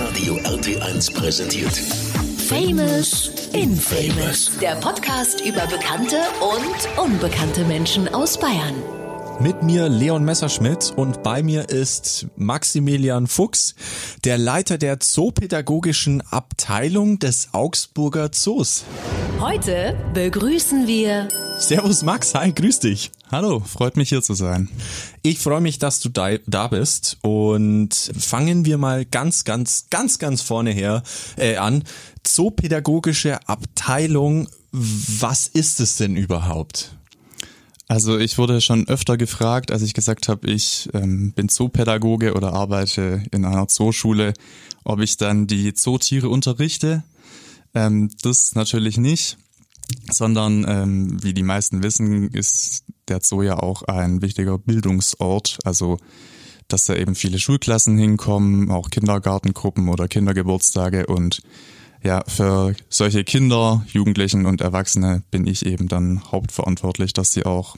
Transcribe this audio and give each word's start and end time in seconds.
Hitradio 0.00 0.36
RT1 0.44 1.14
präsentiert. 1.14 1.76
Famous 2.48 3.30
Infamous. 3.52 4.50
Der 4.58 4.74
Podcast 4.76 5.42
über 5.42 5.66
bekannte 5.66 6.16
und 6.40 7.04
unbekannte 7.04 7.64
Menschen 7.64 8.08
aus 8.14 8.38
Bayern. 8.38 8.99
Mit 9.42 9.62
mir 9.62 9.88
Leon 9.88 10.22
Messerschmidt 10.22 10.92
und 10.96 11.22
bei 11.22 11.42
mir 11.42 11.70
ist 11.70 12.26
Maximilian 12.36 13.26
Fuchs, 13.26 13.74
der 14.24 14.36
Leiter 14.36 14.76
der 14.76 15.00
Zoopädagogischen 15.00 16.20
Abteilung 16.20 17.18
des 17.18 17.48
Augsburger 17.52 18.32
Zoos. 18.32 18.84
Heute 19.38 19.96
begrüßen 20.12 20.86
wir 20.86 21.28
Servus 21.58 22.02
Max, 22.02 22.34
hi, 22.34 22.52
grüß 22.52 22.80
dich. 22.80 23.12
Hallo, 23.32 23.60
freut 23.60 23.96
mich 23.96 24.10
hier 24.10 24.20
zu 24.20 24.34
sein. 24.34 24.68
Ich 25.22 25.38
freue 25.38 25.62
mich, 25.62 25.78
dass 25.78 26.00
du 26.00 26.10
da, 26.10 26.36
da 26.46 26.68
bist 26.68 27.16
und 27.22 27.94
fangen 27.94 28.66
wir 28.66 28.76
mal 28.76 29.06
ganz, 29.06 29.44
ganz, 29.44 29.86
ganz, 29.88 30.18
ganz 30.18 30.42
vorne 30.42 30.72
her 30.72 31.02
äh, 31.38 31.56
an. 31.56 31.84
Zoopädagogische 32.24 33.48
Abteilung, 33.48 34.48
was 34.70 35.48
ist 35.48 35.80
es 35.80 35.96
denn 35.96 36.16
überhaupt? 36.16 36.99
Also 37.90 38.18
ich 38.18 38.38
wurde 38.38 38.60
schon 38.60 38.86
öfter 38.86 39.16
gefragt, 39.16 39.72
als 39.72 39.82
ich 39.82 39.94
gesagt 39.94 40.28
habe, 40.28 40.48
ich 40.48 40.88
ähm, 40.94 41.32
bin 41.32 41.48
Zoopädagoge 41.48 42.34
oder 42.34 42.52
arbeite 42.52 43.24
in 43.32 43.44
einer 43.44 43.66
Zooschule, 43.66 44.32
ob 44.84 45.00
ich 45.00 45.16
dann 45.16 45.48
die 45.48 45.74
Zootiere 45.74 46.28
unterrichte. 46.28 47.02
Ähm, 47.74 48.08
das 48.22 48.54
natürlich 48.54 48.96
nicht, 48.96 49.38
sondern 50.08 50.64
ähm, 50.68 51.20
wie 51.20 51.34
die 51.34 51.42
meisten 51.42 51.82
wissen, 51.82 52.28
ist 52.28 52.84
der 53.08 53.22
Zoo 53.24 53.42
ja 53.42 53.58
auch 53.58 53.82
ein 53.82 54.22
wichtiger 54.22 54.56
Bildungsort. 54.56 55.58
Also 55.64 55.98
dass 56.68 56.84
da 56.84 56.94
eben 56.94 57.16
viele 57.16 57.40
Schulklassen 57.40 57.98
hinkommen, 57.98 58.70
auch 58.70 58.90
Kindergartengruppen 58.90 59.88
oder 59.88 60.06
Kindergeburtstage 60.06 61.06
und 61.06 61.42
ja, 62.02 62.22
für 62.26 62.74
solche 62.88 63.24
Kinder, 63.24 63.84
Jugendlichen 63.92 64.46
und 64.46 64.60
Erwachsene 64.60 65.22
bin 65.30 65.46
ich 65.46 65.66
eben 65.66 65.88
dann 65.88 66.22
hauptverantwortlich, 66.30 67.12
dass 67.12 67.32
sie 67.32 67.44
auch 67.44 67.76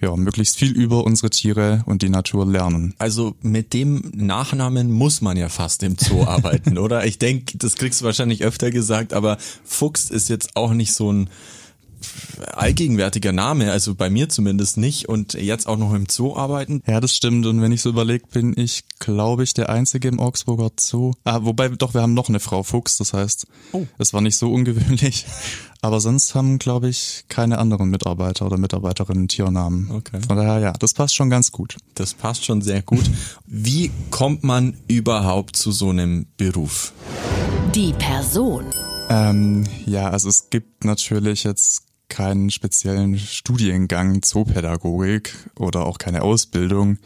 ja, 0.00 0.14
möglichst 0.14 0.56
viel 0.56 0.72
über 0.72 1.04
unsere 1.04 1.30
Tiere 1.30 1.82
und 1.86 2.02
die 2.02 2.08
Natur 2.08 2.46
lernen. 2.46 2.94
Also 2.98 3.34
mit 3.42 3.72
dem 3.72 4.12
Nachnamen 4.14 4.92
muss 4.92 5.20
man 5.20 5.36
ja 5.36 5.48
fast 5.48 5.82
im 5.82 5.96
Zoo 5.98 6.22
arbeiten, 6.26 6.78
oder? 6.78 7.04
Ich 7.04 7.18
denke, 7.18 7.58
das 7.58 7.74
kriegst 7.74 8.00
du 8.00 8.04
wahrscheinlich 8.04 8.44
öfter 8.44 8.70
gesagt, 8.70 9.12
aber 9.12 9.38
Fuchs 9.64 10.10
ist 10.10 10.28
jetzt 10.28 10.56
auch 10.56 10.72
nicht 10.72 10.92
so 10.92 11.12
ein 11.12 11.30
allgegenwärtiger 12.52 13.32
Name, 13.32 13.72
also 13.72 13.94
bei 13.94 14.10
mir 14.10 14.28
zumindest 14.28 14.76
nicht 14.76 15.08
und 15.08 15.34
jetzt 15.34 15.66
auch 15.66 15.76
noch 15.76 15.94
im 15.94 16.06
Zoo 16.08 16.36
arbeiten. 16.36 16.82
Ja, 16.86 17.00
das 17.00 17.14
stimmt 17.14 17.46
und 17.46 17.60
wenn 17.60 17.72
ich 17.72 17.82
so 17.82 17.90
überlege, 17.90 18.26
bin 18.26 18.54
ich, 18.56 18.84
glaube 18.98 19.44
ich, 19.44 19.54
der 19.54 19.68
Einzige 19.68 20.08
im 20.08 20.20
Augsburger 20.20 20.70
Zoo. 20.78 21.12
Ah, 21.24 21.40
wobei, 21.42 21.68
doch, 21.68 21.94
wir 21.94 22.02
haben 22.02 22.14
noch 22.14 22.28
eine 22.28 22.40
Frau 22.40 22.62
Fuchs, 22.62 22.96
das 22.96 23.12
heißt, 23.12 23.46
oh. 23.72 23.86
es 23.98 24.12
war 24.12 24.20
nicht 24.20 24.36
so 24.36 24.52
ungewöhnlich. 24.52 25.26
Aber 25.80 26.00
sonst 26.00 26.34
haben, 26.34 26.58
glaube 26.58 26.88
ich, 26.88 27.24
keine 27.28 27.58
anderen 27.58 27.88
Mitarbeiter 27.88 28.46
oder 28.46 28.58
Mitarbeiterinnen 28.58 29.28
Tiernamen. 29.28 29.90
Okay. 29.92 30.20
Von 30.26 30.36
daher, 30.36 30.58
ja, 30.58 30.72
das 30.72 30.92
passt 30.92 31.14
schon 31.14 31.30
ganz 31.30 31.52
gut. 31.52 31.76
Das 31.94 32.14
passt 32.14 32.44
schon 32.44 32.62
sehr 32.62 32.82
gut. 32.82 33.08
Wie 33.46 33.92
kommt 34.10 34.42
man 34.42 34.76
überhaupt 34.88 35.54
zu 35.54 35.70
so 35.70 35.90
einem 35.90 36.26
Beruf? 36.36 36.92
Die 37.74 37.92
Person. 37.92 38.64
Ähm, 39.08 39.64
ja, 39.86 40.10
also 40.10 40.28
es 40.28 40.50
gibt 40.50 40.84
natürlich 40.84 41.44
jetzt 41.44 41.84
keinen 42.08 42.50
speziellen 42.50 43.18
Studiengang 43.18 44.22
Zoopädagogik 44.22 45.34
oder 45.56 45.86
auch 45.86 45.98
keine 45.98 46.22
Ausbildung, 46.22 46.98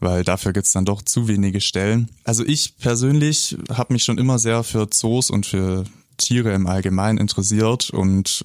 weil 0.00 0.24
dafür 0.24 0.52
gibt's 0.52 0.72
dann 0.72 0.84
doch 0.84 1.02
zu 1.02 1.28
wenige 1.28 1.60
Stellen. 1.60 2.08
Also 2.24 2.44
ich 2.44 2.78
persönlich 2.78 3.56
habe 3.72 3.92
mich 3.92 4.04
schon 4.04 4.18
immer 4.18 4.38
sehr 4.38 4.62
für 4.64 4.88
Zoos 4.90 5.30
und 5.30 5.46
für 5.46 5.84
Tiere 6.16 6.52
im 6.52 6.66
Allgemeinen 6.66 7.18
interessiert 7.18 7.90
und 7.90 8.44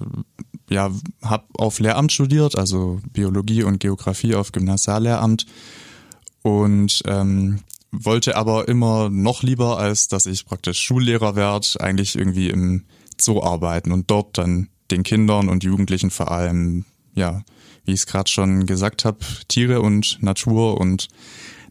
ja, 0.70 0.90
habe 1.22 1.44
auf 1.58 1.78
Lehramt 1.80 2.12
studiert, 2.12 2.56
also 2.56 3.00
Biologie 3.12 3.64
und 3.64 3.80
Geografie 3.80 4.34
auf 4.34 4.52
Gymnasiallehramt 4.52 5.46
und 6.42 7.02
ähm, 7.06 7.60
wollte 7.90 8.36
aber 8.36 8.68
immer 8.68 9.10
noch 9.10 9.42
lieber, 9.42 9.78
als 9.78 10.08
dass 10.08 10.26
ich 10.26 10.46
praktisch 10.46 10.80
Schullehrer 10.80 11.36
werde, 11.36 11.66
eigentlich 11.80 12.16
irgendwie 12.16 12.48
im 12.48 12.84
Zoo 13.20 13.42
arbeiten 13.42 13.92
und 13.92 14.10
dort 14.10 14.38
dann 14.38 14.68
den 14.90 15.02
Kindern 15.02 15.48
und 15.48 15.64
Jugendlichen 15.64 16.10
vor 16.10 16.30
allem, 16.30 16.84
ja, 17.14 17.42
wie 17.84 17.92
ich 17.92 18.00
es 18.00 18.06
gerade 18.06 18.30
schon 18.30 18.66
gesagt 18.66 19.04
habe, 19.04 19.18
Tiere 19.48 19.80
und 19.80 20.18
Natur 20.22 20.80
und 20.80 21.08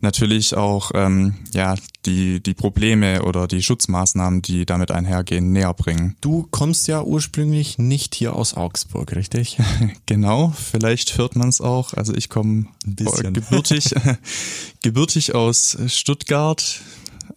natürlich 0.03 0.55
auch 0.55 0.91
ähm, 0.93 1.35
ja 1.53 1.75
die 2.05 2.43
die 2.43 2.53
Probleme 2.53 3.23
oder 3.23 3.47
die 3.47 3.63
Schutzmaßnahmen, 3.63 4.41
die 4.41 4.65
damit 4.65 4.91
einhergehen, 4.91 5.51
näher 5.51 5.73
bringen. 5.73 6.15
Du 6.21 6.45
kommst 6.51 6.87
ja 6.87 7.01
ursprünglich 7.01 7.79
nicht 7.79 8.13
hier 8.13 8.35
aus 8.35 8.53
Augsburg, 8.53 9.15
richtig? 9.15 9.57
genau, 10.05 10.53
vielleicht 10.55 11.17
hört 11.17 11.35
man 11.35 11.49
es 11.49 11.61
auch. 11.61 11.93
Also 11.93 12.13
ich 12.13 12.29
komme 12.29 12.67
gebürtig 12.85 13.95
gebürtig 14.83 15.33
aus 15.33 15.77
Stuttgart. 15.87 16.81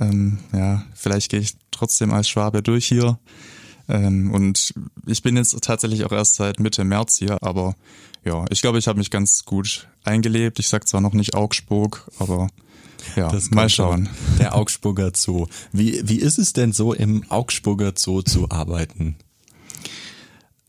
Ähm, 0.00 0.38
ja, 0.52 0.84
vielleicht 0.94 1.30
gehe 1.30 1.40
ich 1.40 1.54
trotzdem 1.70 2.12
als 2.12 2.28
Schwabe 2.28 2.62
durch 2.62 2.86
hier. 2.86 3.18
Ähm, 3.88 4.32
und 4.32 4.74
ich 5.06 5.22
bin 5.22 5.36
jetzt 5.36 5.58
tatsächlich 5.62 6.04
auch 6.04 6.12
erst 6.12 6.36
seit 6.36 6.60
Mitte 6.60 6.84
März 6.84 7.18
hier, 7.18 7.42
aber 7.42 7.74
ja, 8.24 8.44
ich 8.50 8.60
glaube, 8.60 8.78
ich 8.78 8.88
habe 8.88 8.98
mich 8.98 9.10
ganz 9.10 9.44
gut 9.44 9.88
eingelebt. 10.04 10.58
Ich 10.58 10.68
sag 10.68 10.88
zwar 10.88 11.00
noch 11.00 11.12
nicht 11.12 11.34
Augsburg, 11.34 12.10
aber 12.18 12.48
ja, 13.14 13.30
das 13.30 13.50
mal 13.50 13.68
schauen. 13.68 14.08
Der 14.38 14.56
Augsburger 14.56 15.12
Zoo. 15.14 15.46
Wie, 15.72 16.00
wie 16.08 16.18
ist 16.18 16.38
es 16.38 16.52
denn 16.52 16.72
so, 16.72 16.92
im 16.92 17.24
Augsburger 17.30 17.92
Zoo 17.96 18.22
zu 18.22 18.50
arbeiten? 18.50 19.16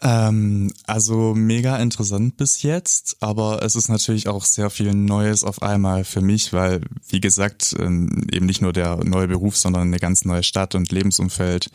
Ähm, 0.04 0.72
also 0.86 1.34
mega 1.34 1.78
interessant 1.78 2.38
bis 2.38 2.62
jetzt, 2.62 3.18
aber 3.20 3.64
es 3.64 3.76
ist 3.76 3.90
natürlich 3.90 4.28
auch 4.28 4.46
sehr 4.46 4.70
viel 4.70 4.94
Neues 4.94 5.44
auf 5.44 5.64
einmal 5.64 6.04
für 6.04 6.22
mich, 6.22 6.54
weil, 6.54 6.82
wie 7.10 7.20
gesagt, 7.20 7.76
ähm, 7.80 8.28
eben 8.32 8.46
nicht 8.46 8.62
nur 8.62 8.74
der 8.74 9.04
neue 9.04 9.28
Beruf, 9.28 9.58
sondern 9.58 9.88
eine 9.88 9.98
ganz 9.98 10.24
neue 10.24 10.44
Stadt 10.44 10.76
und 10.76 10.92
Lebensumfeld 10.92 11.72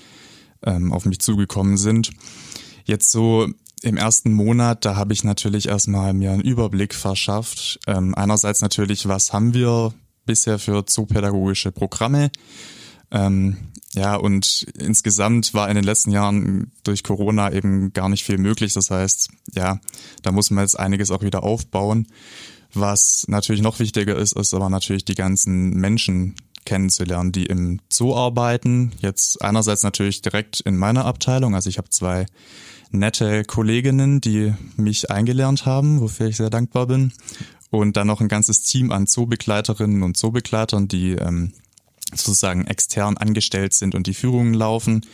ähm, 0.64 0.92
auf 0.92 1.04
mich 1.04 1.20
zugekommen 1.20 1.76
sind. 1.76 2.10
Jetzt 2.84 3.10
so 3.10 3.48
im 3.82 3.96
ersten 3.96 4.32
Monat, 4.32 4.84
da 4.84 4.96
habe 4.96 5.12
ich 5.12 5.24
natürlich 5.24 5.68
erstmal 5.68 6.12
mir 6.14 6.32
einen 6.32 6.42
Überblick 6.42 6.94
verschafft. 6.94 7.80
Ähm, 7.86 8.14
einerseits 8.14 8.60
natürlich, 8.60 9.08
was 9.08 9.32
haben 9.32 9.54
wir 9.54 9.92
bisher 10.24 10.58
für 10.58 10.86
zoopädagogische 10.86 11.72
Programme? 11.72 12.30
Ähm, 13.10 13.56
ja, 13.94 14.16
und 14.16 14.66
insgesamt 14.78 15.52
war 15.52 15.68
in 15.68 15.74
den 15.74 15.84
letzten 15.84 16.12
Jahren 16.12 16.72
durch 16.82 17.02
Corona 17.02 17.52
eben 17.52 17.92
gar 17.92 18.08
nicht 18.08 18.24
viel 18.24 18.38
möglich. 18.38 18.72
Das 18.72 18.90
heißt, 18.90 19.30
ja, 19.54 19.80
da 20.22 20.32
muss 20.32 20.50
man 20.50 20.64
jetzt 20.64 20.78
einiges 20.78 21.10
auch 21.10 21.22
wieder 21.22 21.42
aufbauen. 21.42 22.06
Was 22.72 23.26
natürlich 23.28 23.60
noch 23.60 23.80
wichtiger 23.80 24.16
ist, 24.16 24.32
ist 24.32 24.54
aber 24.54 24.70
natürlich 24.70 25.04
die 25.04 25.14
ganzen 25.14 25.74
Menschen, 25.74 26.36
kennenzulernen, 26.64 27.32
die 27.32 27.46
im 27.46 27.80
Zoo 27.90 28.14
arbeiten. 28.14 28.92
Jetzt 29.00 29.42
einerseits 29.42 29.82
natürlich 29.82 30.22
direkt 30.22 30.60
in 30.60 30.76
meiner 30.76 31.04
Abteilung. 31.04 31.54
Also 31.54 31.68
ich 31.68 31.78
habe 31.78 31.90
zwei 31.90 32.26
nette 32.90 33.44
Kolleginnen, 33.44 34.20
die 34.20 34.54
mich 34.76 35.10
eingelernt 35.10 35.66
haben, 35.66 36.00
wofür 36.00 36.28
ich 36.28 36.36
sehr 36.36 36.50
dankbar 36.50 36.86
bin. 36.86 37.12
Und 37.70 37.96
dann 37.96 38.06
noch 38.06 38.20
ein 38.20 38.28
ganzes 38.28 38.62
Team 38.62 38.92
an 38.92 39.06
Zoobegleiterinnen 39.06 40.02
und 40.02 40.16
Zoobegleitern, 40.16 40.88
die 40.88 41.12
ähm, 41.12 41.52
sozusagen 42.10 42.66
extern 42.66 43.16
angestellt 43.16 43.72
sind 43.72 43.94
und 43.94 44.06
die 44.06 44.14
Führungen 44.14 44.52
laufen. 44.52 45.06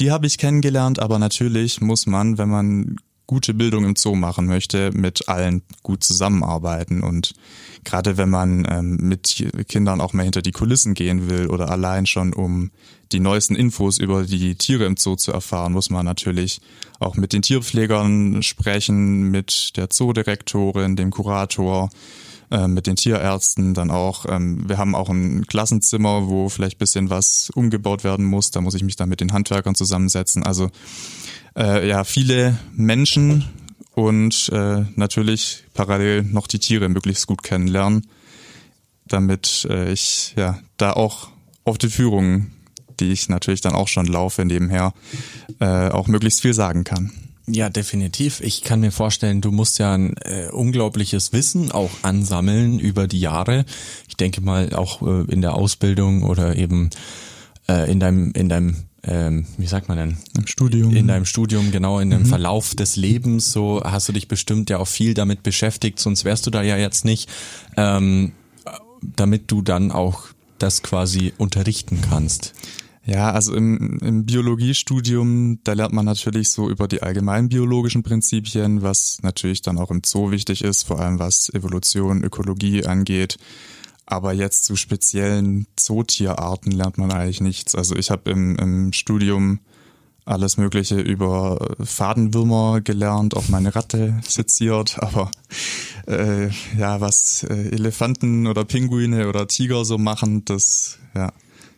Die 0.00 0.10
habe 0.10 0.26
ich 0.26 0.38
kennengelernt, 0.38 0.98
aber 0.98 1.18
natürlich 1.18 1.80
muss 1.80 2.06
man, 2.06 2.38
wenn 2.38 2.48
man 2.48 2.96
gute 3.26 3.54
Bildung 3.54 3.84
im 3.84 3.96
Zoo 3.96 4.14
machen 4.14 4.46
möchte, 4.46 4.90
mit 4.92 5.28
allen 5.28 5.62
gut 5.82 6.04
zusammenarbeiten. 6.04 7.02
Und 7.02 7.34
gerade 7.84 8.16
wenn 8.16 8.30
man 8.30 8.66
ähm, 8.70 8.96
mit 9.00 9.44
Kindern 9.68 10.00
auch 10.00 10.12
mal 10.12 10.24
hinter 10.24 10.42
die 10.42 10.52
Kulissen 10.52 10.94
gehen 10.94 11.28
will 11.28 11.48
oder 11.48 11.70
allein 11.70 12.06
schon 12.06 12.32
um 12.32 12.70
die 13.12 13.20
neuesten 13.20 13.54
Infos 13.54 13.98
über 13.98 14.24
die 14.24 14.56
Tiere 14.56 14.86
im 14.86 14.96
Zoo 14.96 15.16
zu 15.16 15.32
erfahren, 15.32 15.72
muss 15.72 15.90
man 15.90 16.04
natürlich 16.04 16.60
auch 16.98 17.16
mit 17.16 17.32
den 17.32 17.42
Tierpflegern 17.42 18.42
sprechen, 18.42 19.30
mit 19.30 19.76
der 19.76 19.90
Zoodirektorin, 19.90 20.96
dem 20.96 21.10
Kurator, 21.10 21.90
äh, 22.50 22.68
mit 22.68 22.86
den 22.86 22.96
Tierärzten 22.96 23.74
dann 23.74 23.90
auch. 23.90 24.26
Ähm, 24.28 24.68
wir 24.68 24.78
haben 24.78 24.94
auch 24.94 25.08
ein 25.08 25.46
Klassenzimmer, 25.46 26.28
wo 26.28 26.48
vielleicht 26.48 26.78
bisschen 26.78 27.10
was 27.10 27.50
umgebaut 27.54 28.04
werden 28.04 28.24
muss. 28.24 28.50
Da 28.50 28.60
muss 28.60 28.74
ich 28.74 28.82
mich 28.82 28.96
dann 28.96 29.08
mit 29.08 29.20
den 29.20 29.32
Handwerkern 29.32 29.74
zusammensetzen. 29.74 30.42
Also 30.42 30.70
äh, 31.56 31.88
ja 31.88 32.04
viele 32.04 32.58
Menschen 32.74 33.44
und 33.94 34.48
äh, 34.52 34.84
natürlich 34.96 35.64
parallel 35.74 36.22
noch 36.22 36.46
die 36.46 36.58
Tiere 36.58 36.88
möglichst 36.88 37.26
gut 37.26 37.42
kennenlernen, 37.42 38.06
damit 39.06 39.66
äh, 39.70 39.92
ich 39.92 40.34
ja 40.36 40.58
da 40.76 40.92
auch 40.92 41.28
auf 41.64 41.78
die 41.78 41.88
Führungen, 41.88 42.52
die 43.00 43.12
ich 43.12 43.28
natürlich 43.28 43.60
dann 43.60 43.74
auch 43.74 43.88
schon 43.88 44.06
laufe 44.06 44.44
nebenher, 44.44 44.94
äh, 45.60 45.88
auch 45.88 46.08
möglichst 46.08 46.40
viel 46.42 46.54
sagen 46.54 46.84
kann. 46.84 47.12
Ja, 47.46 47.68
definitiv. 47.68 48.40
Ich 48.40 48.62
kann 48.62 48.80
mir 48.80 48.90
vorstellen, 48.90 49.42
du 49.42 49.50
musst 49.50 49.78
ja 49.78 49.92
ein 49.92 50.16
äh, 50.22 50.48
unglaubliches 50.50 51.34
Wissen 51.34 51.72
auch 51.72 51.90
ansammeln 52.02 52.78
über 52.78 53.06
die 53.06 53.20
Jahre. 53.20 53.66
Ich 54.08 54.16
denke 54.16 54.40
mal 54.40 54.72
auch 54.72 55.02
äh, 55.02 55.30
in 55.30 55.42
der 55.42 55.54
Ausbildung 55.54 56.22
oder 56.22 56.56
eben 56.56 56.88
äh, 57.68 57.90
in 57.90 58.00
deinem, 58.00 58.32
in 58.32 58.48
deinem, 58.48 58.84
ähm, 59.06 59.46
wie 59.58 59.66
sagt 59.66 59.88
man 59.88 59.98
denn? 59.98 60.16
Im 60.36 60.46
Studium. 60.46 60.94
In 60.94 61.08
deinem 61.08 61.26
Studium, 61.26 61.70
genau, 61.70 62.00
in 62.00 62.10
dem 62.10 62.20
mhm. 62.20 62.26
Verlauf 62.26 62.74
des 62.74 62.96
Lebens, 62.96 63.52
so 63.52 63.82
hast 63.84 64.08
du 64.08 64.12
dich 64.12 64.28
bestimmt 64.28 64.70
ja 64.70 64.78
auch 64.78 64.88
viel 64.88 65.14
damit 65.14 65.42
beschäftigt, 65.42 66.00
sonst 66.00 66.24
wärst 66.24 66.46
du 66.46 66.50
da 66.50 66.62
ja 66.62 66.76
jetzt 66.76 67.04
nicht, 67.04 67.28
ähm, 67.76 68.32
damit 69.02 69.50
du 69.50 69.62
dann 69.62 69.92
auch 69.92 70.28
das 70.58 70.82
quasi 70.82 71.32
unterrichten 71.36 72.00
kannst. 72.08 72.54
Ja, 73.06 73.32
also 73.32 73.54
im, 73.54 73.98
im 73.98 74.24
Biologiestudium, 74.24 75.58
da 75.62 75.74
lernt 75.74 75.92
man 75.92 76.06
natürlich 76.06 76.50
so 76.50 76.70
über 76.70 76.88
die 76.88 77.02
allgemeinen 77.02 77.50
biologischen 77.50 78.02
Prinzipien, 78.02 78.80
was 78.80 79.18
natürlich 79.22 79.60
dann 79.60 79.76
auch 79.76 79.90
im 79.90 80.00
Zoo 80.04 80.30
wichtig 80.30 80.64
ist, 80.64 80.84
vor 80.84 81.00
allem 81.00 81.18
was 81.18 81.50
Evolution, 81.52 82.24
Ökologie 82.24 82.86
angeht. 82.86 83.36
Aber 84.06 84.32
jetzt 84.32 84.64
zu 84.64 84.76
speziellen 84.76 85.66
Zootierarten 85.76 86.72
lernt 86.72 86.98
man 86.98 87.10
eigentlich 87.10 87.40
nichts. 87.40 87.74
Also 87.74 87.96
ich 87.96 88.10
habe 88.10 88.30
im, 88.30 88.56
im 88.56 88.92
Studium 88.92 89.60
alles 90.26 90.56
Mögliche 90.56 90.98
über 90.98 91.76
Fadenwürmer 91.82 92.80
gelernt, 92.80 93.36
auch 93.36 93.48
meine 93.48 93.74
Ratte 93.74 94.20
seziert, 94.26 94.96
aber 95.02 95.30
äh, 96.06 96.48
ja, 96.78 97.00
was 97.00 97.44
äh, 97.44 97.68
Elefanten 97.70 98.46
oder 98.46 98.64
Pinguine 98.64 99.28
oder 99.28 99.46
Tiger 99.48 99.84
so 99.84 99.98
machen, 99.98 100.44
das 100.46 100.98
ja, 101.14 101.30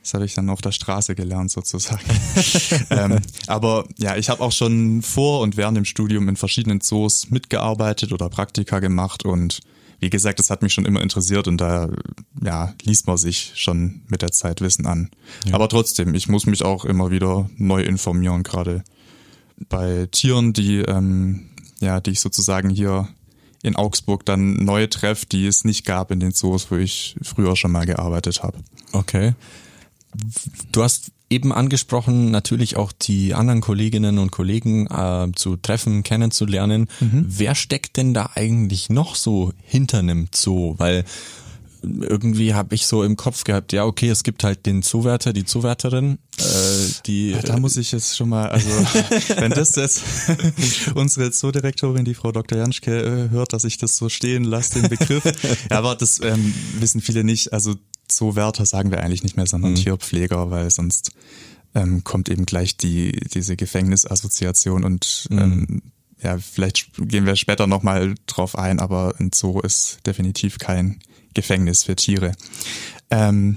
das 0.06 0.14
habe 0.14 0.24
ich 0.24 0.34
dann 0.34 0.50
auf 0.50 0.60
der 0.60 0.70
Straße 0.70 1.16
gelernt 1.16 1.50
sozusagen. 1.50 2.04
ähm, 2.90 3.18
aber 3.48 3.84
ja, 3.98 4.16
ich 4.16 4.28
habe 4.28 4.40
auch 4.40 4.52
schon 4.52 5.02
vor 5.02 5.40
und 5.40 5.56
während 5.56 5.76
dem 5.76 5.84
Studium 5.84 6.28
in 6.28 6.36
verschiedenen 6.36 6.80
Zoos 6.80 7.30
mitgearbeitet 7.30 8.12
oder 8.12 8.28
Praktika 8.28 8.78
gemacht 8.78 9.24
und 9.24 9.58
wie 9.98 10.10
gesagt, 10.10 10.38
das 10.38 10.50
hat 10.50 10.62
mich 10.62 10.72
schon 10.72 10.84
immer 10.84 11.00
interessiert 11.00 11.48
und 11.48 11.58
da 11.58 11.88
ja, 12.42 12.74
liest 12.82 13.06
man 13.06 13.16
sich 13.16 13.52
schon 13.54 14.02
mit 14.08 14.22
der 14.22 14.32
Zeit 14.32 14.60
Wissen 14.60 14.86
an. 14.86 15.10
Ja. 15.46 15.54
Aber 15.54 15.68
trotzdem, 15.68 16.14
ich 16.14 16.28
muss 16.28 16.46
mich 16.46 16.64
auch 16.64 16.84
immer 16.84 17.10
wieder 17.10 17.48
neu 17.56 17.82
informieren, 17.82 18.42
gerade 18.42 18.84
bei 19.68 20.06
Tieren, 20.10 20.52
die 20.52 20.78
ähm, 20.78 21.48
ja, 21.80 22.00
die 22.00 22.10
ich 22.10 22.20
sozusagen 22.20 22.70
hier 22.70 23.08
in 23.62 23.76
Augsburg 23.76 24.24
dann 24.24 24.64
neu 24.64 24.86
treffe, 24.86 25.26
die 25.26 25.46
es 25.46 25.64
nicht 25.64 25.84
gab 25.84 26.10
in 26.10 26.20
den 26.20 26.32
Zoos, 26.32 26.70
wo 26.70 26.76
ich 26.76 27.16
früher 27.22 27.56
schon 27.56 27.72
mal 27.72 27.86
gearbeitet 27.86 28.42
habe. 28.42 28.58
Okay. 28.92 29.34
Du 30.72 30.82
hast 30.82 31.12
eben 31.28 31.52
angesprochen, 31.52 32.30
natürlich 32.30 32.76
auch 32.76 32.92
die 32.92 33.34
anderen 33.34 33.60
Kolleginnen 33.60 34.18
und 34.18 34.30
Kollegen 34.30 34.86
äh, 34.86 35.28
zu 35.34 35.56
treffen, 35.56 36.02
kennenzulernen. 36.02 36.88
Mhm. 37.00 37.26
Wer 37.28 37.54
steckt 37.54 37.96
denn 37.96 38.14
da 38.14 38.30
eigentlich 38.34 38.90
noch 38.90 39.16
so 39.16 39.52
hinter 39.64 39.98
einem 39.98 40.28
Zoo? 40.32 40.74
Weil 40.78 41.04
irgendwie 41.82 42.54
habe 42.54 42.74
ich 42.74 42.86
so 42.86 43.02
im 43.02 43.16
Kopf 43.16 43.44
gehabt, 43.44 43.72
ja, 43.72 43.84
okay, 43.84 44.08
es 44.08 44.22
gibt 44.22 44.44
halt 44.44 44.66
den 44.66 44.82
Zoowärter, 44.82 45.32
die 45.32 45.44
Zoowärterin, 45.44 46.18
äh, 46.38 46.42
die. 47.06 47.34
Ach, 47.38 47.44
da 47.44 47.58
muss 47.58 47.76
ich 47.76 47.92
jetzt 47.92 48.16
schon 48.16 48.28
mal, 48.28 48.48
also 48.48 48.68
wenn 49.36 49.52
das 49.52 49.76
jetzt 49.76 50.02
unsere 50.94 51.30
Zoodirektorin, 51.30 52.04
die 52.04 52.14
Frau 52.14 52.32
Dr. 52.32 52.58
Janschke, 52.58 53.26
äh, 53.26 53.30
hört, 53.30 53.52
dass 53.52 53.64
ich 53.64 53.78
das 53.78 53.96
so 53.96 54.08
stehen 54.08 54.44
lasse, 54.44 54.80
den 54.80 54.90
Begriff. 54.90 55.24
ja, 55.70 55.78
aber 55.78 55.94
das 55.94 56.20
ähm, 56.20 56.54
wissen 56.78 57.00
viele 57.00 57.24
nicht. 57.24 57.52
Also 57.52 57.74
Zoowärter 58.08 58.66
sagen 58.66 58.90
wir 58.90 59.02
eigentlich 59.02 59.22
nicht 59.22 59.36
mehr, 59.36 59.46
sondern 59.46 59.72
mhm. 59.72 59.76
Tierpfleger, 59.76 60.50
weil 60.50 60.70
sonst 60.70 61.12
ähm, 61.74 62.04
kommt 62.04 62.28
eben 62.28 62.46
gleich 62.46 62.76
die 62.76 63.12
diese 63.12 63.56
Gefängnisassoziation 63.56 64.84
und 64.84 65.26
mhm. 65.30 65.38
ähm, 65.38 65.82
ja, 66.22 66.38
vielleicht 66.38 66.92
gehen 66.98 67.26
wir 67.26 67.36
später 67.36 67.66
nochmal 67.66 68.14
drauf 68.26 68.56
ein, 68.56 68.80
aber 68.80 69.14
ein 69.18 69.30
Zoo 69.34 69.60
ist 69.60 69.98
definitiv 70.06 70.58
kein 70.58 71.00
Gefängnis 71.34 71.84
für 71.84 71.94
Tiere. 71.94 72.32
Ähm, 73.10 73.56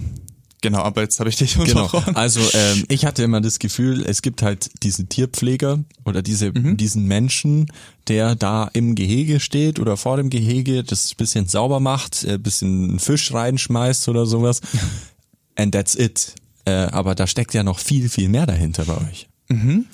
Genau, 0.62 0.80
aber 0.80 1.02
jetzt 1.02 1.20
habe 1.20 1.30
ich 1.30 1.38
dich 1.38 1.58
genau. 1.64 1.88
Also 2.14 2.42
ähm, 2.54 2.84
ich 2.90 3.06
hatte 3.06 3.24
immer 3.24 3.42
das 3.42 3.60
Gefühl, 3.60 4.04
es 4.06 4.22
gibt 4.22 4.42
halt 4.42 4.70
diesen 4.84 5.08
Tierpfleger 5.08 5.80
oder 6.06 6.22
diese 6.22 6.52
mhm. 6.52 6.76
diesen 6.76 7.06
Menschen, 7.06 7.72
der 8.08 8.36
da 8.36 8.70
im 8.74 8.96
Gehege 8.96 9.40
steht 9.40 9.80
oder 9.80 9.96
vor 9.96 10.18
dem 10.18 10.30
Gehege, 10.30 10.84
das 10.84 11.16
bisschen 11.16 11.48
sauber 11.48 11.80
macht, 11.80 12.26
äh, 12.26 12.38
bisschen 12.38 13.00
Fisch 13.00 13.34
reinschmeißt 13.34 14.10
oder 14.10 14.26
sowas. 14.26 14.62
And 15.56 15.74
that's 15.74 15.96
it. 15.96 16.36
Äh, 16.66 16.72
aber 16.72 17.16
da 17.16 17.26
steckt 17.28 17.54
ja 17.54 17.64
noch 17.64 17.80
viel 17.80 18.10
viel 18.10 18.28
mehr 18.28 18.46
dahinter 18.46 18.86
bei 18.86 18.98
euch. 18.98 19.30
Mhm. 19.48 19.86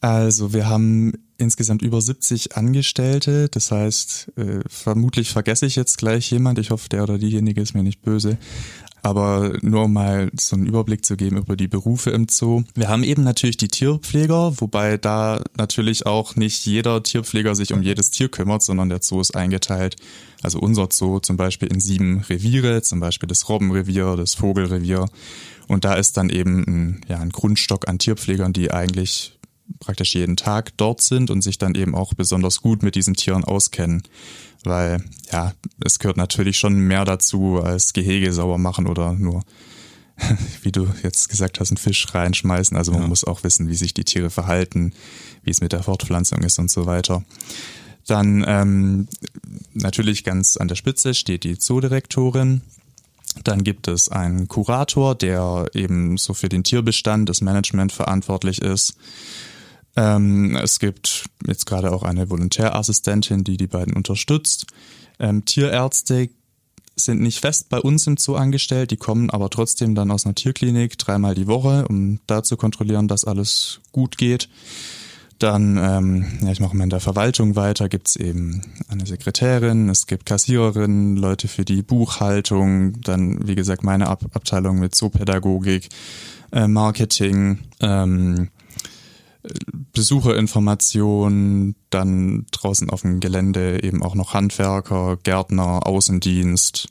Also 0.00 0.52
wir 0.52 0.68
haben 0.68 1.14
insgesamt 1.38 1.82
über 1.82 2.00
70 2.00 2.56
Angestellte. 2.56 3.48
Das 3.48 3.70
heißt, 3.70 4.32
äh, 4.36 4.60
vermutlich 4.68 5.30
vergesse 5.30 5.66
ich 5.66 5.76
jetzt 5.76 5.98
gleich 5.98 6.30
jemand. 6.30 6.58
Ich 6.58 6.70
hoffe, 6.70 6.88
der 6.88 7.02
oder 7.02 7.18
diejenige 7.18 7.60
ist 7.60 7.74
mir 7.74 7.82
nicht 7.82 8.02
böse. 8.02 8.38
Aber 9.04 9.52
nur 9.60 9.84
um 9.84 9.92
mal 9.92 10.30
so 10.40 10.56
einen 10.56 10.64
Überblick 10.64 11.04
zu 11.04 11.16
geben 11.16 11.36
über 11.36 11.56
die 11.56 11.68
Berufe 11.68 12.10
im 12.10 12.26
Zoo. 12.26 12.62
Wir 12.74 12.88
haben 12.88 13.04
eben 13.04 13.22
natürlich 13.22 13.58
die 13.58 13.68
Tierpfleger, 13.68 14.58
wobei 14.62 14.96
da 14.96 15.42
natürlich 15.58 16.06
auch 16.06 16.36
nicht 16.36 16.64
jeder 16.64 17.02
Tierpfleger 17.02 17.54
sich 17.54 17.74
um 17.74 17.82
jedes 17.82 18.10
Tier 18.10 18.30
kümmert, 18.30 18.62
sondern 18.62 18.88
der 18.88 19.02
Zoo 19.02 19.20
ist 19.20 19.36
eingeteilt. 19.36 19.96
Also 20.42 20.58
unser 20.58 20.88
Zoo 20.90 21.18
zum 21.18 21.36
Beispiel 21.36 21.68
in 21.68 21.80
sieben 21.80 22.20
Reviere, 22.20 22.80
zum 22.80 22.98
Beispiel 22.98 23.26
das 23.26 23.46
Robbenrevier, 23.50 24.16
das 24.16 24.32
Vogelrevier. 24.32 25.04
Und 25.68 25.84
da 25.84 25.94
ist 25.94 26.16
dann 26.16 26.30
eben 26.30 26.64
ein, 26.66 27.00
ja, 27.06 27.18
ein 27.18 27.28
Grundstock 27.28 27.86
an 27.88 27.98
Tierpflegern, 27.98 28.54
die 28.54 28.70
eigentlich 28.70 29.36
praktisch 29.80 30.14
jeden 30.14 30.36
Tag 30.36 30.76
dort 30.76 31.00
sind 31.00 31.30
und 31.30 31.42
sich 31.42 31.58
dann 31.58 31.74
eben 31.74 31.94
auch 31.94 32.14
besonders 32.14 32.60
gut 32.60 32.82
mit 32.82 32.94
diesen 32.94 33.14
Tieren 33.14 33.44
auskennen. 33.44 34.02
Weil, 34.64 35.04
ja, 35.30 35.52
es 35.84 35.98
gehört 35.98 36.16
natürlich 36.16 36.58
schon 36.58 36.78
mehr 36.78 37.04
dazu 37.04 37.60
als 37.62 37.92
Gehege 37.92 38.32
sauber 38.32 38.58
machen 38.58 38.86
oder 38.86 39.12
nur, 39.12 39.44
wie 40.62 40.72
du 40.72 40.88
jetzt 41.02 41.28
gesagt 41.28 41.60
hast, 41.60 41.70
einen 41.70 41.76
Fisch 41.76 42.14
reinschmeißen. 42.14 42.76
Also 42.76 42.92
man 42.92 43.02
ja. 43.02 43.08
muss 43.08 43.24
auch 43.24 43.42
wissen, 43.44 43.68
wie 43.68 43.74
sich 43.74 43.94
die 43.94 44.04
Tiere 44.04 44.30
verhalten, 44.30 44.92
wie 45.42 45.50
es 45.50 45.60
mit 45.60 45.72
der 45.72 45.82
Fortpflanzung 45.82 46.40
ist 46.42 46.58
und 46.58 46.70
so 46.70 46.86
weiter. 46.86 47.24
Dann 48.06 48.44
ähm, 48.46 49.08
natürlich 49.72 50.24
ganz 50.24 50.56
an 50.56 50.68
der 50.68 50.74
Spitze 50.74 51.14
steht 51.14 51.44
die 51.44 51.58
Zoodirektorin. 51.58 52.62
Dann 53.42 53.64
gibt 53.64 53.88
es 53.88 54.08
einen 54.08 54.46
Kurator, 54.46 55.14
der 55.14 55.66
eben 55.74 56.16
so 56.18 56.34
für 56.34 56.48
den 56.48 56.62
Tierbestand, 56.62 57.28
das 57.28 57.40
Management 57.40 57.92
verantwortlich 57.92 58.62
ist. 58.62 58.96
Ähm, 59.96 60.56
es 60.56 60.78
gibt 60.78 61.26
jetzt 61.46 61.66
gerade 61.66 61.92
auch 61.92 62.02
eine 62.02 62.30
Volontärassistentin, 62.30 63.44
die 63.44 63.56
die 63.56 63.66
beiden 63.66 63.94
unterstützt. 63.94 64.66
Ähm, 65.18 65.44
Tierärzte 65.44 66.30
sind 66.96 67.20
nicht 67.20 67.40
fest 67.40 67.68
bei 67.68 67.78
uns 67.80 68.06
im 68.06 68.16
Zoo 68.16 68.36
angestellt, 68.36 68.90
die 68.90 68.96
kommen 68.96 69.30
aber 69.30 69.50
trotzdem 69.50 69.94
dann 69.94 70.10
aus 70.10 70.26
einer 70.26 70.34
Tierklinik 70.34 70.96
dreimal 70.98 71.34
die 71.34 71.46
Woche, 71.46 71.86
um 71.88 72.20
da 72.26 72.42
zu 72.42 72.56
kontrollieren, 72.56 73.08
dass 73.08 73.24
alles 73.24 73.80
gut 73.92 74.16
geht. 74.16 74.48
Dann, 75.40 75.76
ähm, 75.76 76.26
ja, 76.42 76.52
ich 76.52 76.60
mache 76.60 76.76
mal 76.76 76.84
in 76.84 76.90
der 76.90 77.00
Verwaltung 77.00 77.56
weiter, 77.56 77.88
gibt's 77.88 78.14
eben 78.14 78.62
eine 78.88 79.04
Sekretärin, 79.04 79.88
es 79.88 80.06
gibt 80.06 80.26
Kassiererinnen, 80.26 81.16
Leute 81.16 81.48
für 81.48 81.64
die 81.64 81.82
Buchhaltung, 81.82 83.00
dann, 83.00 83.46
wie 83.46 83.56
gesagt, 83.56 83.82
meine 83.82 84.06
Ab 84.06 84.24
Abteilung 84.32 84.78
mit 84.78 84.94
Zoopädagogik, 84.94 85.88
äh, 86.52 86.68
Marketing, 86.68 87.58
ähm, 87.80 88.50
Besucherinformation, 89.92 91.74
dann 91.90 92.46
draußen 92.50 92.90
auf 92.90 93.02
dem 93.02 93.20
Gelände 93.20 93.82
eben 93.82 94.02
auch 94.02 94.14
noch 94.14 94.34
Handwerker, 94.34 95.18
Gärtner, 95.22 95.86
Außendienst. 95.86 96.88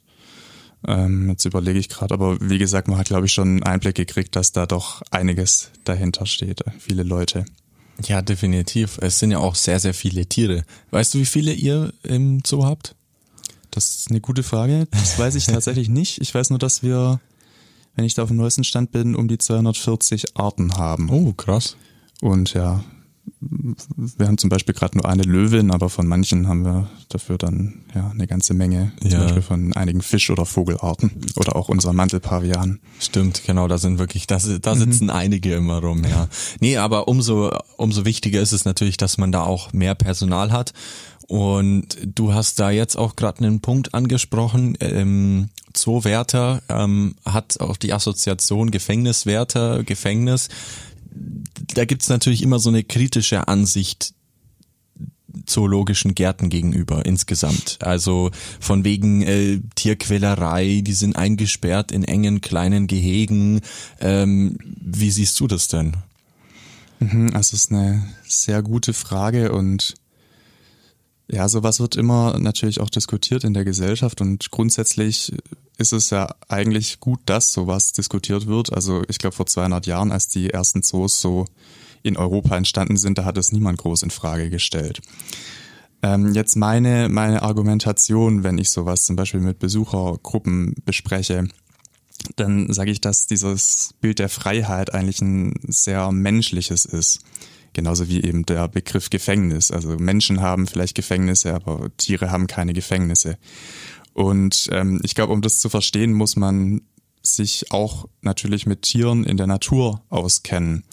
Ähm, 0.85 1.29
jetzt 1.29 1.45
überlege 1.45 1.79
ich 1.79 1.89
gerade, 1.89 2.13
aber 2.13 2.37
wie 2.41 2.57
gesagt, 2.57 2.87
man 2.87 2.97
hat, 2.97 3.07
glaube 3.07 3.25
ich, 3.25 3.33
schon 3.33 3.47
einen 3.47 3.63
Einblick 3.63 3.95
gekriegt, 3.95 4.35
dass 4.35 4.51
da 4.51 4.65
doch 4.65 5.01
einiges 5.11 5.71
dahinter 5.85 6.25
steht, 6.25 6.61
viele 6.79 7.03
Leute. 7.03 7.45
Ja, 8.05 8.21
definitiv. 8.21 8.97
Es 9.01 9.19
sind 9.19 9.31
ja 9.31 9.37
auch 9.39 9.55
sehr, 9.55 9.79
sehr 9.79 9.93
viele 9.93 10.25
Tiere. 10.25 10.63
Weißt 10.91 11.13
du, 11.13 11.19
wie 11.19 11.25
viele 11.25 11.53
ihr 11.53 11.93
im 12.03 12.41
Zoo 12.45 12.65
habt? 12.65 12.95
Das 13.71 13.95
ist 13.95 14.09
eine 14.09 14.21
gute 14.21 14.43
Frage. 14.43 14.87
Das 14.91 15.17
weiß 15.17 15.35
ich 15.35 15.45
tatsächlich 15.47 15.89
nicht. 15.89 16.19
Ich 16.21 16.33
weiß 16.33 16.49
nur, 16.49 16.59
dass 16.59 16.83
wir, 16.83 17.19
wenn 17.95 18.05
ich 18.05 18.13
da 18.13 18.23
auf 18.23 18.29
dem 18.29 18.37
neuesten 18.37 18.63
Stand 18.63 18.91
bin, 18.91 19.15
um 19.15 19.27
die 19.27 19.37
240 19.37 20.37
Arten 20.37 20.77
haben. 20.77 21.09
Oh, 21.09 21.33
krass. 21.33 21.77
Und 22.23 22.53
ja, 22.53 22.81
wir 23.41 24.27
haben 24.27 24.37
zum 24.37 24.49
Beispiel 24.49 24.73
gerade 24.73 24.97
nur 24.97 25.09
eine 25.09 25.23
Löwin, 25.23 25.71
aber 25.71 25.89
von 25.89 26.07
manchen 26.07 26.47
haben 26.47 26.63
wir 26.63 26.89
dafür 27.09 27.37
dann 27.37 27.81
ja 27.93 28.11
eine 28.11 28.27
ganze 28.27 28.53
Menge, 28.53 28.93
zum 29.01 29.11
ja. 29.11 29.23
Beispiel 29.23 29.41
von 29.41 29.73
einigen 29.73 30.01
Fisch- 30.01 30.29
oder 30.29 30.45
Vogelarten 30.45 31.11
oder 31.35 31.57
auch 31.57 31.67
unser 31.67 31.91
Mantelpavian. 31.91 32.79
Stimmt, 32.97 33.43
genau, 33.45 33.67
da 33.67 33.77
sind 33.77 33.99
wirklich, 33.99 34.25
da, 34.25 34.37
da 34.61 34.75
sitzen 34.75 35.05
mhm. 35.05 35.09
einige 35.09 35.53
immer 35.55 35.81
rum, 35.81 36.05
ja. 36.09 36.29
Nee, 36.61 36.77
aber 36.77 37.09
umso, 37.09 37.51
umso 37.75 38.05
wichtiger 38.05 38.39
ist 38.39 38.53
es 38.53 38.63
natürlich, 38.63 38.95
dass 38.95 39.17
man 39.17 39.33
da 39.33 39.43
auch 39.43 39.73
mehr 39.73 39.93
Personal 39.93 40.53
hat. 40.53 40.71
Und 41.27 41.97
du 42.05 42.33
hast 42.33 42.57
da 42.61 42.71
jetzt 42.71 42.97
auch 42.97 43.17
gerade 43.17 43.39
einen 43.39 43.59
Punkt 43.59 43.93
angesprochen. 43.93 44.77
Ähm, 44.79 45.49
Zoowärter 45.73 46.61
ähm, 46.69 47.15
hat 47.25 47.59
auch 47.59 47.75
die 47.75 47.91
Assoziation 47.91 48.71
Gefängniswärter, 48.71 49.83
Gefängnis 49.83 50.47
da 51.73 51.85
gibt's 51.85 52.09
natürlich 52.09 52.41
immer 52.41 52.59
so 52.59 52.69
eine 52.69 52.83
kritische 52.83 53.47
Ansicht 53.47 54.13
zoologischen 55.45 56.15
Gärten 56.15 56.49
gegenüber 56.49 57.05
insgesamt. 57.05 57.79
Also 57.81 58.31
von 58.59 58.83
wegen 58.83 59.23
äh, 59.23 59.59
Tierquälerei, 59.75 60.81
die 60.83 60.93
sind 60.93 61.15
eingesperrt 61.15 61.91
in 61.91 62.03
engen 62.03 62.41
kleinen 62.41 62.87
Gehegen. 62.87 63.61
Ähm, 63.99 64.57
wie 64.61 65.11
siehst 65.11 65.39
du 65.39 65.47
das 65.47 65.67
denn? 65.67 65.93
Mhm, 66.99 67.31
also 67.33 67.55
ist 67.55 67.71
eine 67.71 68.03
sehr 68.27 68.61
gute 68.61 68.93
Frage 68.93 69.51
und 69.51 69.95
ja, 71.27 71.47
sowas 71.47 71.79
wird 71.79 71.95
immer 71.95 72.37
natürlich 72.39 72.79
auch 72.79 72.89
diskutiert 72.89 73.43
in 73.43 73.53
der 73.53 73.63
Gesellschaft 73.63 74.21
und 74.21 74.51
grundsätzlich 74.51 75.33
ist 75.77 75.93
es 75.93 76.09
ja 76.09 76.35
eigentlich 76.47 76.99
gut, 76.99 77.19
dass 77.25 77.53
sowas 77.53 77.93
diskutiert 77.93 78.47
wird. 78.47 78.73
Also 78.73 79.03
ich 79.07 79.17
glaube 79.17 79.35
vor 79.35 79.45
200 79.45 79.85
Jahren, 79.87 80.11
als 80.11 80.27
die 80.27 80.49
ersten 80.49 80.83
Zoos 80.83 81.21
so 81.21 81.45
in 82.03 82.17
Europa 82.17 82.55
entstanden 82.55 82.97
sind, 82.97 83.17
da 83.17 83.25
hat 83.25 83.37
es 83.37 83.51
niemand 83.51 83.79
groß 83.79 84.03
in 84.03 84.11
Frage 84.11 84.49
gestellt. 84.49 85.01
Ähm, 86.03 86.33
jetzt 86.33 86.57
meine, 86.57 87.07
meine 87.07 87.41
Argumentation, 87.41 88.43
wenn 88.43 88.57
ich 88.57 88.69
sowas 88.69 89.05
zum 89.05 89.15
Beispiel 89.15 89.39
mit 89.39 89.59
Besuchergruppen 89.59 90.75
bespreche, 90.83 91.47
dann 92.35 92.71
sage 92.71 92.91
ich, 92.91 93.01
dass 93.01 93.25
dieses 93.25 93.95
Bild 94.01 94.19
der 94.19 94.29
Freiheit 94.29 94.93
eigentlich 94.93 95.21
ein 95.21 95.53
sehr 95.67 96.11
menschliches 96.11 96.85
ist. 96.85 97.21
Genauso 97.73 98.07
wie 98.07 98.23
eben 98.23 98.45
der 98.45 98.67
Begriff 98.67 99.09
Gefängnis. 99.09 99.71
Also 99.71 99.97
Menschen 99.97 100.41
haben 100.41 100.67
vielleicht 100.67 100.95
Gefängnisse, 100.95 101.53
aber 101.53 101.89
Tiere 101.97 102.31
haben 102.31 102.47
keine 102.47 102.73
Gefängnisse. 102.73 103.37
Und 104.13 104.69
ähm, 104.71 104.99
ich 105.03 105.15
glaube, 105.15 105.33
um 105.33 105.41
das 105.41 105.59
zu 105.59 105.69
verstehen, 105.69 106.13
muss 106.13 106.35
man 106.35 106.81
sich 107.23 107.71
auch 107.71 108.07
natürlich 108.21 108.65
mit 108.65 108.83
Tieren 108.83 109.23
in 109.23 109.37
der 109.37 109.47
Natur 109.47 110.03
auskennen. 110.09 110.83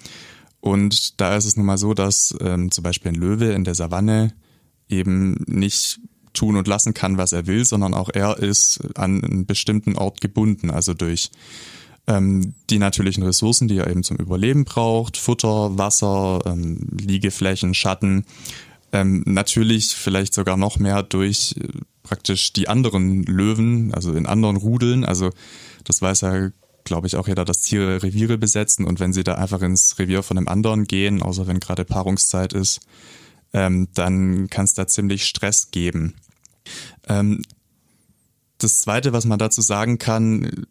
Und 0.61 1.21
da 1.21 1.37
ist 1.37 1.45
es 1.45 1.57
nun 1.57 1.67
mal 1.67 1.79
so, 1.79 1.95
dass 1.95 2.35
ähm, 2.41 2.71
zum 2.71 2.83
Beispiel 2.83 3.13
ein 3.13 3.17
Löwe 3.17 3.53
in 3.53 3.65
der 3.65 3.75
Savanne 3.75 4.33
eben 4.89 5.45
nicht 5.47 6.01
tun 6.33 6.57
und 6.57 6.69
lassen 6.69 6.95
kann, 6.95 7.17
was 7.17 7.33
er 7.33 7.47
will, 7.47 7.65
sondern 7.65 7.95
auch 7.95 8.11
er 8.13 8.39
ist 8.39 8.81
an 8.97 9.25
einen 9.25 9.47
bestimmten 9.47 9.97
Ort 9.97 10.21
gebunden, 10.21 10.71
also 10.71 10.95
durch 10.95 11.31
ähm, 12.11 12.55
die 12.69 12.79
natürlichen 12.79 13.23
Ressourcen, 13.23 13.69
die 13.69 13.79
er 13.79 13.89
eben 13.89 14.03
zum 14.03 14.17
Überleben 14.17 14.65
braucht, 14.65 15.17
Futter, 15.17 15.79
Wasser, 15.79 16.41
ähm, 16.45 16.89
Liegeflächen, 17.01 17.73
Schatten, 17.73 18.25
ähm, 18.93 19.23
natürlich 19.27 19.95
vielleicht 19.95 20.35
sogar 20.35 20.57
noch 20.57 20.79
mehr 20.79 21.05
durch 21.05 21.55
äh, 21.61 21.69
praktisch 22.03 22.53
die 22.53 22.69
anderen 22.69 23.23
Löwen, 23.23 23.95
also 23.95 24.13
in 24.13 24.27
anderen 24.27 24.57
Rudeln, 24.57 25.05
also 25.05 25.31
das 25.85 26.03
weiß 26.03 26.23
ja 26.23 26.51
glaube 26.83 27.07
ich, 27.07 27.15
auch 27.15 27.29
jeder, 27.29 27.45
dass 27.45 27.61
Tiere 27.61 28.03
Reviere 28.03 28.39
besetzen 28.39 28.87
und 28.87 28.99
wenn 28.99 29.13
sie 29.13 29.23
da 29.23 29.35
einfach 29.35 29.61
ins 29.61 29.99
Revier 29.99 30.23
von 30.23 30.39
einem 30.39 30.49
anderen 30.49 30.87
gehen, 30.87 31.23
außer 31.23 31.47
wenn 31.47 31.61
gerade 31.61 31.85
Paarungszeit 31.85 32.53
ist, 32.55 32.81
ähm, 33.53 33.87
dann 33.95 34.49
kann 34.49 34.65
es 34.65 34.75
da 34.75 34.87
ziemlich 34.87 35.27
Stress 35.27 35.71
geben. 35.71 36.15
Ähm, 37.07 37.43
das 38.59 38.81
Zweite, 38.81 39.13
was 39.13 39.27
man 39.27 39.39
dazu 39.39 39.61
sagen 39.61 39.99
kann, 39.99 40.67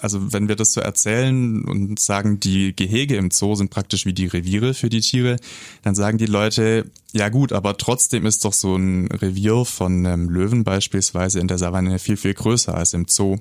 also 0.00 0.32
wenn 0.32 0.48
wir 0.48 0.56
das 0.56 0.72
so 0.72 0.80
erzählen 0.80 1.64
und 1.64 1.98
sagen, 1.98 2.40
die 2.40 2.74
Gehege 2.74 3.16
im 3.16 3.30
Zoo 3.30 3.54
sind 3.54 3.70
praktisch 3.70 4.06
wie 4.06 4.12
die 4.12 4.26
Reviere 4.26 4.74
für 4.74 4.88
die 4.88 5.00
Tiere, 5.00 5.36
dann 5.82 5.94
sagen 5.94 6.18
die 6.18 6.26
Leute, 6.26 6.90
ja 7.12 7.28
gut, 7.28 7.52
aber 7.52 7.76
trotzdem 7.76 8.26
ist 8.26 8.44
doch 8.44 8.52
so 8.52 8.76
ein 8.76 9.08
Revier 9.08 9.64
von 9.64 10.06
einem 10.06 10.28
Löwen 10.28 10.64
beispielsweise 10.64 11.40
in 11.40 11.48
der 11.48 11.58
Savanne 11.58 11.98
viel, 11.98 12.16
viel 12.16 12.34
größer 12.34 12.74
als 12.74 12.92
im 12.92 13.06
Zoo. 13.08 13.38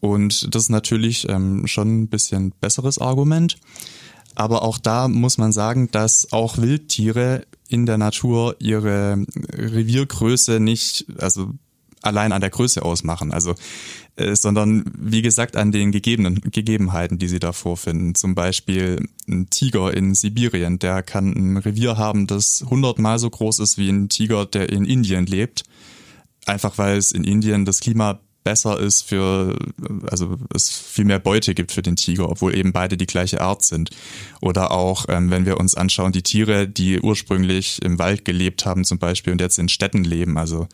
Und 0.00 0.54
das 0.54 0.64
ist 0.64 0.68
natürlich 0.68 1.28
ähm, 1.28 1.66
schon 1.66 2.02
ein 2.02 2.08
bisschen 2.08 2.52
besseres 2.60 2.98
Argument. 2.98 3.56
Aber 4.34 4.62
auch 4.62 4.78
da 4.78 5.08
muss 5.08 5.38
man 5.38 5.52
sagen, 5.52 5.90
dass 5.90 6.32
auch 6.32 6.58
Wildtiere 6.58 7.46
in 7.68 7.86
der 7.86 7.98
Natur 7.98 8.56
ihre 8.58 9.24
Reviergröße 9.52 10.60
nicht, 10.60 11.06
also 11.18 11.52
allein 12.04 12.32
an 12.32 12.40
der 12.40 12.50
Größe 12.50 12.82
ausmachen. 12.82 13.32
Also 13.32 13.54
äh, 14.16 14.36
sondern 14.36 14.84
wie 14.96 15.22
gesagt 15.22 15.56
an 15.56 15.72
den 15.72 15.90
gegebenen 15.90 16.40
Gegebenheiten, 16.40 17.18
die 17.18 17.26
sie 17.26 17.40
da 17.40 17.52
vorfinden. 17.52 18.14
Zum 18.14 18.36
Beispiel 18.36 19.08
ein 19.28 19.50
Tiger 19.50 19.92
in 19.92 20.14
Sibirien, 20.14 20.78
der 20.78 21.02
kann 21.02 21.32
ein 21.32 21.56
Revier 21.56 21.96
haben, 21.96 22.28
das 22.28 22.64
hundertmal 22.68 23.18
so 23.18 23.28
groß 23.28 23.58
ist 23.58 23.76
wie 23.76 23.88
ein 23.88 24.08
Tiger, 24.08 24.46
der 24.46 24.68
in 24.68 24.84
Indien 24.84 25.26
lebt. 25.26 25.64
Einfach 26.46 26.78
weil 26.78 26.96
es 26.96 27.10
in 27.10 27.24
Indien 27.24 27.64
das 27.64 27.80
Klima 27.80 28.20
besser 28.44 28.78
ist 28.78 29.02
für, 29.02 29.58
also 30.08 30.36
es 30.54 30.70
viel 30.70 31.06
mehr 31.06 31.18
Beute 31.18 31.54
gibt 31.54 31.72
für 31.72 31.82
den 31.82 31.96
Tiger, 31.96 32.28
obwohl 32.28 32.54
eben 32.54 32.72
beide 32.72 32.96
die 32.96 33.06
gleiche 33.06 33.40
Art 33.40 33.64
sind. 33.64 33.90
Oder 34.40 34.70
auch, 34.70 35.06
ähm, 35.08 35.30
wenn 35.30 35.46
wir 35.46 35.58
uns 35.58 35.74
anschauen, 35.74 36.12
die 36.12 36.22
Tiere, 36.22 36.68
die 36.68 37.00
ursprünglich 37.00 37.82
im 37.82 37.98
Wald 37.98 38.24
gelebt 38.24 38.64
haben 38.64 38.84
zum 38.84 38.98
Beispiel 38.98 39.32
und 39.32 39.40
jetzt 39.40 39.58
in 39.58 39.68
Städten 39.68 40.04
leben, 40.04 40.38
also 40.38 40.68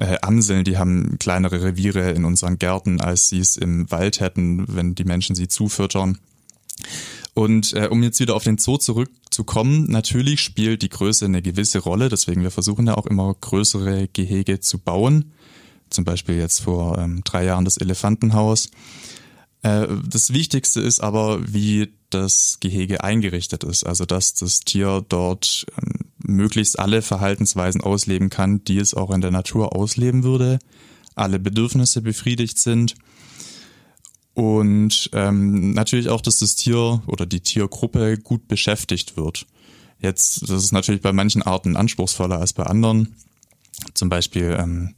äh, 0.00 0.18
Amseln, 0.22 0.64
die 0.64 0.78
haben 0.78 1.18
kleinere 1.18 1.62
Reviere 1.62 2.10
in 2.10 2.24
unseren 2.24 2.58
Gärten, 2.58 3.00
als 3.00 3.28
sie 3.28 3.38
es 3.38 3.56
im 3.56 3.90
Wald 3.90 4.20
hätten, 4.20 4.64
wenn 4.68 4.94
die 4.94 5.04
Menschen 5.04 5.36
sie 5.36 5.48
zufüttern. 5.48 6.18
Und 7.34 7.74
äh, 7.74 7.86
um 7.88 8.02
jetzt 8.02 8.18
wieder 8.18 8.34
auf 8.34 8.42
den 8.42 8.58
Zoo 8.58 8.76
zurückzukommen, 8.76 9.84
natürlich 9.88 10.40
spielt 10.40 10.82
die 10.82 10.88
Größe 10.88 11.26
eine 11.26 11.42
gewisse 11.42 11.78
Rolle, 11.78 12.08
deswegen 12.08 12.42
wir 12.42 12.50
versuchen 12.50 12.88
ja 12.88 12.96
auch 12.96 13.06
immer 13.06 13.32
größere 13.40 14.08
Gehege 14.08 14.58
zu 14.58 14.78
bauen 14.78 15.32
zum 15.90 16.04
Beispiel 16.04 16.36
jetzt 16.36 16.62
vor 16.62 16.98
ähm, 16.98 17.22
drei 17.24 17.44
Jahren 17.44 17.64
das 17.64 17.76
Elefantenhaus. 17.76 18.70
Äh, 19.62 19.86
das 20.08 20.32
Wichtigste 20.32 20.80
ist 20.80 21.00
aber, 21.00 21.40
wie 21.52 21.92
das 22.10 22.58
Gehege 22.60 23.04
eingerichtet 23.04 23.64
ist, 23.64 23.84
also 23.84 24.06
dass 24.06 24.34
das 24.34 24.60
Tier 24.60 25.04
dort 25.08 25.66
ähm, 25.76 25.99
möglichst 26.30 26.78
alle 26.78 27.02
Verhaltensweisen 27.02 27.80
ausleben 27.80 28.30
kann, 28.30 28.64
die 28.64 28.78
es 28.78 28.94
auch 28.94 29.10
in 29.10 29.20
der 29.20 29.30
Natur 29.30 29.76
ausleben 29.76 30.22
würde, 30.22 30.58
alle 31.14 31.38
Bedürfnisse 31.38 32.02
befriedigt 32.02 32.58
sind 32.58 32.94
und 34.34 35.10
ähm, 35.12 35.72
natürlich 35.72 36.08
auch, 36.08 36.20
dass 36.20 36.38
das 36.38 36.54
Tier 36.54 37.02
oder 37.06 37.26
die 37.26 37.40
Tiergruppe 37.40 38.16
gut 38.16 38.48
beschäftigt 38.48 39.16
wird. 39.16 39.46
Jetzt, 39.98 40.42
das 40.42 40.64
ist 40.64 40.72
natürlich 40.72 41.02
bei 41.02 41.12
manchen 41.12 41.42
Arten 41.42 41.76
anspruchsvoller 41.76 42.38
als 42.38 42.52
bei 42.52 42.64
anderen. 42.64 43.16
Zum 43.92 44.08
Beispiel 44.08 44.56
ähm, 44.58 44.94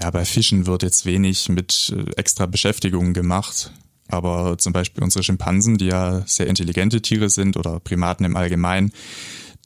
ja, 0.00 0.10
bei 0.10 0.24
Fischen 0.24 0.66
wird 0.66 0.82
jetzt 0.82 1.06
wenig 1.06 1.48
mit 1.48 1.92
äh, 1.96 2.12
extra 2.16 2.46
Beschäftigungen 2.46 3.14
gemacht. 3.14 3.72
Aber 4.08 4.58
zum 4.58 4.72
Beispiel 4.72 5.02
unsere 5.02 5.24
Schimpansen, 5.24 5.78
die 5.78 5.86
ja 5.86 6.22
sehr 6.26 6.46
intelligente 6.46 7.00
Tiere 7.00 7.30
sind 7.30 7.56
oder 7.56 7.80
Primaten 7.80 8.24
im 8.24 8.36
Allgemeinen, 8.36 8.92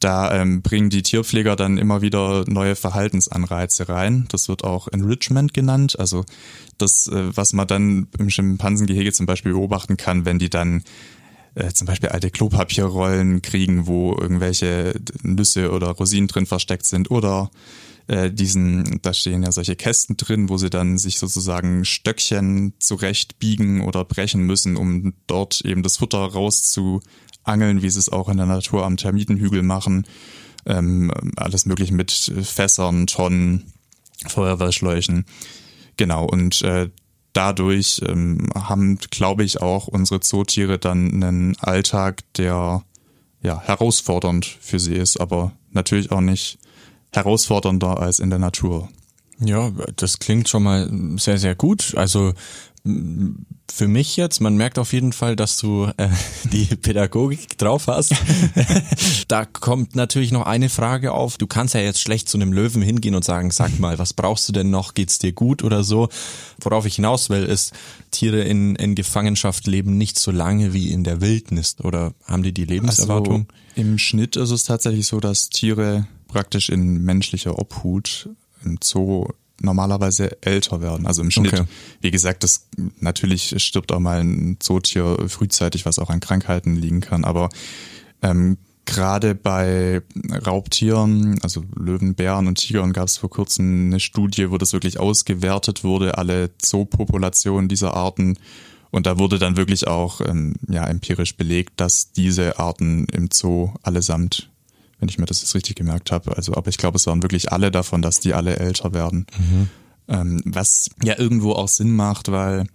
da 0.01 0.33
ähm, 0.33 0.63
bringen 0.63 0.91
die 0.91 1.03
Tierpfleger 1.03 1.57
dann 1.57 1.79
immer 1.79 2.03
wieder 2.03 2.45
neue 2.47 2.77
Verhaltensanreize 2.77 3.89
rein. 3.89 4.27
Das 4.31 4.49
wird 4.49 4.65
auch 4.65 4.89
Enrichment 4.89 5.55
genannt. 5.55 5.99
Also 5.99 6.25
das, 6.79 7.09
äh, 7.09 7.37
was 7.37 7.53
man 7.53 7.67
dann 7.67 8.09
im 8.19 8.31
Schimpansengehege 8.31 9.13
zum 9.13 9.27
Beispiel 9.27 9.53
beobachten 9.53 9.97
kann, 9.97 10.25
wenn 10.25 10.39
die 10.39 10.51
dann 10.51 10.83
äh, 11.55 11.73
zum 11.73 11.87
Beispiel 11.87 12.11
alte 12.11 12.31
Klopapierrollen 12.31 13.43
kriegen, 13.43 13.87
wo 13.87 14.13
irgendwelche 14.13 14.95
Nüsse 15.23 15.73
oder 15.73 15.89
Rosinen 15.89 16.29
drin 16.29 16.47
versteckt 16.47 16.87
sind 16.87 17.11
oder 17.11 17.51
äh, 18.09 18.31
diesen, 18.31 19.01
da 19.03 19.13
stehen 19.13 19.43
ja 19.43 19.53
solche 19.53 19.77
Kästen 19.77 20.17
drin, 20.17 20.49
wo 20.49 20.57
sie 20.57 20.71
dann 20.71 20.99
sich 20.99 21.19
sozusagen 21.19 21.85
Stöckchen 21.85 22.73
zurechtbiegen 22.79 23.83
oder 23.83 24.05
brechen 24.05 24.43
müssen, 24.43 24.77
um 24.77 25.15
dort 25.27 25.61
eben 25.61 25.83
das 25.83 25.99
Futter 25.99 26.19
rauszuangeln, 27.49 27.83
wie 27.83 27.91
sie 27.91 27.99
es 27.99 28.09
auch 28.11 28.29
in 28.29 28.37
der 28.37 28.47
Natur 28.47 28.85
am 28.85 28.97
Termitenhügel 28.97 29.63
machen. 29.63 30.07
Ähm, 30.67 31.11
alles 31.37 31.67
möglich 31.67 31.91
mit 31.93 32.11
Fässern, 32.11 33.07
Tonnen, 33.07 33.73
Feuerwehrschläuchen. 34.27 35.25
Genau, 35.97 36.27
und 36.27 36.63
äh, 36.63 36.91
dadurch 37.33 38.03
ähm, 38.07 38.49
haben, 38.55 38.99
glaube 39.11 39.45
ich, 39.45 39.63
auch 39.63 39.89
unsere 39.89 40.21
Zootiere 40.21 40.79
dann 40.79 41.23
einen 41.23 41.57
Alltag, 41.59 42.23
der 42.35 42.83
ja 43.43 43.61
herausfordernd 43.61 44.47
für 44.61 44.79
sie 44.79 44.95
ist, 44.95 45.19
aber 45.19 45.53
natürlich 45.71 46.11
auch 46.11 46.21
nicht 46.21 46.59
herausfordernder 47.13 48.01
als 48.01 48.19
in 48.19 48.31
der 48.31 48.39
Natur. 48.39 48.89
Ja, 49.41 49.71
das 49.97 50.19
klingt 50.19 50.49
schon 50.49 50.65
mal 50.65 50.91
sehr, 51.17 51.39
sehr 51.39 51.55
gut. 51.55 51.95
Also 51.97 52.35
für 53.71 53.89
mich 53.89 54.17
jetzt, 54.17 54.41
man 54.41 54.57
merkt 54.57 54.79
auf 54.79 54.93
jeden 54.93 55.13
Fall, 55.13 55.37
dass 55.37 55.59
du 55.59 55.91
äh, 55.97 56.09
die 56.53 56.65
Pädagogik 56.65 57.59
drauf 57.59 57.87
hast. 57.87 58.15
da 59.29 59.45
kommt 59.45 59.95
natürlich 59.95 60.33
noch 60.33 60.47
eine 60.47 60.69
Frage 60.69 61.13
auf. 61.13 61.39
Du 61.39 61.47
kannst 61.47 61.75
ja 61.75 61.81
jetzt 61.81 62.01
schlecht 62.01 62.29
zu 62.29 62.39
einem 62.39 62.53
Löwen 62.53 62.83
hingehen 62.83 63.15
und 63.15 63.25
sagen, 63.25 63.51
sag 63.51 63.79
mal, 63.79 63.99
was 63.99 64.13
brauchst 64.15 64.49
du 64.49 64.53
denn 64.53 64.71
noch? 64.71 64.95
Geht's 64.95 65.19
dir 65.19 65.33
gut 65.33 65.63
oder 65.63 65.85
so? 65.85 66.09
Worauf 66.61 66.87
ich 66.87 66.97
hinaus 66.97 67.31
will, 67.31 67.45
ist, 67.45 67.73
Tiere 68.11 68.43
in, 68.43 68.75
in 68.77 68.95
Gefangenschaft 68.95 69.67
leben 69.67 69.99
nicht 69.99 70.19
so 70.19 70.31
lange 70.31 70.73
wie 70.73 70.91
in 70.91 71.05
der 71.05 71.21
Wildnis 71.21 71.77
oder 71.83 72.15
haben 72.25 72.43
die 72.43 72.53
die 72.53 72.65
Lebenserwartung? 72.65 73.47
Also, 73.51 73.89
Im 73.89 73.99
Schnitt 73.99 74.37
ist 74.37 74.51
es 74.51 74.65
tatsächlich 74.65 75.07
so, 75.07 75.21
dass 75.21 75.51
Tiere 75.51 76.07
praktisch 76.27 76.69
in 76.69 77.03
menschlicher 77.05 77.59
Obhut 77.59 78.31
im 78.65 78.79
Zoo 78.83 79.29
normalerweise 79.61 80.41
älter 80.43 80.81
werden, 80.81 81.07
also 81.07 81.23
im 81.23 81.31
Schnitt. 81.31 81.53
Okay. 81.53 81.65
Wie 82.01 82.11
gesagt, 82.11 82.45
das 82.45 82.69
natürlich 83.01 83.55
stirbt 83.63 83.93
auch 83.93 84.01
mal 84.01 84.21
ein 84.21 84.57
Zootier 84.61 85.17
frühzeitig, 85.29 85.85
was 85.85 85.99
auch 85.99 86.11
an 86.11 86.21
Krankheiten 86.21 86.77
liegen 86.77 87.01
kann, 87.01 87.25
aber 87.25 87.49
ähm, 88.23 88.59
gerade 88.89 89.35
bei 89.35 90.01
Raubtieren, 90.47 91.39
also 91.43 91.63
Löwen, 91.77 92.15
Bären 92.15 92.47
und 92.47 92.57
Tigern 92.57 92.95
gab 92.95 93.07
es 93.07 93.19
vor 93.19 93.29
kurzem 93.31 93.87
eine 93.87 94.01
Studie, 94.01 94.51
wo 94.51 94.57
das 94.57 94.73
wirklich 94.73 94.99
ausgewertet 94.99 95.85
wurde, 95.85 96.17
alle 96.17 96.51
Zoopopulationen 96.59 97.69
dieser 97.69 97.95
Arten. 97.95 98.39
Und 98.91 99.05
da 99.05 99.19
wurde 99.19 99.39
dann 99.39 99.59
wirklich 99.59 99.87
auch 99.87 100.23
ähm, 100.23 100.55
ja, 100.69 100.87
empirisch 100.87 101.37
belegt, 101.37 101.75
dass 101.77 102.13
diese 102.13 102.59
Arten 102.59 103.05
im 103.13 103.29
Zoo 103.31 103.75
allesamt, 103.83 104.51
wenn 104.99 105.09
ich 105.09 105.19
mir 105.19 105.27
das 105.27 105.43
jetzt 105.43 105.55
richtig 105.55 105.77
gemerkt 105.77 106.11
habe, 106.11 106.37
also 106.37 106.55
aber 106.55 106.69
ich 106.69 106.79
glaube, 106.79 106.97
es 106.97 107.07
waren 107.07 107.23
wirklich 107.23 107.53
alle 107.53 107.71
davon, 107.71 108.03
dass 108.03 108.21
die 108.21 108.35
alle 108.35 108.57
älter 108.57 108.93
werden. 108.93 109.27
Mhm. 109.39 109.69
Ähm, 110.09 110.43
was 110.45 110.91
ja 111.03 111.19
irgendwo 111.19 111.53
auch 111.53 111.69
Sinn 111.69 111.95
macht, 111.95 112.31
weil 112.31 112.67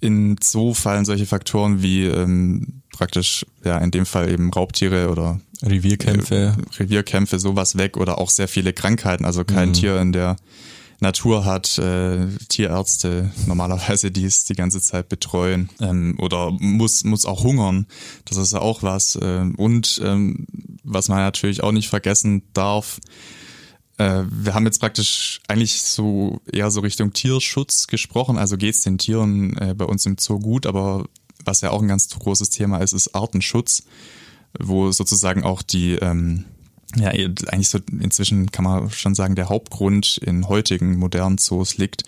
in 0.00 0.36
Zoo 0.42 0.74
fallen 0.74 1.04
solche 1.04 1.26
Faktoren 1.26 1.82
wie 1.82 2.04
ähm, 2.04 2.82
praktisch, 2.92 3.46
ja, 3.64 3.78
in 3.78 3.90
dem 3.90 4.06
Fall 4.06 4.30
eben 4.30 4.52
Raubtiere 4.52 5.10
oder 5.10 5.40
Revierkämpfe. 5.62 6.56
Äh, 6.56 6.82
Revierkämpfe, 6.82 7.38
sowas 7.38 7.76
weg 7.76 7.96
oder 7.96 8.18
auch 8.18 8.30
sehr 8.30 8.48
viele 8.48 8.72
Krankheiten. 8.72 9.24
Also 9.24 9.44
kein 9.44 9.70
mhm. 9.70 9.74
Tier 9.74 10.00
in 10.00 10.12
der 10.12 10.36
Natur 11.00 11.44
hat 11.44 11.78
äh, 11.78 12.26
Tierärzte 12.48 13.30
normalerweise, 13.46 14.10
die 14.10 14.24
es 14.24 14.44
die 14.44 14.54
ganze 14.54 14.80
Zeit 14.80 15.08
betreuen 15.08 15.68
ähm, 15.80 16.16
oder 16.18 16.50
muss 16.52 17.04
muss 17.04 17.26
auch 17.26 17.44
hungern. 17.44 17.86
Das 18.24 18.38
ist 18.38 18.52
ja 18.52 18.60
auch 18.60 18.82
was. 18.82 19.16
Äh, 19.16 19.50
und 19.56 20.00
ähm, 20.04 20.46
was 20.82 21.08
man 21.08 21.18
natürlich 21.18 21.62
auch 21.62 21.72
nicht 21.72 21.88
vergessen 21.88 22.42
darf, 22.52 23.00
äh, 23.98 24.24
wir 24.28 24.54
haben 24.54 24.66
jetzt 24.66 24.80
praktisch 24.80 25.40
eigentlich 25.48 25.82
so 25.82 26.40
eher 26.50 26.70
so 26.70 26.80
Richtung 26.80 27.12
Tierschutz 27.12 27.86
gesprochen. 27.86 28.38
Also 28.38 28.56
geht 28.56 28.74
es 28.74 28.82
den 28.82 28.98
Tieren 28.98 29.56
äh, 29.58 29.74
bei 29.74 29.84
uns 29.84 30.06
im 30.06 30.16
Zoo 30.18 30.38
gut, 30.38 30.66
aber 30.66 31.06
was 31.44 31.60
ja 31.60 31.70
auch 31.70 31.82
ein 31.82 31.88
ganz 31.88 32.08
großes 32.08 32.50
Thema 32.50 32.78
ist, 32.78 32.92
ist 32.92 33.14
Artenschutz, 33.14 33.84
wo 34.58 34.90
sozusagen 34.90 35.44
auch 35.44 35.62
die 35.62 35.92
ähm, 35.92 36.44
ja, 36.94 37.08
eigentlich 37.08 37.68
so 37.68 37.78
inzwischen 38.00 38.52
kann 38.52 38.64
man 38.64 38.90
schon 38.90 39.14
sagen, 39.14 39.34
der 39.34 39.48
Hauptgrund 39.48 40.18
in 40.18 40.48
heutigen 40.48 40.96
modernen 40.96 41.38
Zoos 41.38 41.76
liegt. 41.78 42.04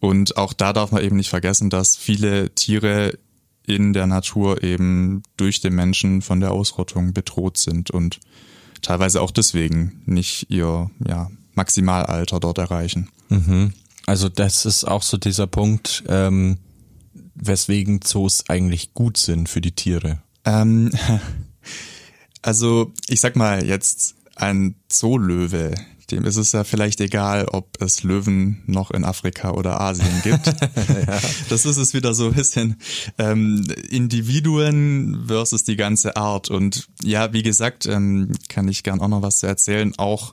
Und 0.00 0.36
auch 0.36 0.52
da 0.52 0.72
darf 0.72 0.92
man 0.92 1.02
eben 1.02 1.16
nicht 1.16 1.30
vergessen, 1.30 1.70
dass 1.70 1.96
viele 1.96 2.54
Tiere 2.54 3.18
in 3.66 3.92
der 3.92 4.06
Natur 4.06 4.62
eben 4.62 5.22
durch 5.36 5.60
den 5.60 5.74
Menschen 5.74 6.22
von 6.22 6.40
der 6.40 6.52
Ausrottung 6.52 7.12
bedroht 7.12 7.58
sind 7.58 7.90
und 7.90 8.18
teilweise 8.80 9.20
auch 9.20 9.30
deswegen 9.30 10.02
nicht 10.06 10.46
ihr 10.50 10.90
ja, 11.06 11.30
Maximalalter 11.54 12.40
dort 12.40 12.58
erreichen. 12.58 13.10
Mhm. 13.28 13.72
Also 14.06 14.28
das 14.30 14.64
ist 14.64 14.84
auch 14.84 15.02
so 15.02 15.18
dieser 15.18 15.46
Punkt, 15.46 16.04
ähm, 16.08 16.56
weswegen 17.34 18.00
Zoos 18.00 18.48
eigentlich 18.48 18.94
gut 18.94 19.18
sind 19.18 19.48
für 19.48 19.60
die 19.60 19.72
Tiere. 19.72 20.22
Ähm, 20.44 20.90
also 22.42 22.92
ich 23.08 23.20
sag 23.20 23.36
mal 23.36 23.64
jetzt 23.64 24.14
ein 24.36 24.76
Zoolöwe, 24.88 25.74
dem 26.10 26.24
ist 26.24 26.36
es 26.36 26.52
ja 26.52 26.64
vielleicht 26.64 27.00
egal, 27.00 27.46
ob 27.46 27.82
es 27.82 28.02
Löwen 28.02 28.62
noch 28.66 28.90
in 28.90 29.04
Afrika 29.04 29.50
oder 29.50 29.80
Asien 29.80 30.22
gibt. 30.22 30.46
ja. 30.46 31.20
Das 31.50 31.66
ist 31.66 31.76
es 31.76 31.92
wieder 31.92 32.14
so 32.14 32.26
ein 32.26 32.34
bisschen 32.34 32.76
ähm, 33.18 33.66
Individuen 33.90 35.24
versus 35.26 35.64
die 35.64 35.76
ganze 35.76 36.16
Art. 36.16 36.50
Und 36.50 36.88
ja, 37.02 37.32
wie 37.32 37.42
gesagt, 37.42 37.86
ähm, 37.86 38.32
kann 38.48 38.68
ich 38.68 38.84
gern 38.84 39.00
auch 39.00 39.08
noch 39.08 39.22
was 39.22 39.40
zu 39.40 39.46
erzählen. 39.46 39.92
Auch 39.98 40.32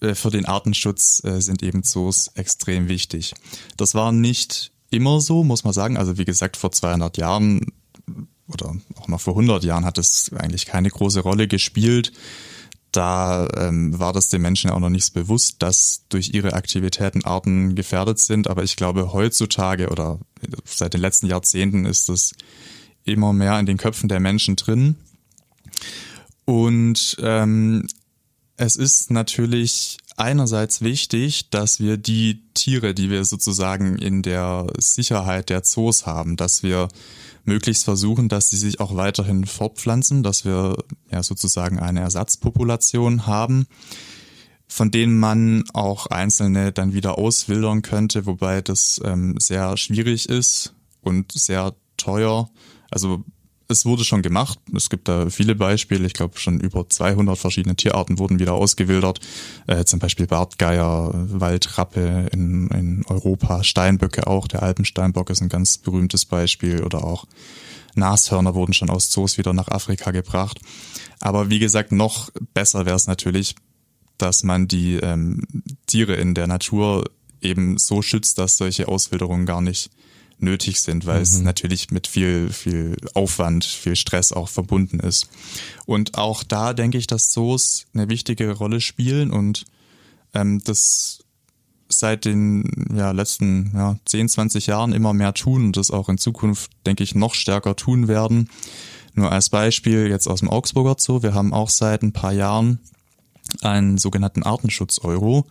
äh, 0.00 0.14
für 0.14 0.30
den 0.30 0.46
Artenschutz 0.46 1.22
äh, 1.24 1.40
sind 1.40 1.62
eben 1.62 1.84
Zoos 1.84 2.32
extrem 2.34 2.88
wichtig. 2.88 3.34
Das 3.76 3.94
war 3.94 4.10
nicht 4.10 4.72
immer 4.90 5.20
so, 5.20 5.44
muss 5.44 5.62
man 5.62 5.72
sagen. 5.72 5.96
Also 5.96 6.18
wie 6.18 6.24
gesagt, 6.24 6.56
vor 6.56 6.72
200 6.72 7.18
Jahren 7.18 7.66
oder 8.52 8.74
auch 8.96 9.08
noch 9.08 9.20
vor 9.20 9.34
100 9.34 9.64
Jahren 9.64 9.84
hat 9.84 9.98
es 9.98 10.30
eigentlich 10.34 10.66
keine 10.66 10.90
große 10.90 11.20
Rolle 11.20 11.48
gespielt 11.48 12.12
da 12.92 13.48
ähm, 13.56 13.98
war 13.98 14.12
das 14.12 14.28
den 14.28 14.42
Menschen 14.42 14.70
auch 14.70 14.78
noch 14.78 14.90
nicht 14.90 15.14
bewusst, 15.14 15.56
dass 15.60 16.04
durch 16.10 16.34
ihre 16.34 16.52
Aktivitäten 16.52 17.24
Arten 17.24 17.74
gefährdet 17.74 18.18
sind. 18.18 18.48
Aber 18.48 18.62
ich 18.62 18.76
glaube, 18.76 19.14
heutzutage 19.14 19.88
oder 19.88 20.20
seit 20.66 20.92
den 20.92 21.00
letzten 21.00 21.26
Jahrzehnten 21.26 21.86
ist 21.86 22.10
das 22.10 22.32
immer 23.04 23.32
mehr 23.32 23.58
in 23.58 23.66
den 23.66 23.78
Köpfen 23.78 24.08
der 24.08 24.20
Menschen 24.20 24.56
drin. 24.56 24.96
Und 26.44 27.16
ähm, 27.20 27.86
es 28.58 28.76
ist 28.76 29.10
natürlich 29.10 29.96
einerseits 30.18 30.82
wichtig, 30.82 31.48
dass 31.48 31.80
wir 31.80 31.96
die 31.96 32.42
Tiere, 32.52 32.92
die 32.92 33.08
wir 33.08 33.24
sozusagen 33.24 33.96
in 33.96 34.22
der 34.22 34.66
Sicherheit 34.78 35.48
der 35.48 35.62
Zoos 35.62 36.04
haben, 36.04 36.36
dass 36.36 36.62
wir 36.62 36.88
möglichst 37.44 37.84
versuchen, 37.84 38.28
dass 38.28 38.50
sie 38.50 38.56
sich 38.56 38.80
auch 38.80 38.96
weiterhin 38.96 39.46
fortpflanzen, 39.46 40.22
dass 40.22 40.44
wir 40.44 40.76
ja 41.10 41.22
sozusagen 41.22 41.78
eine 41.78 42.00
Ersatzpopulation 42.00 43.26
haben, 43.26 43.66
von 44.68 44.90
denen 44.90 45.18
man 45.18 45.64
auch 45.72 46.06
einzelne 46.06 46.72
dann 46.72 46.94
wieder 46.94 47.18
auswildern 47.18 47.82
könnte, 47.82 48.26
wobei 48.26 48.62
das 48.62 49.00
ähm, 49.04 49.36
sehr 49.38 49.76
schwierig 49.76 50.28
ist 50.28 50.74
und 51.00 51.32
sehr 51.32 51.74
teuer. 51.96 52.48
Also 52.90 53.24
es 53.68 53.84
wurde 53.84 54.04
schon 54.04 54.22
gemacht. 54.22 54.58
Es 54.74 54.90
gibt 54.90 55.08
da 55.08 55.30
viele 55.30 55.54
Beispiele. 55.54 56.06
Ich 56.06 56.12
glaube, 56.12 56.38
schon 56.38 56.60
über 56.60 56.88
200 56.88 57.38
verschiedene 57.38 57.76
Tierarten 57.76 58.18
wurden 58.18 58.38
wieder 58.38 58.54
ausgewildert. 58.54 59.20
Äh, 59.66 59.84
zum 59.84 59.98
Beispiel 59.98 60.26
Bartgeier, 60.26 61.10
Waldrappe 61.14 62.28
in, 62.32 62.68
in 62.68 63.04
Europa, 63.06 63.64
Steinböcke 63.64 64.26
auch. 64.26 64.48
Der 64.48 64.62
Alpensteinbock 64.62 65.30
ist 65.30 65.42
ein 65.42 65.48
ganz 65.48 65.78
berühmtes 65.78 66.24
Beispiel. 66.24 66.82
Oder 66.82 67.04
auch 67.04 67.26
Nashörner 67.94 68.54
wurden 68.54 68.72
schon 68.72 68.90
aus 68.90 69.10
Zoos 69.10 69.38
wieder 69.38 69.52
nach 69.52 69.68
Afrika 69.68 70.10
gebracht. 70.10 70.60
Aber 71.20 71.50
wie 71.50 71.58
gesagt, 71.58 71.92
noch 71.92 72.30
besser 72.54 72.86
wäre 72.86 72.96
es 72.96 73.06
natürlich, 73.06 73.54
dass 74.18 74.42
man 74.42 74.68
die 74.68 74.96
ähm, 74.96 75.42
Tiere 75.86 76.14
in 76.14 76.34
der 76.34 76.46
Natur 76.46 77.04
eben 77.40 77.78
so 77.78 78.02
schützt, 78.02 78.38
dass 78.38 78.56
solche 78.56 78.88
Auswilderungen 78.88 79.46
gar 79.46 79.60
nicht 79.60 79.90
nötig 80.42 80.80
sind, 80.80 81.06
weil 81.06 81.18
mhm. 81.18 81.22
es 81.22 81.40
natürlich 81.40 81.90
mit 81.90 82.06
viel, 82.06 82.50
viel 82.50 82.96
Aufwand, 83.14 83.64
viel 83.64 83.96
Stress 83.96 84.32
auch 84.32 84.48
verbunden 84.48 85.00
ist. 85.00 85.28
Und 85.86 86.18
auch 86.18 86.42
da 86.42 86.72
denke 86.72 86.98
ich, 86.98 87.06
dass 87.06 87.30
Zoos 87.30 87.86
eine 87.94 88.08
wichtige 88.08 88.52
Rolle 88.52 88.80
spielen 88.80 89.30
und 89.30 89.64
ähm, 90.34 90.62
das 90.64 91.24
seit 91.88 92.24
den 92.24 92.88
ja, 92.94 93.10
letzten 93.10 93.72
ja, 93.74 93.98
10, 94.06 94.28
20 94.30 94.66
Jahren 94.66 94.92
immer 94.92 95.12
mehr 95.12 95.34
tun 95.34 95.66
und 95.66 95.76
das 95.76 95.90
auch 95.90 96.08
in 96.08 96.18
Zukunft, 96.18 96.70
denke 96.86 97.04
ich, 97.04 97.14
noch 97.14 97.34
stärker 97.34 97.76
tun 97.76 98.08
werden. 98.08 98.48
Nur 99.14 99.30
als 99.30 99.50
Beispiel 99.50 100.08
jetzt 100.08 100.26
aus 100.26 100.40
dem 100.40 100.48
Augsburger 100.48 100.96
Zoo. 100.98 101.22
Wir 101.22 101.34
haben 101.34 101.52
auch 101.52 101.68
seit 101.68 102.02
ein 102.02 102.12
paar 102.12 102.32
Jahren 102.32 102.78
einen 103.60 103.98
sogenannten 103.98 104.42
Artenschutz-Euro. 104.42 105.46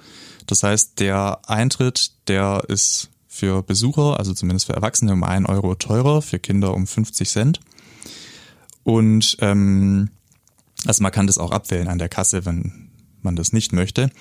Das 0.47 0.63
heißt, 0.63 0.99
der 0.99 1.41
Eintritt, 1.47 2.12
der 2.27 2.63
ist 2.67 3.10
für 3.33 3.63
Besucher, 3.63 4.19
also 4.19 4.33
zumindest 4.33 4.65
für 4.65 4.73
Erwachsene, 4.73 5.13
um 5.13 5.23
einen 5.23 5.45
Euro 5.45 5.73
teurer, 5.75 6.21
für 6.21 6.37
Kinder 6.37 6.73
um 6.73 6.85
50 6.85 7.29
Cent. 7.29 7.61
Und 8.83 9.37
ähm, 9.39 10.09
also 10.85 11.01
man 11.01 11.13
kann 11.13 11.27
das 11.27 11.37
auch 11.37 11.51
abwählen 11.51 11.87
an 11.87 11.97
der 11.97 12.09
Kasse, 12.09 12.45
wenn 12.45 12.89
man 13.21 13.37
das 13.37 13.53
nicht 13.53 13.71
möchte. 13.71 14.11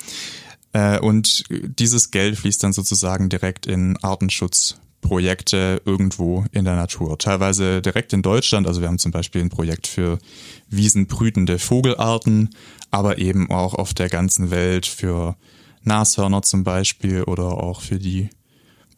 Äh, 0.73 1.01
und 1.01 1.43
dieses 1.51 2.13
Geld 2.13 2.39
fließt 2.39 2.63
dann 2.63 2.73
sozusagen 2.73 3.29
direkt 3.29 3.67
in 3.67 3.97
Artenschutzprojekte 4.01 5.83
irgendwo 5.85 6.45
in 6.53 6.65
der 6.65 6.77
Natur. 6.77 7.19
Teilweise 7.19 7.83
direkt 7.83 8.13
in 8.13 8.23
Deutschland. 8.23 8.69
Also 8.69 8.81
wir 8.81 8.87
haben 8.87 9.01
zum 9.01 9.11
Beispiel 9.11 9.41
ein 9.41 9.51
Projekt 9.51 9.89
für 9.89 10.21
wiesenbrütende 10.69 11.59
Vogelarten, 11.59 12.51
aber 12.93 13.19
eben 13.19 13.51
auch 13.51 13.75
auf 13.75 13.93
der 13.93 14.09
ganzen 14.09 14.53
Welt 14.53 14.87
für 14.87 15.35
Nashörner 15.83 16.43
zum 16.43 16.63
Beispiel 16.63 17.25
oder 17.25 17.59
auch 17.59 17.81
für 17.81 17.99
die 17.99 18.29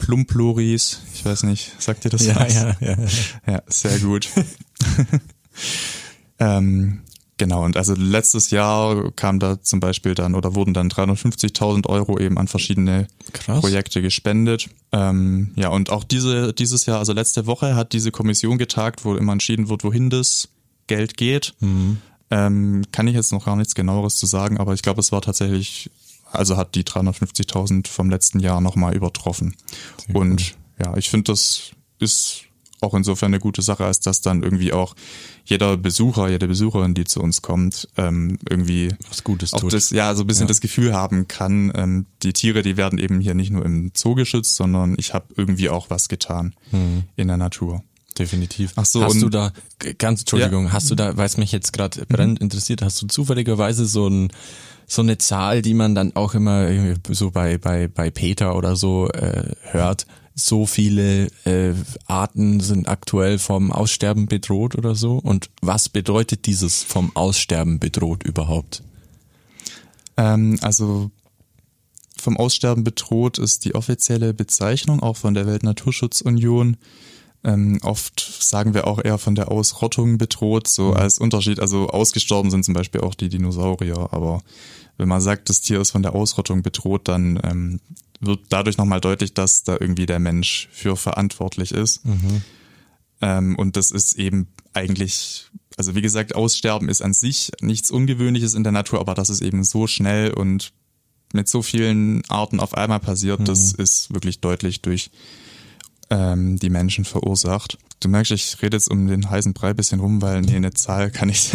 Plumploris. 0.03 1.01
Ich 1.15 1.25
weiß 1.25 1.45
nicht, 1.45 1.81
sagt 1.81 2.05
ihr 2.05 2.11
das 2.11 2.27
ja, 2.27 2.35
was? 2.35 2.55
Ja, 2.55 2.77
ja, 2.81 2.91
ja. 2.91 2.97
ja 3.47 3.63
sehr 3.69 4.01
gut. 4.01 4.29
ähm, 6.41 7.03
genau, 7.39 7.65
und 7.65 7.77
also 7.77 7.95
letztes 7.95 8.51
Jahr 8.51 9.13
kam 9.13 9.39
da 9.39 9.63
zum 9.63 9.79
Beispiel 9.79 10.17
dann 10.17 10.35
oder 10.35 10.57
wurden 10.57 10.75
dann 10.75 10.89
350.000 10.89 11.87
Euro 11.87 12.19
eben 12.19 12.37
an 12.37 12.49
verschiedene 12.49 13.07
Krass. 13.33 13.61
Projekte 13.61 14.03
gespendet. 14.03 14.71
Ähm, 14.91 15.53
ja, 15.55 15.69
und 15.69 15.91
auch 15.91 16.03
diese, 16.03 16.53
dieses 16.53 16.85
Jahr, 16.87 16.99
also 16.99 17.13
letzte 17.13 17.47
Woche 17.47 17.77
hat 17.77 17.93
diese 17.93 18.11
Kommission 18.11 18.59
getagt, 18.59 19.05
wo 19.05 19.15
immer 19.15 19.35
entschieden 19.35 19.69
wird, 19.69 19.85
wohin 19.85 20.11
das 20.11 20.49
Geld 20.89 21.17
geht. 21.17 21.55
Mhm. 21.61 21.99
Ähm, 22.33 22.83
kann 22.91 23.07
ich 23.07 23.15
jetzt 23.15 23.31
noch 23.31 23.45
gar 23.45 23.55
nichts 23.55 23.77
genaueres 23.77 24.17
zu 24.17 24.27
sagen, 24.27 24.59
aber 24.59 24.75
ich 24.75 24.83
glaube, 24.83 24.99
es 24.99 25.13
war 25.13 25.23
tatsächlich 25.23 25.91
also 26.33 26.57
hat 26.57 26.75
die 26.75 26.85
350.000 26.85 27.89
vom 27.89 28.11
letzten 28.11 28.41
Jahr 28.41 28.61
nochmal 28.61 28.95
übertroffen. 28.95 29.57
Sehr 30.07 30.17
und 30.17 30.55
cool. 30.79 30.87
ja, 30.87 30.97
ich 30.97 31.11
finde, 31.11 31.33
das 31.33 31.73
ist 31.99 32.45
auch 32.83 32.95
insofern 32.95 33.29
eine 33.29 33.39
gute 33.39 33.63
Sache, 33.63 33.85
als 33.85 34.01
dass 34.01 34.21
dann 34.21 34.43
irgendwie 34.43 34.73
auch 34.73 34.95
jeder 35.45 35.77
Besucher, 35.77 36.29
jede 36.29 36.49
Besucherin, 36.49 36.95
die 36.95 37.05
zu 37.05 37.21
uns 37.21 37.43
kommt, 37.43 37.89
ähm, 37.97 38.39
irgendwie 38.49 38.91
was 39.09 39.25
Gutes 39.25 39.53
auch 39.53 39.61
tut. 39.61 39.73
Das, 39.73 39.91
ja, 39.91 40.15
so 40.15 40.25
ein 40.25 40.27
bisschen 40.27 40.45
ja. 40.45 40.49
das 40.49 40.61
Gefühl 40.61 40.93
haben 40.93 41.29
kann, 41.29 41.73
ähm, 41.75 42.07
die 42.23 42.33
Tiere, 42.33 42.63
die 42.63 42.77
werden 42.77 42.99
eben 42.99 43.21
hier 43.21 43.35
nicht 43.35 43.51
nur 43.51 43.65
im 43.65 43.93
Zoo 43.95 44.15
geschützt, 44.15 44.57
sondern 44.57 44.95
ich 44.99 45.15
habe 45.15 45.27
irgendwie 45.37 45.69
auch 45.69 45.91
was 45.91 46.09
getan 46.09 46.55
mhm. 46.71 47.05
in 47.17 47.29
der 47.29 47.37
Natur. 47.37 47.83
definitiv. 48.19 48.73
Ach 48.77 48.85
so, 48.85 49.03
hast 49.05 49.15
und- 49.15 49.21
du 49.23 49.29
da, 49.29 49.53
ganz 49.99 50.21
Entschuldigung, 50.21 50.73
hast 50.73 50.91
du 50.91 50.95
da, 50.95 51.17
weil 51.17 51.27
es 51.27 51.37
mich 51.37 51.53
jetzt 51.53 51.73
gerade 51.73 52.05
brennend 52.07 52.41
interessiert, 52.41 52.83
hast 52.83 53.01
du 53.01 53.07
zufälligerweise 53.07 53.87
so 53.87 54.09
ein 54.09 54.33
so 54.87 55.03
eine 55.03 55.19
Zahl, 55.19 55.63
die 55.63 55.75
man 55.75 55.95
dann 55.95 56.15
auch 56.17 56.35
immer 56.35 56.69
irgendwie 56.69 57.15
so 57.15 57.31
bei 57.31 57.59
bei 57.59 57.89
bei 57.89 58.11
Peter 58.11 58.57
oder 58.57 58.77
so 58.77 59.09
äh, 59.09 59.51
hört, 59.63 60.07
so 60.35 60.67
viele 60.67 61.27
äh, 61.45 61.75
Arten 62.07 62.61
sind 62.61 62.89
aktuell 62.89 63.39
vom 63.39 63.73
Aussterben 63.73 64.27
bedroht 64.27 64.77
oder 64.77 64.95
so 64.95 65.19
und 65.19 65.51
was 65.61 65.89
bedeutet 65.89 66.47
dieses 66.47 66.83
vom 66.83 67.15
Aussterben 67.15 67.79
bedroht 67.79 68.23
überhaupt? 68.23 68.83
Ähm, 70.17 70.59
also 70.63 71.11
vom 72.23 72.37
Aussterben 72.37 72.85
bedroht 72.85 73.39
ist 73.39 73.65
die 73.65 73.75
offizielle 73.75 74.33
Bezeichnung 74.33 75.03
auch 75.03 75.17
von 75.17 75.35
der 75.35 75.47
Weltnaturschutzunion. 75.47 76.77
Ähm, 77.45 77.81
oft 77.83 78.21
sagen 78.41 78.73
wir 78.73 78.87
auch 78.87 79.05
eher 79.05 79.19
von 79.19 79.35
der 79.35 79.51
Ausrottung 79.51 80.17
bedroht, 80.17 80.69
so 80.69 80.93
als 80.93 81.19
Unterschied. 81.19 81.59
Also 81.59 81.89
ausgestorben 81.89 82.51
sind 82.51 82.65
zum 82.65 82.75
Beispiel 82.75 83.01
auch 83.01 83.15
die 83.15 83.29
Dinosaurier, 83.29 84.09
aber 84.13 84.43
wenn 84.97 85.09
man 85.09 85.21
sagt, 85.21 85.49
das 85.49 85.61
Tier 85.61 85.81
ist 85.81 85.91
von 85.91 86.03
der 86.03 86.15
Ausrottung 86.15 86.63
bedroht, 86.63 87.09
dann 87.09 87.41
ähm, 87.43 87.81
wird 88.21 88.41
dadurch 88.51 88.79
nochmal 88.79 89.01
deutlich, 89.01 89.35
dass 89.35 89.65
da 89.65 89.77
irgendwie 89.79 90.07
der 90.07 90.21
Mensch 90.21 90.69
für 90.71 90.97
verantwortlich 90.97 91.73
ist. 91.73 92.03
Ähm, 93.21 93.57
und 93.57 93.77
das 93.77 93.91
ist 93.91 94.15
eben 94.15 94.47
eigentlich, 94.73 95.47
also 95.77 95.95
wie 95.97 96.03
gesagt, 96.03 96.35
Aussterben 96.35 96.89
ist 96.89 97.03
an 97.03 97.15
sich 97.15 97.51
nichts 97.61 97.91
Ungewöhnliches 97.91 98.55
in 98.55 98.63
der 98.63 98.73
Natur, 98.73 99.01
aber 99.01 99.15
dass 99.15 99.29
es 99.29 99.41
eben 99.41 99.65
so 99.65 99.87
schnell 99.89 100.33
und 100.33 100.73
mit 101.33 101.49
so 101.49 101.63
vielen 101.63 102.23
Arten 102.29 102.61
auf 102.61 102.75
einmal 102.75 103.01
passiert, 103.01 103.49
das 103.49 103.73
ist 103.73 104.13
wirklich 104.13 104.41
deutlich 104.41 104.83
durch 104.83 105.11
ähm, 106.11 106.59
die 106.59 106.71
Menschen 106.71 107.05
verursacht. 107.05 107.79
Du 108.01 108.09
merkst, 108.09 108.33
ich 108.33 108.61
rede 108.63 108.77
jetzt 108.77 108.91
um 108.91 109.07
den 109.07 109.31
heißen 109.31 109.53
Brei 109.53 109.75
bisschen 109.75 110.01
rum, 110.01 110.23
weil 110.23 110.41
nee, 110.41 110.57
eine 110.57 110.73
Zahl 110.73 111.11
kann 111.11 111.29
ich 111.29 111.53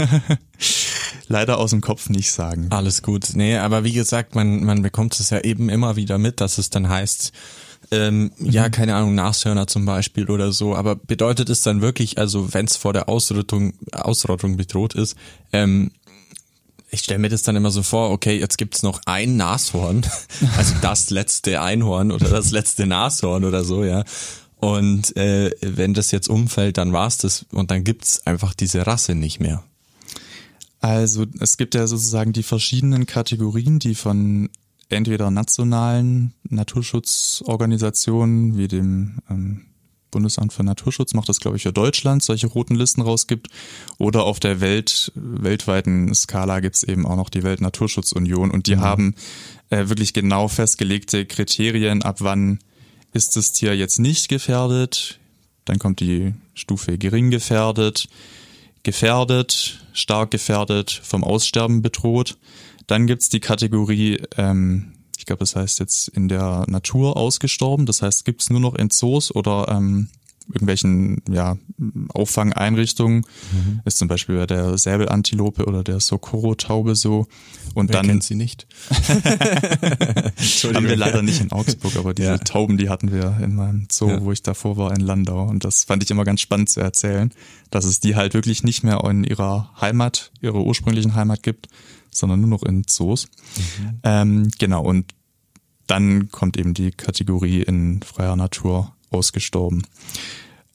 leider 1.27 1.57
aus 1.57 1.71
dem 1.71 1.81
Kopf 1.81 2.09
nicht 2.09 2.31
sagen. 2.31 2.67
Alles 2.69 3.01
gut. 3.01 3.29
Nee, 3.33 3.57
aber 3.57 3.83
wie 3.83 3.93
gesagt, 3.93 4.35
man, 4.35 4.63
man 4.63 4.81
bekommt 4.81 5.19
es 5.19 5.29
ja 5.29 5.41
eben 5.41 5.69
immer 5.69 5.95
wieder 5.95 6.17
mit, 6.17 6.39
dass 6.39 6.57
es 6.57 6.69
dann 6.69 6.87
heißt, 6.87 7.33
ähm, 7.91 8.31
ja, 8.39 8.69
keine 8.69 8.95
Ahnung, 8.95 9.15
Nashörner 9.15 9.67
zum 9.67 9.85
Beispiel 9.85 10.29
oder 10.29 10.51
so. 10.51 10.75
Aber 10.75 10.95
bedeutet 10.95 11.49
es 11.49 11.61
dann 11.61 11.81
wirklich, 11.81 12.17
also 12.17 12.53
wenn 12.53 12.65
es 12.65 12.75
vor 12.75 12.93
der 12.93 13.09
Ausrottung, 13.09 13.73
Ausrottung 13.91 14.57
bedroht 14.57 14.95
ist, 14.95 15.15
ähm, 15.53 15.91
ich 16.97 17.03
stelle 17.03 17.19
mir 17.19 17.29
das 17.29 17.43
dann 17.43 17.55
immer 17.55 17.69
so 17.69 17.83
vor, 17.83 18.09
okay, 18.09 18.39
jetzt 18.39 18.57
gibt's 18.57 18.81
noch 18.81 18.99
ein 19.05 19.37
Nashorn, 19.37 20.03
also 20.57 20.73
das 20.81 21.11
letzte 21.11 21.61
Einhorn 21.61 22.11
oder 22.11 22.27
das 22.27 22.49
letzte 22.51 22.87
Nashorn 22.87 23.45
oder 23.45 23.63
so, 23.63 23.83
ja. 23.83 24.03
Und 24.55 25.15
äh, 25.15 25.51
wenn 25.61 25.93
das 25.93 26.09
jetzt 26.09 26.27
umfällt, 26.27 26.79
dann 26.79 26.93
war's 26.93 27.19
das 27.19 27.45
und 27.51 27.69
dann 27.69 27.83
gibt's 27.83 28.25
einfach 28.25 28.55
diese 28.55 28.87
Rasse 28.87 29.13
nicht 29.13 29.39
mehr. 29.39 29.63
Also 30.79 31.27
es 31.39 31.57
gibt 31.57 31.75
ja 31.75 31.85
sozusagen 31.85 32.33
die 32.33 32.41
verschiedenen 32.41 33.05
Kategorien, 33.05 33.77
die 33.77 33.93
von 33.93 34.49
entweder 34.89 35.29
nationalen 35.29 36.33
Naturschutzorganisationen 36.49 38.57
wie 38.57 38.67
dem 38.67 39.19
ähm, 39.29 39.67
Bundesamt 40.17 40.51
für 40.51 40.63
Naturschutz 40.63 41.13
macht 41.13 41.29
das, 41.29 41.39
glaube 41.39 41.57
ich, 41.57 41.63
für 41.63 41.71
Deutschland, 41.71 42.23
solche 42.23 42.47
roten 42.47 42.73
Listen 42.73 43.01
rausgibt. 43.01 43.49
Oder 43.99 44.23
auf 44.23 44.39
der 44.39 44.61
Welt, 44.61 45.11
weltweiten 45.13 46.11
Skala 46.15 46.59
gibt's 46.59 46.81
eben 46.81 47.05
auch 47.05 47.15
noch 47.15 47.29
die 47.29 47.43
Weltnaturschutzunion 47.43 48.49
und 48.49 48.65
die 48.65 48.77
haben 48.77 49.13
äh, 49.69 49.89
wirklich 49.89 50.13
genau 50.13 50.47
festgelegte 50.47 51.27
Kriterien, 51.27 52.01
ab 52.01 52.15
wann 52.21 52.57
ist 53.13 53.35
das 53.35 53.51
Tier 53.51 53.77
jetzt 53.77 53.99
nicht 53.99 54.27
gefährdet. 54.27 55.19
Dann 55.65 55.77
kommt 55.77 55.99
die 55.99 56.33
Stufe 56.55 56.97
gering 56.97 57.29
gefährdet, 57.29 58.09
gefährdet, 58.81 59.85
stark 59.93 60.31
gefährdet, 60.31 60.99
vom 61.03 61.23
Aussterben 61.23 61.83
bedroht. 61.83 62.39
Dann 62.87 63.05
gibt's 63.05 63.29
die 63.29 63.39
Kategorie, 63.39 64.19
ähm, 64.35 64.93
ich 65.17 65.25
glaube, 65.25 65.39
das 65.39 65.55
heißt 65.55 65.79
jetzt 65.79 66.07
in 66.09 66.27
der 66.27 66.63
Natur 66.67 67.17
ausgestorben. 67.17 67.85
Das 67.85 68.01
heißt, 68.01 68.23
gibt's 68.23 68.49
nur 68.49 68.59
noch 68.59 68.75
in 68.75 68.89
Zoos 68.91 69.33
oder 69.33 69.67
ähm, 69.69 70.09
irgendwelchen 70.47 71.21
ja, 71.29 71.57
Auffangeinrichtungen. 72.13 73.25
Ist 73.83 73.97
zum 73.97 74.07
Beispiel 74.07 74.37
bei 74.37 74.45
der 74.45 74.77
Säbelantilope 74.77 75.65
oder 75.65 75.83
der 75.83 75.99
Socorro-Taube 75.99 76.95
so. 76.95 77.27
Und 77.73 77.89
Wer 77.89 77.97
dann 77.97 78.07
kennt 78.07 78.23
sie 78.23 78.35
nicht? 78.35 78.65
haben 80.73 80.87
wir 80.87 80.95
leider 80.95 81.21
nicht 81.21 81.41
in 81.41 81.51
Augsburg, 81.51 81.97
aber 81.97 82.13
diese 82.13 82.29
Ja. 82.29 82.37
Tauben, 82.37 82.77
die 82.77 82.89
hatten 82.89 83.11
wir 83.11 83.37
in 83.43 83.55
meinem 83.55 83.87
Zoo, 83.91 84.09
Ja. 84.09 84.21
wo 84.23 84.31
ich 84.31 84.41
davor 84.41 84.77
war, 84.77 84.91
in 84.95 85.01
Landau. 85.01 85.43
Und 85.43 85.63
das 85.65 85.83
fand 85.83 86.03
ich 86.03 86.11
immer 86.11 86.23
ganz 86.23 86.41
spannend 86.41 86.69
zu 86.69 86.79
erzählen, 86.79 87.31
dass 87.69 87.85
es 87.85 87.99
die 87.99 88.15
halt 88.15 88.33
wirklich 88.33 88.63
nicht 88.63 88.83
mehr 88.83 89.03
in 89.03 89.23
ihrer 89.23 89.71
Heimat, 89.81 90.31
ihrer 90.41 90.61
ursprünglichen 90.63 91.15
Heimat 91.15 91.43
gibt, 91.43 91.67
sondern 92.17 92.41
nur 92.41 92.49
noch 92.49 92.63
in 92.63 92.83
Zoos. 92.87 93.27
Ähm, 94.03 94.49
genau, 94.57 94.83
und 94.83 95.13
dann 95.87 96.29
kommt 96.29 96.57
eben 96.57 96.73
die 96.73 96.91
Kategorie 96.91 97.61
in 97.61 98.01
freier 98.01 98.35
Natur 98.35 98.93
ausgestorben. 99.09 99.83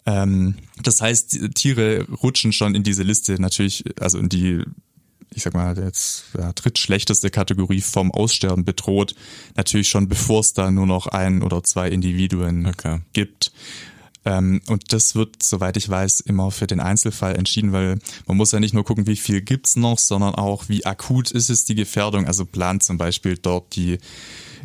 Ähm, 0.07 0.57
das 0.83 1.01
heißt, 1.01 1.35
die 1.35 1.51
Tiere 1.51 2.07
rutschen 2.23 2.53
schon 2.53 2.75
in 2.75 2.83
diese 2.83 3.03
Liste 3.03 3.41
natürlich, 3.41 3.85
also 4.01 4.19
in 4.19 4.29
die, 4.29 4.63
ich 5.35 5.43
sag 5.43 5.55
mal, 5.55 5.79
jetzt 5.79 6.25
ja, 6.37 6.53
drittschlechteste 6.53 7.31
Kategorie 7.31 7.81
vom 7.81 8.11
Aussterben 8.11 8.65
bedroht, 8.65 9.15
natürlich 9.55 9.89
schon 9.89 10.09
bevor 10.09 10.41
es 10.41 10.55
da 10.55 10.71
nur 10.71 10.87
noch 10.87 11.07
ein 11.07 11.43
oder 11.43 11.63
zwei 11.63 11.89
Individuen 11.89 12.67
Okay. 12.67 13.01
gibt. 13.13 13.53
Ähm, 14.25 14.61
und 14.67 14.93
das 14.93 15.15
wird, 15.15 15.43
soweit 15.43 15.77
ich 15.77 15.89
weiß, 15.89 16.21
immer 16.21 16.51
für 16.51 16.67
den 16.67 16.81
Einzelfall 16.81 17.37
entschieden, 17.37 17.73
weil 17.73 17.99
man 18.27 18.37
muss 18.37 18.53
ja 18.53 18.61
nicht 18.61 18.75
nur 18.75 18.85
gucken, 18.85 19.07
wie 19.07 19.17
viel 19.17 19.41
gibt's 19.41 19.77
noch, 19.77 19.99
sondern 19.99 20.35
auch, 20.35 20.69
wie 20.69 20.87
akut 20.87 21.31
ist 21.31 21.51
es 21.51 21.65
die 21.65 21.75
Gefährdung. 21.75 22.27
Also 22.27 22.45
plant 22.45 22.83
zum 22.83 22.99
Beispiel 22.99 23.37
dort 23.37 23.75
die 23.75 23.99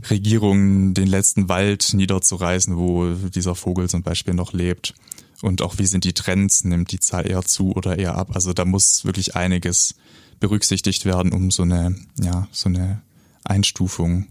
Regierung, 0.09 0.93
den 0.93 1.07
letzten 1.07 1.49
Wald 1.49 1.93
niederzureißen, 1.93 2.77
wo 2.77 3.13
dieser 3.13 3.55
Vogel 3.55 3.89
zum 3.89 4.03
Beispiel 4.03 4.33
noch 4.33 4.53
lebt. 4.53 4.93
Und 5.41 5.61
auch 5.61 5.77
wie 5.77 5.85
sind 5.85 6.03
die 6.03 6.13
Trends, 6.13 6.63
nimmt 6.63 6.91
die 6.91 6.99
Zahl 6.99 7.29
eher 7.29 7.43
zu 7.43 7.71
oder 7.73 7.97
eher 7.97 8.15
ab. 8.15 8.31
Also 8.33 8.53
da 8.53 8.65
muss 8.65 9.05
wirklich 9.05 9.35
einiges 9.35 9.95
berücksichtigt 10.39 11.05
werden, 11.05 11.31
um 11.31 11.51
so 11.51 11.63
eine, 11.63 11.95
ja, 12.19 12.47
so 12.51 12.69
eine 12.69 13.01
Einstufung 13.43 14.27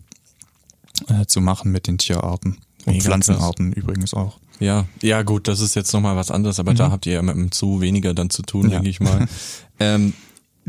äh, 1.09 1.27
zu 1.27 1.41
machen 1.41 1.73
mit 1.73 1.87
den 1.87 1.99
Tierarten. 1.99 2.59
Und 2.85 2.95
Mega 2.95 3.05
Pflanzenarten 3.05 3.73
übrigens 3.73 4.15
auch. 4.15 4.39
Ja, 4.59 4.87
ja 5.03 5.23
gut, 5.23 5.49
das 5.49 5.61
ist 5.61 5.75
jetzt 5.77 5.93
nochmal 5.93 6.17
was 6.17 6.31
anderes, 6.31 6.59
aber 6.61 6.73
da 6.75 6.91
habt 6.91 7.07
ihr 7.07 7.13
ja 7.15 7.23
mit 7.23 7.35
dem 7.37 7.51
Zoo 7.53 7.81
weniger 7.81 8.15
dann 8.15 8.31
zu 8.31 8.43
tun, 8.43 8.67
Mhm. 8.67 8.73
Ja. 8.73 8.75
denke 8.79 8.89
ich 8.89 9.01
mal. 9.01 9.27
ähm, 9.81 10.15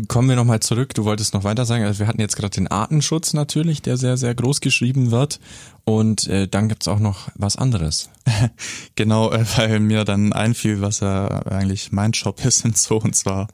kommen 0.07 0.29
wir 0.29 0.35
nochmal 0.35 0.59
zurück, 0.59 0.93
du 0.93 1.05
wolltest 1.05 1.33
noch 1.33 1.43
weiter 1.43 1.65
sagen, 1.65 1.83
also 1.83 1.99
wir 1.99 2.07
hatten 2.07 2.21
jetzt 2.21 2.35
gerade 2.35 2.53
den 2.53 2.67
Artenschutz 2.67 3.33
natürlich, 3.33 3.81
der 3.81 3.97
sehr, 3.97 4.15
sehr 4.17 4.35
groß 4.35 4.61
geschrieben 4.61 5.09
wird 5.09 5.39
und 5.85 6.27
äh, 6.27 6.47
dann 6.47 6.69
gibt's 6.69 6.87
auch 6.87 6.99
noch 6.99 7.29
was 7.35 7.55
anderes. 7.55 8.09
Genau, 8.95 9.31
äh, 9.31 9.45
weil 9.57 9.79
mir 9.79 10.03
dann 10.03 10.33
einfiel, 10.33 10.81
was 10.81 10.99
ja 10.99 11.27
eigentlich 11.47 11.91
mein 11.91 12.11
Job 12.11 12.43
ist 12.45 12.65
und 12.65 12.77
so, 12.77 12.97
und 12.99 13.15
zwar 13.15 13.47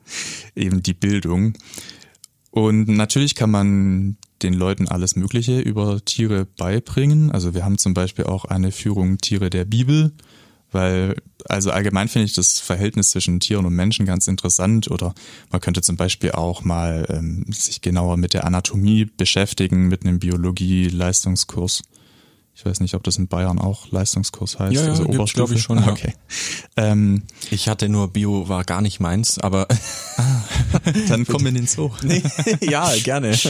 eben 0.55 0.81
die 0.83 0.93
Bildung. 0.93 1.53
Und 2.51 2.87
natürlich 2.87 3.35
kann 3.35 3.51
man 3.51 4.17
den 4.43 4.53
Leuten 4.53 4.87
alles 4.87 5.15
Mögliche 5.15 5.59
über 5.59 6.03
Tiere 6.03 6.45
beibringen. 6.45 7.31
Also 7.31 7.53
wir 7.53 7.65
haben 7.65 7.77
zum 7.77 7.93
Beispiel 7.93 8.25
auch 8.25 8.45
eine 8.45 8.71
Führung 8.71 9.17
Tiere 9.17 9.49
der 9.49 9.65
Bibel, 9.65 10.11
weil 10.71 11.15
also 11.45 11.71
allgemein 11.71 12.07
finde 12.07 12.25
ich 12.25 12.33
das 12.33 12.59
Verhältnis 12.59 13.11
zwischen 13.11 13.39
Tieren 13.39 13.65
und 13.65 13.73
Menschen 13.73 14.05
ganz 14.05 14.27
interessant. 14.27 14.89
Oder 14.91 15.13
man 15.51 15.61
könnte 15.61 15.81
zum 15.81 15.97
Beispiel 15.97 16.31
auch 16.31 16.63
mal 16.63 17.05
ähm, 17.09 17.45
sich 17.51 17.81
genauer 17.81 18.17
mit 18.17 18.33
der 18.33 18.45
Anatomie 18.45 19.05
beschäftigen, 19.05 19.87
mit 19.87 20.05
einem 20.05 20.19
Biologie-Leistungskurs. 20.19 21.83
Ich 22.55 22.63
weiß 22.65 22.81
nicht, 22.81 22.93
ob 22.93 23.03
das 23.03 23.17
in 23.17 23.27
Bayern 23.27 23.57
auch 23.57 23.89
Leistungskurs 23.91 24.59
heißt. 24.59 24.73
Ja, 24.73 24.83
ja, 24.83 24.89
also 24.91 25.05
Oberstufe. 25.05 25.33
glaub 25.33 25.51
ich 25.51 25.63
schon, 25.63 25.79
ja. 25.79 25.91
Okay. 25.91 26.13
Ähm, 26.77 27.23
Ich 27.49 27.67
hatte 27.67 27.89
nur 27.89 28.09
Bio, 28.09 28.47
war 28.47 28.63
gar 28.63 28.81
nicht 28.81 28.99
meins, 28.99 29.39
aber 29.39 29.67
dann 31.07 31.25
komm 31.25 31.47
in 31.47 31.55
den 31.55 31.65
Zoo. 31.67 31.89
ja, 32.61 32.93
gerne. 33.03 33.35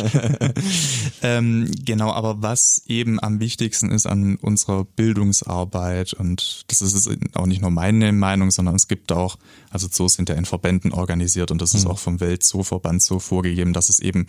Ähm, 1.26 1.72
genau, 1.86 2.12
aber 2.12 2.42
was 2.42 2.84
eben 2.86 3.18
am 3.22 3.40
wichtigsten 3.40 3.92
ist 3.92 4.06
an 4.06 4.36
unserer 4.36 4.84
Bildungsarbeit, 4.84 6.12
und 6.12 6.66
das 6.68 6.82
ist 6.82 7.10
auch 7.36 7.46
nicht 7.46 7.62
nur 7.62 7.72
meine 7.72 8.12
Meinung, 8.12 8.52
sondern 8.52 8.76
es 8.76 8.90
gibt 8.90 9.14
auch, 9.14 9.38
also 9.70 9.88
Zoos 9.88 10.16
sind 10.16 10.28
ja 10.28 10.36
in 10.36 10.44
Verbänden 10.44 10.92
organisiert 10.92 11.50
und 11.52 11.62
das 11.62 11.74
ist 11.74 11.86
auch 11.88 12.00
vom 12.00 12.20
Weltzooverband 12.20 13.02
so 13.02 13.20
vorgegeben, 13.20 13.72
dass 13.72 13.88
es 13.88 14.00
eben 14.00 14.28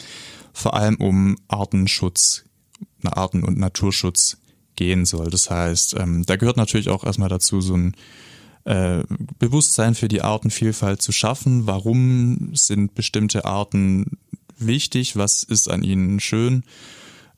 vor 0.53 0.75
allem 0.75 0.95
um 0.97 1.37
Artenschutz, 1.49 2.45
Arten- 3.05 3.43
und 3.43 3.59
Naturschutz 3.59 4.37
gehen 4.77 5.05
soll. 5.05 5.31
Das 5.31 5.51
heißt, 5.51 5.97
ähm, 5.99 6.25
da 6.27 6.37
gehört 6.37 6.57
natürlich 6.57 6.89
auch 6.89 7.05
erstmal 7.05 7.29
dazu, 7.29 7.61
so 7.61 7.77
ein 7.77 7.95
äh, 8.65 9.03
Bewusstsein 9.39 9.95
für 9.95 10.09
die 10.09 10.23
Artenvielfalt 10.23 11.03
zu 11.03 11.13
schaffen. 11.13 11.67
Warum 11.67 12.51
sind 12.55 12.95
bestimmte 12.95 13.45
Arten 13.45 14.19
wichtig? 14.59 15.17
Was 15.17 15.43
ist 15.43 15.71
an 15.71 15.83
ihnen 15.83 16.21
schön? 16.21 16.65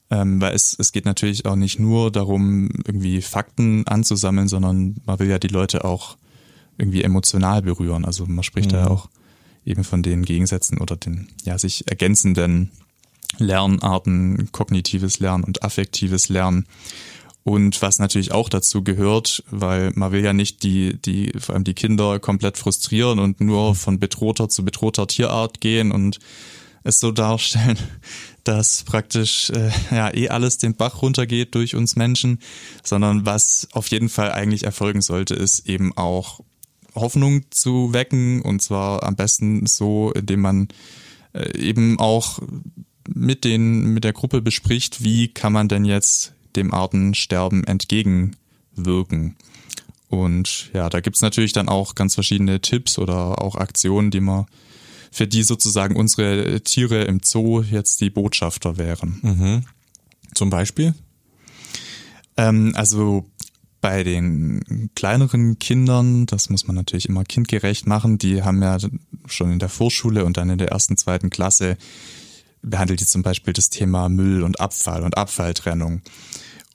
Ähm, 0.08 0.40
weil 0.40 0.54
es, 0.54 0.76
es 0.78 0.92
geht 0.92 1.04
natürlich 1.04 1.46
auch 1.46 1.56
nicht 1.56 1.80
nur 1.80 2.12
darum, 2.12 2.70
irgendwie 2.86 3.20
Fakten 3.22 3.86
anzusammeln, 3.88 4.46
sondern 4.46 4.96
man 5.04 5.18
will 5.18 5.28
ja 5.28 5.40
die 5.40 5.48
Leute 5.48 5.84
auch 5.84 6.16
irgendwie 6.78 7.02
emotional 7.02 7.62
berühren. 7.62 8.04
Also 8.04 8.26
man 8.26 8.44
spricht 8.44 8.70
mhm. 8.70 8.76
da 8.76 8.86
auch 8.86 9.08
eben 9.64 9.82
von 9.82 10.02
den 10.02 10.24
Gegensätzen 10.24 10.78
oder 10.78 10.96
den 10.96 11.28
ja 11.44 11.58
sich 11.58 11.88
ergänzenden 11.88 12.70
Lernarten, 13.38 14.50
kognitives 14.52 15.18
Lernen 15.18 15.42
und 15.42 15.64
affektives 15.64 16.28
Lernen. 16.28 16.66
Und 17.46 17.80
was 17.80 18.00
natürlich 18.00 18.32
auch 18.32 18.48
dazu 18.48 18.82
gehört, 18.82 19.44
weil 19.52 19.92
man 19.94 20.10
will 20.10 20.24
ja 20.24 20.32
nicht 20.32 20.64
die, 20.64 21.00
die, 21.00 21.32
vor 21.38 21.54
allem 21.54 21.62
die 21.62 21.74
Kinder 21.74 22.18
komplett 22.18 22.58
frustrieren 22.58 23.20
und 23.20 23.40
nur 23.40 23.76
von 23.76 24.00
bedrohter 24.00 24.48
zu 24.48 24.64
bedrohter 24.64 25.06
Tierart 25.06 25.60
gehen 25.60 25.92
und 25.92 26.18
es 26.82 26.98
so 26.98 27.12
darstellen, 27.12 27.78
dass 28.42 28.82
praktisch 28.82 29.50
äh, 29.50 29.70
ja 29.92 30.12
eh 30.12 30.28
alles 30.28 30.58
den 30.58 30.74
Bach 30.74 31.02
runtergeht 31.02 31.54
durch 31.54 31.76
uns 31.76 31.94
Menschen, 31.94 32.40
sondern 32.82 33.26
was 33.26 33.68
auf 33.70 33.86
jeden 33.92 34.08
Fall 34.08 34.32
eigentlich 34.32 34.64
erfolgen 34.64 35.00
sollte, 35.00 35.34
ist 35.34 35.68
eben 35.68 35.96
auch 35.96 36.40
Hoffnung 36.96 37.42
zu 37.50 37.92
wecken 37.92 38.42
und 38.42 38.60
zwar 38.60 39.04
am 39.04 39.14
besten 39.14 39.66
so, 39.66 40.10
indem 40.10 40.40
man 40.40 40.68
äh, 41.32 41.56
eben 41.56 42.00
auch 42.00 42.40
mit 43.08 43.44
den 43.44 43.94
mit 43.94 44.02
der 44.02 44.14
Gruppe 44.14 44.42
bespricht, 44.42 45.04
wie 45.04 45.28
kann 45.28 45.52
man 45.52 45.68
denn 45.68 45.84
jetzt 45.84 46.32
dem 46.56 46.72
Artensterben 46.72 47.64
entgegenwirken. 47.64 49.36
Und 50.08 50.70
ja, 50.72 50.88
da 50.88 51.00
gibt's 51.00 51.20
natürlich 51.20 51.52
dann 51.52 51.68
auch 51.68 51.94
ganz 51.94 52.14
verschiedene 52.14 52.60
Tipps 52.60 52.98
oder 52.98 53.42
auch 53.42 53.56
Aktionen, 53.56 54.10
die 54.10 54.20
man 54.20 54.46
für 55.10 55.26
die 55.26 55.42
sozusagen 55.42 55.96
unsere 55.96 56.60
Tiere 56.60 57.04
im 57.04 57.20
Zoo 57.22 57.62
jetzt 57.62 58.00
die 58.00 58.10
Botschafter 58.10 58.76
wären. 58.76 59.18
Mhm. 59.22 59.64
Zum 60.34 60.50
Beispiel? 60.50 60.94
Ähm, 62.36 62.72
also 62.76 63.24
bei 63.80 64.04
den 64.04 64.90
kleineren 64.94 65.58
Kindern, 65.58 66.26
das 66.26 66.50
muss 66.50 66.66
man 66.66 66.76
natürlich 66.76 67.08
immer 67.08 67.24
kindgerecht 67.24 67.86
machen, 67.86 68.18
die 68.18 68.42
haben 68.42 68.62
ja 68.62 68.78
schon 69.26 69.52
in 69.52 69.58
der 69.58 69.68
Vorschule 69.68 70.24
und 70.24 70.36
dann 70.36 70.50
in 70.50 70.58
der 70.58 70.68
ersten, 70.68 70.96
zweiten 70.96 71.30
Klasse 71.30 71.76
behandelt 72.62 73.00
die 73.00 73.06
zum 73.06 73.22
Beispiel 73.22 73.52
das 73.52 73.70
Thema 73.70 74.08
Müll 74.08 74.42
und 74.42 74.60
Abfall 74.60 75.02
und 75.02 75.16
Abfalltrennung. 75.16 76.02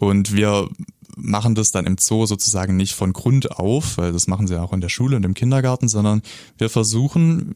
Und 0.02 0.34
wir 0.36 0.68
machen 1.16 1.54
das 1.54 1.70
dann 1.70 1.86
im 1.86 1.96
Zoo 2.00 2.26
sozusagen 2.26 2.76
nicht 2.76 2.96
von 2.96 3.14
Grund 3.14 3.52
auf, 3.52 4.00
weil 4.00 4.12
das 4.12 4.26
machen 4.26 4.48
sie 4.48 4.60
auch 4.60 4.74
in 4.74 4.82
der 4.82 4.90
Schule 4.90 5.16
und 5.16 5.24
im 5.24 5.36
Kindergarten, 5.36 5.88
sondern 5.88 6.24
wir 6.58 6.72
versuchen, 6.72 7.54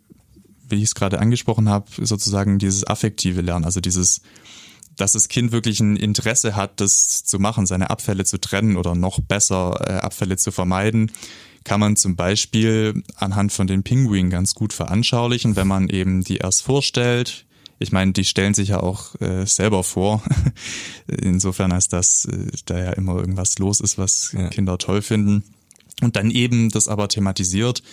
wie 0.69 0.75
ich 0.75 0.83
es 0.83 0.95
gerade 0.95 1.19
angesprochen 1.19 1.69
habe, 1.69 1.87
sozusagen 2.05 2.59
dieses 2.59 2.85
affektive 2.85 3.41
Lernen, 3.41 3.65
also 3.65 3.81
dieses, 3.81 4.21
dass 4.95 5.13
das 5.13 5.27
Kind 5.27 5.53
wirklich 5.53 5.79
ein 5.79 5.95
Interesse 5.95 6.55
hat, 6.55 6.79
das 6.81 7.23
zu 7.23 7.39
machen, 7.39 7.65
seine 7.65 7.89
Abfälle 7.89 8.25
zu 8.25 8.39
trennen 8.39 8.77
oder 8.77 8.93
noch 8.93 9.19
besser 9.21 9.79
äh, 9.81 9.93
Abfälle 9.93 10.37
zu 10.37 10.51
vermeiden, 10.51 11.11
kann 11.63 11.79
man 11.79 11.95
zum 11.95 12.15
Beispiel 12.15 13.01
anhand 13.15 13.53
von 13.53 13.65
den 13.65 13.81
Pinguinen 13.81 14.29
ganz 14.29 14.53
gut 14.53 14.71
veranschaulichen, 14.71 15.55
wenn 15.55 15.67
man 15.67 15.89
eben 15.89 16.23
die 16.23 16.37
erst 16.37 16.61
vorstellt. 16.61 17.47
Ich 17.79 17.91
meine, 17.91 18.13
die 18.13 18.23
stellen 18.23 18.53
sich 18.53 18.69
ja 18.69 18.79
auch 18.81 19.19
äh, 19.19 19.45
selber 19.45 19.83
vor. 19.83 20.23
Insofern, 21.07 21.71
als 21.71 21.87
dass 21.87 22.25
äh, 22.25 22.47
da 22.65 22.77
ja 22.77 22.93
immer 22.93 23.15
irgendwas 23.15 23.59
los 23.59 23.81
ist, 23.81 23.97
was 23.97 24.31
ja. 24.31 24.49
Kinder 24.49 24.77
toll 24.77 25.01
finden. 25.01 25.43
Und 26.01 26.15
dann 26.15 26.31
eben 26.31 26.69
das 26.69 26.87
aber 26.87 27.07
thematisiert, 27.07 27.83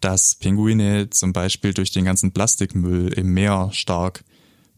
dass 0.00 0.34
Pinguine 0.34 1.10
zum 1.10 1.32
Beispiel 1.32 1.74
durch 1.74 1.90
den 1.90 2.04
ganzen 2.04 2.32
Plastikmüll 2.32 3.12
im 3.12 3.32
Meer 3.32 3.70
stark 3.72 4.24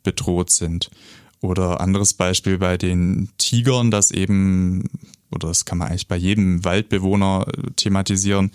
bedroht 0.03 0.51
sind. 0.51 0.91
Oder 1.41 1.81
anderes 1.81 2.15
Beispiel 2.15 2.59
bei 2.59 2.77
den 2.77 3.31
Tigern, 3.39 3.91
dass 3.91 4.11
eben, 4.11 4.89
oder 5.31 5.49
das 5.49 5.65
kann 5.65 5.79
man 5.79 5.89
eigentlich 5.89 6.09
bei 6.09 6.17
jedem 6.17 6.65
Waldbewohner 6.65 7.47
äh, 7.47 7.71
thematisieren, 7.77 8.51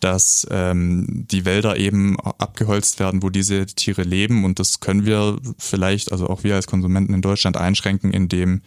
dass 0.00 0.46
ähm, 0.50 1.26
die 1.30 1.44
Wälder 1.44 1.76
eben 1.76 2.18
abgeholzt 2.20 3.00
werden, 3.00 3.22
wo 3.22 3.30
diese 3.30 3.66
Tiere 3.66 4.02
leben. 4.02 4.44
Und 4.44 4.58
das 4.58 4.80
können 4.80 5.06
wir 5.06 5.38
vielleicht, 5.58 6.12
also 6.12 6.28
auch 6.28 6.44
wir 6.44 6.54
als 6.54 6.66
Konsumenten 6.66 7.14
in 7.14 7.22
Deutschland 7.22 7.56
einschränken, 7.56 8.12
indem 8.12 8.62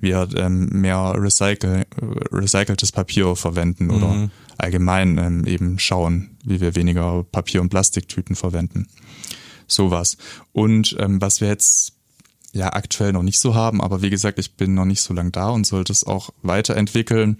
wir 0.00 0.28
ähm, 0.36 0.68
mehr 0.70 1.14
recycle, 1.16 1.86
recyceltes 2.32 2.92
Papier 2.92 3.34
verwenden 3.34 3.90
oder 3.90 4.08
mhm. 4.08 4.30
allgemein 4.56 5.18
ähm, 5.18 5.44
eben 5.44 5.78
schauen, 5.78 6.36
wie 6.44 6.60
wir 6.60 6.76
weniger 6.76 7.24
Papier- 7.24 7.60
und 7.60 7.68
Plastiktüten 7.68 8.36
verwenden. 8.36 8.86
Sowas. 9.66 10.16
Und 10.52 10.96
ähm, 11.00 11.20
was 11.20 11.40
wir 11.40 11.48
jetzt 11.48 11.94
ja 12.52 12.72
aktuell 12.72 13.12
noch 13.12 13.22
nicht 13.22 13.40
so 13.40 13.54
haben, 13.54 13.80
aber 13.80 14.00
wie 14.00 14.10
gesagt, 14.10 14.38
ich 14.38 14.54
bin 14.54 14.74
noch 14.74 14.84
nicht 14.84 15.02
so 15.02 15.12
lang 15.12 15.32
da 15.32 15.50
und 15.50 15.66
sollte 15.66 15.92
es 15.92 16.04
auch 16.04 16.30
weiterentwickeln. 16.42 17.38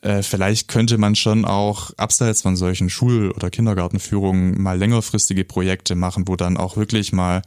Äh, 0.00 0.22
vielleicht 0.22 0.68
könnte 0.68 0.96
man 0.96 1.16
schon 1.16 1.44
auch 1.44 1.90
abseits 1.96 2.42
von 2.42 2.56
solchen 2.56 2.88
Schul- 2.88 3.32
oder 3.32 3.50
Kindergartenführungen 3.50 4.60
mal 4.60 4.78
längerfristige 4.78 5.44
Projekte 5.44 5.94
machen, 5.96 6.28
wo 6.28 6.36
dann 6.36 6.56
auch 6.56 6.76
wirklich 6.76 7.12
mal 7.12 7.42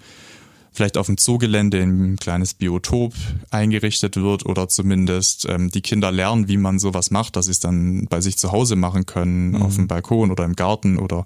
vielleicht 0.74 0.98
auf 0.98 1.08
dem 1.08 1.18
Zoogelände 1.18 1.82
ein 1.82 2.18
kleines 2.18 2.54
Biotop 2.54 3.14
eingerichtet 3.50 4.16
wird 4.16 4.46
oder 4.46 4.68
zumindest 4.70 5.46
ähm, 5.50 5.70
die 5.70 5.82
Kinder 5.82 6.12
lernen, 6.12 6.48
wie 6.48 6.58
man 6.58 6.80
sowas 6.80 7.12
macht, 7.12 7.36
dass 7.36 7.46
sie 7.46 7.52
es 7.52 7.60
dann 7.60 8.08
bei 8.10 8.22
sich 8.22 8.38
zu 8.38 8.52
Hause 8.52 8.76
machen 8.76 9.06
können, 9.06 9.52
mhm. 9.52 9.62
auf 9.62 9.76
dem 9.76 9.88
Balkon 9.88 10.32
oder 10.32 10.46
im 10.46 10.56
Garten 10.56 10.98
oder 10.98 11.26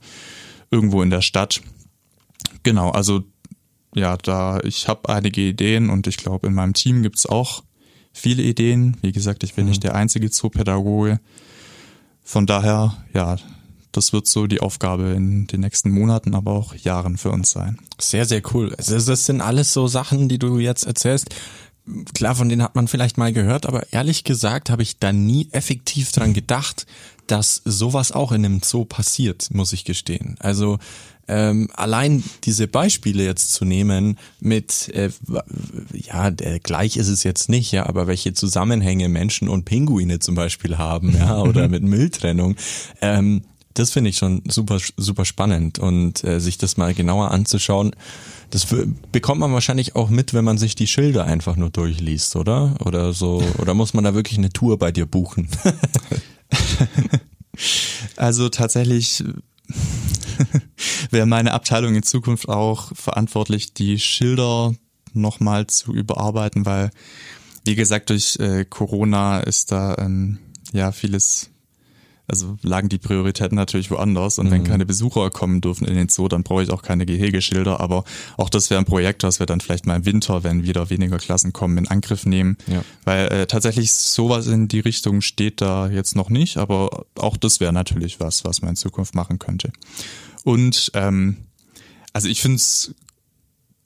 irgendwo 0.71 1.01
in 1.01 1.11
der 1.11 1.21
Stadt. 1.21 1.61
Genau, 2.63 2.89
also 2.89 3.23
ja, 3.95 4.17
da 4.17 4.59
ich 4.63 4.87
habe 4.87 5.09
einige 5.09 5.41
Ideen 5.41 5.89
und 5.89 6.07
ich 6.07 6.17
glaube, 6.17 6.47
in 6.47 6.53
meinem 6.53 6.73
Team 6.73 7.01
gibt's 7.01 7.25
auch 7.25 7.63
viele 8.15 8.43
Ideen. 8.43 8.97
Wie 9.01 9.11
gesagt, 9.11 9.43
ich 9.43 9.53
bin 9.53 9.65
mhm. 9.65 9.71
nicht 9.71 9.83
der 9.83 9.93
einzige 9.93 10.31
Zoopädagoge. 10.31 11.19
Von 12.23 12.47
daher, 12.47 12.97
ja, 13.13 13.35
das 13.91 14.13
wird 14.13 14.27
so 14.27 14.47
die 14.47 14.61
Aufgabe 14.61 15.09
in 15.09 15.47
den 15.47 15.59
nächsten 15.61 15.91
Monaten, 15.91 16.33
aber 16.33 16.51
auch 16.53 16.73
Jahren 16.75 17.17
für 17.17 17.31
uns 17.31 17.51
sein. 17.51 17.77
Sehr, 17.99 18.25
sehr 18.25 18.41
cool. 18.53 18.73
Also 18.75 18.97
das 18.97 19.25
sind 19.25 19.41
alles 19.41 19.73
so 19.73 19.87
Sachen, 19.87 20.27
die 20.27 20.39
du 20.39 20.59
jetzt 20.59 20.85
erzählst. 20.85 21.35
Klar, 22.15 22.35
von 22.35 22.49
denen 22.49 22.63
hat 22.63 22.75
man 22.75 22.87
vielleicht 22.87 23.17
mal 23.17 23.31
gehört, 23.31 23.67
aber 23.67 23.93
ehrlich 23.93 24.23
gesagt 24.23 24.69
habe 24.69 24.81
ich 24.81 24.97
da 24.97 25.13
nie 25.13 25.49
effektiv 25.51 26.11
dran 26.11 26.33
gedacht, 26.33 26.87
dass 27.27 27.61
sowas 27.63 28.11
auch 28.11 28.31
in 28.31 28.43
einem 28.43 28.61
Zoo 28.63 28.85
passiert, 28.85 29.49
muss 29.53 29.71
ich 29.73 29.85
gestehen. 29.85 30.35
Also 30.39 30.79
ähm, 31.27 31.69
allein 31.73 32.23
diese 32.43 32.67
Beispiele 32.67 33.23
jetzt 33.23 33.53
zu 33.53 33.65
nehmen 33.65 34.17
mit, 34.39 34.89
äh, 34.89 35.09
ja, 35.93 36.31
der, 36.31 36.59
gleich 36.59 36.97
ist 36.97 37.07
es 37.07 37.23
jetzt 37.23 37.49
nicht, 37.49 37.71
ja, 37.71 37.85
aber 37.87 38.07
welche 38.07 38.33
Zusammenhänge 38.33 39.09
Menschen 39.09 39.49
und 39.49 39.65
Pinguine 39.65 40.19
zum 40.19 40.35
Beispiel 40.35 40.77
haben, 40.77 41.15
ja, 41.15 41.37
oder 41.41 41.67
mit 41.67 41.83
Mülltrennung, 41.83 42.55
ähm, 43.01 43.43
das 43.73 43.91
finde 43.91 44.09
ich 44.09 44.17
schon 44.17 44.41
super, 44.47 44.79
super 44.97 45.25
spannend 45.25 45.79
und 45.79 46.23
äh, 46.23 46.39
sich 46.39 46.57
das 46.57 46.77
mal 46.77 46.93
genauer 46.93 47.31
anzuschauen. 47.31 47.91
Das 48.49 48.67
bekommt 49.11 49.41
man 49.41 49.51
wahrscheinlich 49.51 49.95
auch 49.95 50.09
mit, 50.09 50.33
wenn 50.33 50.45
man 50.45 50.57
sich 50.57 50.75
die 50.75 50.87
Schilder 50.87 51.25
einfach 51.25 51.57
nur 51.57 51.71
durchliest, 51.71 52.37
oder? 52.37 52.75
Oder 52.85 53.11
so, 53.11 53.43
oder 53.57 53.73
muss 53.73 53.93
man 53.93 54.05
da 54.05 54.13
wirklich 54.13 54.37
eine 54.37 54.49
Tour 54.49 54.79
bei 54.79 54.93
dir 54.93 55.05
buchen? 55.05 55.49
also 58.15 58.47
tatsächlich 58.47 59.23
wäre 61.11 61.25
meine 61.25 61.53
Abteilung 61.53 61.95
in 61.95 62.03
Zukunft 62.03 62.49
auch 62.49 62.91
verantwortlich, 62.95 63.73
die 63.73 63.99
Schilder 63.99 64.73
nochmal 65.13 65.67
zu 65.67 65.93
überarbeiten, 65.93 66.65
weil, 66.65 66.91
wie 67.63 67.75
gesagt, 67.75 68.09
durch 68.09 68.37
äh, 68.39 68.65
Corona 68.65 69.39
ist 69.39 69.71
da 69.71 69.95
ähm, 69.97 70.39
ja 70.73 70.91
vieles 70.91 71.49
also 72.27 72.57
lagen 72.63 72.89
die 72.89 72.97
Prioritäten 72.97 73.55
natürlich 73.55 73.91
woanders. 73.91 74.39
Und 74.39 74.47
mhm. 74.47 74.51
wenn 74.51 74.63
keine 74.63 74.85
Besucher 74.85 75.29
kommen 75.29 75.61
dürfen 75.61 75.85
in 75.85 75.95
den 75.95 76.09
Zoo, 76.09 76.27
dann 76.27 76.43
brauche 76.43 76.63
ich 76.63 76.71
auch 76.71 76.81
keine 76.81 77.05
Gehegeschilder. 77.05 77.79
Aber 77.79 78.03
auch 78.37 78.49
das 78.49 78.69
wäre 78.69 78.79
ein 78.79 78.85
Projekt, 78.85 79.23
was 79.23 79.39
wir 79.39 79.45
dann 79.45 79.61
vielleicht 79.61 79.85
mal 79.85 79.95
im 79.95 80.05
Winter, 80.05 80.43
wenn 80.43 80.63
wieder 80.63 80.89
weniger 80.89 81.17
Klassen 81.17 81.53
kommen, 81.53 81.77
in 81.77 81.87
Angriff 81.87 82.25
nehmen. 82.25 82.57
Ja. 82.67 82.83
Weil 83.03 83.27
äh, 83.27 83.47
tatsächlich 83.47 83.93
sowas 83.93 84.47
in 84.47 84.67
die 84.67 84.79
Richtung 84.79 85.21
steht 85.21 85.61
da 85.61 85.87
jetzt 85.87 86.15
noch 86.15 86.29
nicht. 86.29 86.57
Aber 86.57 87.05
auch 87.15 87.37
das 87.37 87.59
wäre 87.59 87.73
natürlich 87.73 88.19
was, 88.19 88.43
was 88.43 88.61
man 88.61 88.71
in 88.71 88.75
Zukunft 88.75 89.13
machen 89.13 89.39
könnte. 89.39 89.71
Und 90.45 90.91
ähm, 90.93 91.37
also 92.13 92.29
ich 92.29 92.41
finde 92.41 92.57
es 92.57 92.93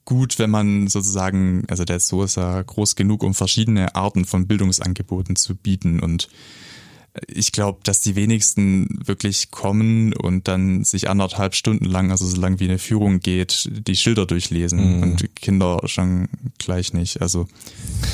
gut, 0.04 0.38
wenn 0.38 0.50
man 0.50 0.88
sozusagen, 0.88 1.64
also 1.68 1.84
der 1.84 2.00
Zoo 2.00 2.22
ist 2.22 2.36
ja 2.36 2.62
groß 2.62 2.96
genug, 2.96 3.22
um 3.22 3.34
verschiedene 3.34 3.94
Arten 3.94 4.24
von 4.26 4.46
Bildungsangeboten 4.46 5.36
zu 5.36 5.56
bieten 5.56 6.00
und 6.00 6.28
ich 7.26 7.50
glaube, 7.50 7.80
dass 7.82 8.00
die 8.02 8.14
wenigsten 8.14 9.00
wirklich 9.04 9.50
kommen 9.50 10.12
und 10.12 10.46
dann 10.46 10.84
sich 10.84 11.10
anderthalb 11.10 11.56
Stunden 11.56 11.86
lang, 11.86 12.12
also 12.12 12.24
so 12.24 12.40
lang 12.40 12.60
wie 12.60 12.64
eine 12.64 12.78
Führung 12.78 13.18
geht, 13.18 13.68
die 13.68 13.96
Schilder 13.96 14.26
durchlesen 14.26 14.98
mhm. 14.98 15.02
und 15.02 15.34
Kinder 15.34 15.80
schon 15.86 16.28
gleich 16.58 16.92
nicht. 16.92 17.20
Also 17.20 17.48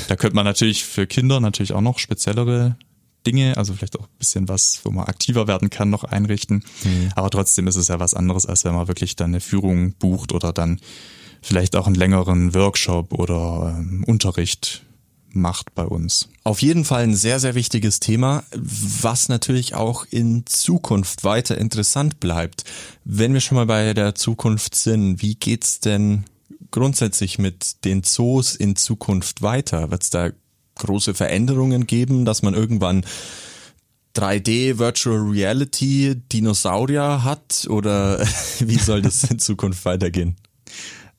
da 0.07 0.15
könnte 0.15 0.35
man 0.35 0.45
natürlich 0.45 0.83
für 0.83 1.05
Kinder 1.05 1.39
natürlich 1.39 1.73
auch 1.73 1.81
noch 1.81 1.99
speziellere 1.99 2.75
Dinge, 3.27 3.57
also 3.57 3.73
vielleicht 3.73 3.99
auch 3.99 4.05
ein 4.05 4.17
bisschen 4.17 4.47
was, 4.47 4.79
wo 4.83 4.91
man 4.91 5.05
aktiver 5.05 5.47
werden 5.47 5.69
kann, 5.69 5.89
noch 5.89 6.03
einrichten. 6.03 6.63
Mhm. 6.83 7.09
Aber 7.15 7.29
trotzdem 7.29 7.67
ist 7.67 7.75
es 7.75 7.89
ja 7.89 7.99
was 7.99 8.13
anderes, 8.13 8.45
als 8.45 8.63
wenn 8.63 8.73
man 8.73 8.87
wirklich 8.87 9.15
dann 9.15 9.31
eine 9.31 9.41
Führung 9.41 9.93
bucht 9.93 10.31
oder 10.31 10.53
dann 10.53 10.79
vielleicht 11.41 11.75
auch 11.75 11.87
einen 11.87 11.95
längeren 11.95 12.53
Workshop 12.53 13.13
oder 13.13 13.75
ähm, 13.77 14.03
Unterricht 14.05 14.83
macht 15.29 15.75
bei 15.75 15.83
uns. 15.83 16.29
Auf 16.43 16.61
jeden 16.61 16.85
Fall 16.85 17.03
ein 17.03 17.15
sehr, 17.15 17.39
sehr 17.39 17.53
wichtiges 17.53 17.99
Thema, 17.99 18.43
was 18.53 19.29
natürlich 19.29 19.75
auch 19.75 20.05
in 20.09 20.45
Zukunft 20.45 21.23
weiter 21.23 21.57
interessant 21.57 22.19
bleibt. 22.19 22.63
Wenn 23.03 23.33
wir 23.33 23.41
schon 23.41 23.57
mal 23.57 23.65
bei 23.65 23.93
der 23.93 24.15
Zukunft 24.15 24.75
sind, 24.75 25.21
wie 25.21 25.35
geht's 25.35 25.79
denn 25.79 26.23
grundsätzlich 26.71 27.39
mit 27.39 27.85
den 27.85 28.03
Zoos 28.03 28.55
in 28.55 28.75
Zukunft 28.75 29.41
weiter? 29.41 29.91
Wird 29.91 30.03
es 30.03 30.09
da 30.09 30.31
große 30.77 31.13
Veränderungen 31.13 31.87
geben, 31.87 32.25
dass 32.25 32.41
man 32.41 32.53
irgendwann 32.53 33.05
3D 34.15 34.79
Virtual 34.79 35.19
Reality 35.19 36.15
Dinosaurier 36.31 37.23
hat 37.23 37.67
oder 37.69 38.19
wie 38.59 38.79
soll 38.79 39.01
das 39.01 39.23
in 39.25 39.39
Zukunft 39.39 39.85
weitergehen? 39.85 40.35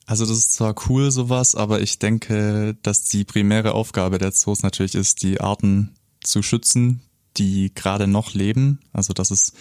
Also 0.05 0.25
das 0.25 0.37
ist 0.37 0.55
zwar 0.55 0.75
cool 0.89 1.11
sowas, 1.11 1.55
aber 1.55 1.81
ich 1.81 1.99
denke, 1.99 2.75
dass 2.81 3.03
die 3.03 3.23
primäre 3.25 3.73
Aufgabe 3.73 4.17
der 4.17 4.31
Zoos 4.31 4.63
natürlich 4.63 4.95
ist, 4.95 5.21
die 5.21 5.39
Arten 5.39 5.93
zu 6.23 6.41
schützen, 6.41 7.01
die 7.39 7.71
gerade 7.73 8.07
noch 8.07 8.33
leben. 8.33 8.79
Also 8.93 9.13
dass 9.13 9.31
es 9.31 9.53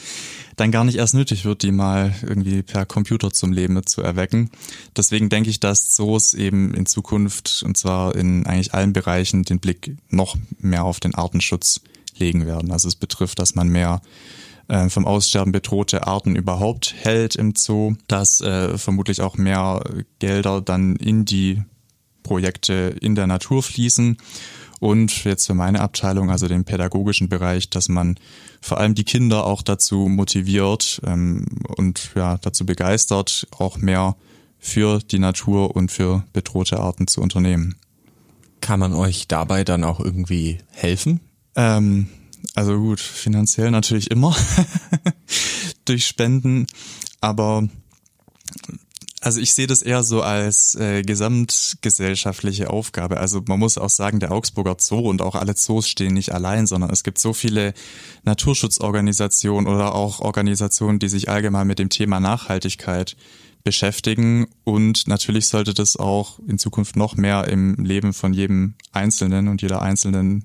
dann 0.57 0.73
gar 0.73 0.85
nicht 0.85 0.97
erst 0.97 1.15
nötig 1.15 1.45
wird, 1.45 1.63
die 1.63 1.73
mal 1.73 2.15
irgendwie 2.23 2.63
per 2.63 2.85
Computer 2.85 3.31
zum 3.31 3.53
Leben 3.53 3.87
zu 3.87 4.03
erwecken. 4.03 4.51
Deswegen 4.97 5.29
denke 5.29 5.51
ich, 5.51 5.61
dass 5.61 5.95
Zoos 5.95 6.35
eben 6.35 6.75
in 6.75 6.87
Zukunft 6.87 7.63
und 7.65 7.77
zwar 7.77 8.15
in 8.17 8.45
eigentlich 8.47 8.75
allen 8.75 8.93
Bereichen 8.93 9.45
den 9.45 9.61
Blick 9.61 9.97
noch 10.11 10.37
mehr 10.59 10.85
auf 10.85 11.01
den 11.01 11.15
Artenschutz 11.15 11.81
legen 12.19 12.47
werden. 12.47 12.73
Also 12.73 12.89
es 12.89 12.97
betrifft, 12.97 13.39
dass 13.39 13.55
man 13.55 13.69
mehr 13.69 14.03
äh, 14.67 14.89
vom 14.89 15.07
Aussterben 15.07 15.53
bedrohte 15.53 16.07
Arten 16.07 16.37
überhaupt 16.37 16.95
hält 16.99 17.37
im 17.37 17.55
Zoo, 17.55 17.95
dass 18.09 18.41
äh, 18.41 18.77
vermutlich 18.77 19.21
auch 19.21 19.37
mehr 19.37 19.83
Gelder 20.19 20.61
dann 20.61 20.97
in 20.97 21.25
die 21.25 21.63
Projekte 22.23 22.95
in 23.01 23.15
der 23.15 23.27
Natur 23.27 23.63
fließen 23.63 24.19
und 24.81 25.25
jetzt 25.25 25.47
für 25.47 25.55
meine 25.55 25.81
Abteilung, 25.81 26.31
also 26.31 26.49
den 26.49 26.65
pädagogischen 26.65 27.29
Bereich, 27.29 27.71
dass 27.71 27.89
man 27.89 28.19
vor 28.61 28.79
allem 28.79 28.95
die 28.95 29.05
Kinder 29.05 29.45
auch 29.45 29.63
dazu 29.63 30.09
motiviert 30.09 31.01
ähm, 31.05 31.47
und 31.77 32.13
ja 32.15 32.39
dazu 32.39 32.65
begeistert, 32.67 33.47
auch 33.59 33.77
mehr 33.77 34.17
für 34.59 35.01
die 35.01 35.19
Natur 35.19 35.75
und 35.77 35.93
für 35.93 36.25
bedrohte 36.33 36.81
Arten 36.81 37.07
zu 37.07 37.21
unternehmen. 37.21 37.77
Kann 38.61 38.81
man 38.81 38.93
euch 38.93 39.29
dabei 39.29 39.65
dann 39.65 39.85
auch 39.85 40.01
irgendwie 40.01 40.59
helfen? 40.73 41.21
Ähm, 41.55 42.09
also 42.55 42.77
gut, 42.79 43.01
finanziell 43.01 43.71
natürlich 43.71 44.11
immer 44.11 44.35
durch 45.85 46.07
Spenden, 46.07 46.67
aber 47.21 47.69
also 49.21 49.41
ich 49.41 49.53
sehe 49.53 49.67
das 49.67 49.83
eher 49.83 50.05
so 50.05 50.23
als 50.23 50.77
äh, 50.77 51.03
gesamtgesellschaftliche 51.03 52.71
Aufgabe. 52.71 53.19
Also 53.19 53.43
man 53.47 53.59
muss 53.59 53.77
auch 53.77 53.91
sagen, 53.91 54.21
der 54.21 54.31
Augsburger 54.31 54.77
Zoo 54.79 55.09
und 55.09 55.23
auch 55.23 55.35
alle 55.35 55.57
Zoos 55.57 55.89
stehen 55.89 56.15
nicht 56.15 56.33
allein, 56.33 56.67
sondern 56.67 56.91
es 56.91 57.03
gibt 57.03 57.19
so 57.19 57.33
viele 57.33 57.75
Naturschutzorganisationen 58.25 59.73
oder 59.73 59.95
auch 59.95 60.21
Organisationen, 60.21 61.01
die 61.01 61.09
sich 61.09 61.29
allgemein 61.29 61.67
mit 61.67 61.81
dem 61.81 61.89
Thema 61.89 62.21
Nachhaltigkeit 62.21 63.17
beschäftigen. 63.65 64.47
Und 64.63 65.09
natürlich 65.09 65.47
sollte 65.47 65.75
das 65.75 65.97
auch 65.97 66.39
in 66.47 66.59
Zukunft 66.59 66.95
noch 66.95 67.17
mehr 67.17 67.49
im 67.49 67.75
Leben 67.75 68.13
von 68.13 68.33
jedem 68.33 68.75
Einzelnen 68.93 69.49
und 69.49 69.63
jeder 69.63 69.83
Einzelnen 69.83 70.45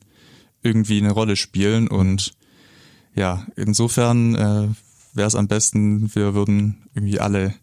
irgendwie 0.64 0.98
eine 0.98 1.12
Rolle 1.12 1.36
spielen. 1.36 1.88
Und 1.88 2.34
ja, 3.14 3.46
insofern 3.56 4.34
äh, 4.34 4.68
wäre 5.14 5.28
es 5.28 5.36
am 5.36 5.48
besten, 5.48 6.14
wir 6.16 6.34
würden 6.34 6.88
irgendwie 6.96 7.20
alle 7.20 7.54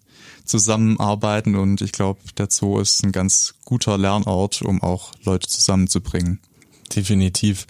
zusammenarbeiten 0.51 1.55
und 1.55 1.81
ich 1.81 1.93
glaube, 1.93 2.21
der 2.37 2.49
Zoo 2.51 2.79
ist 2.81 3.03
ein 3.05 3.13
ganz 3.13 3.55
guter 3.65 3.97
Lernort, 3.97 4.63
um 4.63 4.83
auch 4.83 5.13
Leute 5.25 5.49
zusammenzubringen. 5.49 6.41
Definitiv. 6.95 7.67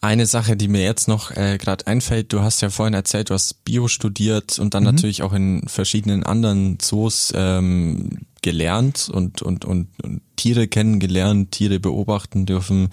Eine 0.00 0.26
Sache, 0.26 0.56
die 0.56 0.68
mir 0.68 0.82
jetzt 0.82 1.08
noch 1.08 1.32
äh, 1.32 1.58
gerade 1.58 1.88
einfällt, 1.88 2.32
du 2.32 2.40
hast 2.40 2.60
ja 2.60 2.70
vorhin 2.70 2.94
erzählt, 2.94 3.30
du 3.30 3.34
hast 3.34 3.64
Bio 3.64 3.88
studiert 3.88 4.58
und 4.60 4.74
dann 4.74 4.84
mhm. 4.84 4.90
natürlich 4.90 5.22
auch 5.22 5.32
in 5.32 5.66
verschiedenen 5.66 6.22
anderen 6.22 6.78
Zoos 6.78 7.32
ähm, 7.34 8.26
gelernt 8.42 9.10
und, 9.12 9.42
und, 9.42 9.64
und, 9.64 9.88
und 10.04 10.20
Tiere 10.36 10.68
kennengelernt, 10.68 11.50
Tiere 11.50 11.80
beobachten 11.80 12.46
dürfen 12.46 12.90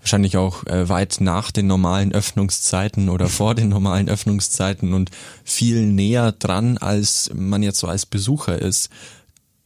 wahrscheinlich 0.00 0.36
auch 0.36 0.66
äh, 0.66 0.88
weit 0.88 1.18
nach 1.20 1.50
den 1.50 1.66
normalen 1.66 2.12
Öffnungszeiten 2.12 3.08
oder 3.08 3.28
vor 3.28 3.54
den 3.54 3.68
normalen 3.68 4.08
Öffnungszeiten 4.08 4.92
und 4.92 5.10
viel 5.44 5.86
näher 5.86 6.32
dran, 6.32 6.78
als 6.78 7.30
man 7.34 7.62
jetzt 7.62 7.78
so 7.78 7.86
als 7.86 8.06
Besucher 8.06 8.60
ist. 8.60 8.90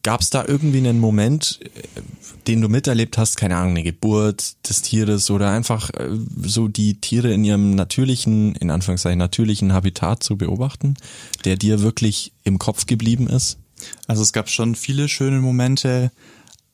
Gab 0.02 0.20
es 0.20 0.28
da 0.28 0.44
irgendwie 0.46 0.78
einen 0.78 1.00
Moment, 1.00 1.60
äh, 1.62 2.00
den 2.46 2.60
du 2.60 2.68
miterlebt 2.68 3.16
hast, 3.16 3.36
keine 3.36 3.56
Ahnung, 3.56 3.70
eine 3.70 3.82
Geburt 3.82 4.68
des 4.68 4.82
Tieres 4.82 5.30
oder 5.30 5.50
einfach 5.50 5.90
äh, 5.90 6.10
so 6.42 6.68
die 6.68 7.00
Tiere 7.00 7.32
in 7.32 7.44
ihrem 7.44 7.74
natürlichen, 7.74 8.54
in 8.56 8.70
Anführungszeichen 8.70 9.18
natürlichen 9.18 9.72
Habitat 9.72 10.22
zu 10.22 10.36
beobachten, 10.36 10.94
der 11.44 11.56
dir 11.56 11.80
wirklich 11.80 12.32
im 12.42 12.58
Kopf 12.58 12.86
geblieben 12.86 13.28
ist? 13.28 13.58
Also 14.06 14.22
es 14.22 14.32
gab 14.32 14.48
schon 14.48 14.74
viele 14.74 15.08
schöne 15.08 15.40
Momente. 15.40 16.10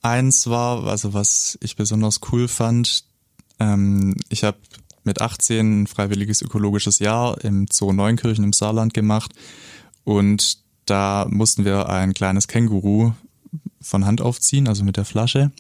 Eins 0.03 0.47
war, 0.47 0.87
also 0.87 1.13
was 1.13 1.59
ich 1.61 1.77
besonders 1.77 2.21
cool 2.33 2.49
fand, 2.49 3.05
ähm, 3.61 4.17
ich 4.29 4.45
habe 4.45 4.59
mit 5.05 5.21
18 5.21 5.83
ein 5.83 5.87
freiwilliges 5.87 6.43
ökologisches 6.43 6.99
Jahr 6.99 7.43
im 7.45 7.67
Zoo 7.71 7.93
Neunkirchen 7.93 8.45
im 8.45 8.53
Saarland 8.53 8.95
gemacht 8.95 9.33
und 10.05 10.59
da 10.87 11.27
mussten 11.31 11.65
wir 11.65 11.89
ein 11.89 12.15
kleines 12.15 12.49
Känguru 12.49 13.13
von 13.81 14.05
Hand 14.07 14.21
aufziehen, 14.21 14.69
also 14.69 14.85
mit 14.85 14.97
der 14.97 15.05
Flasche, 15.05 15.53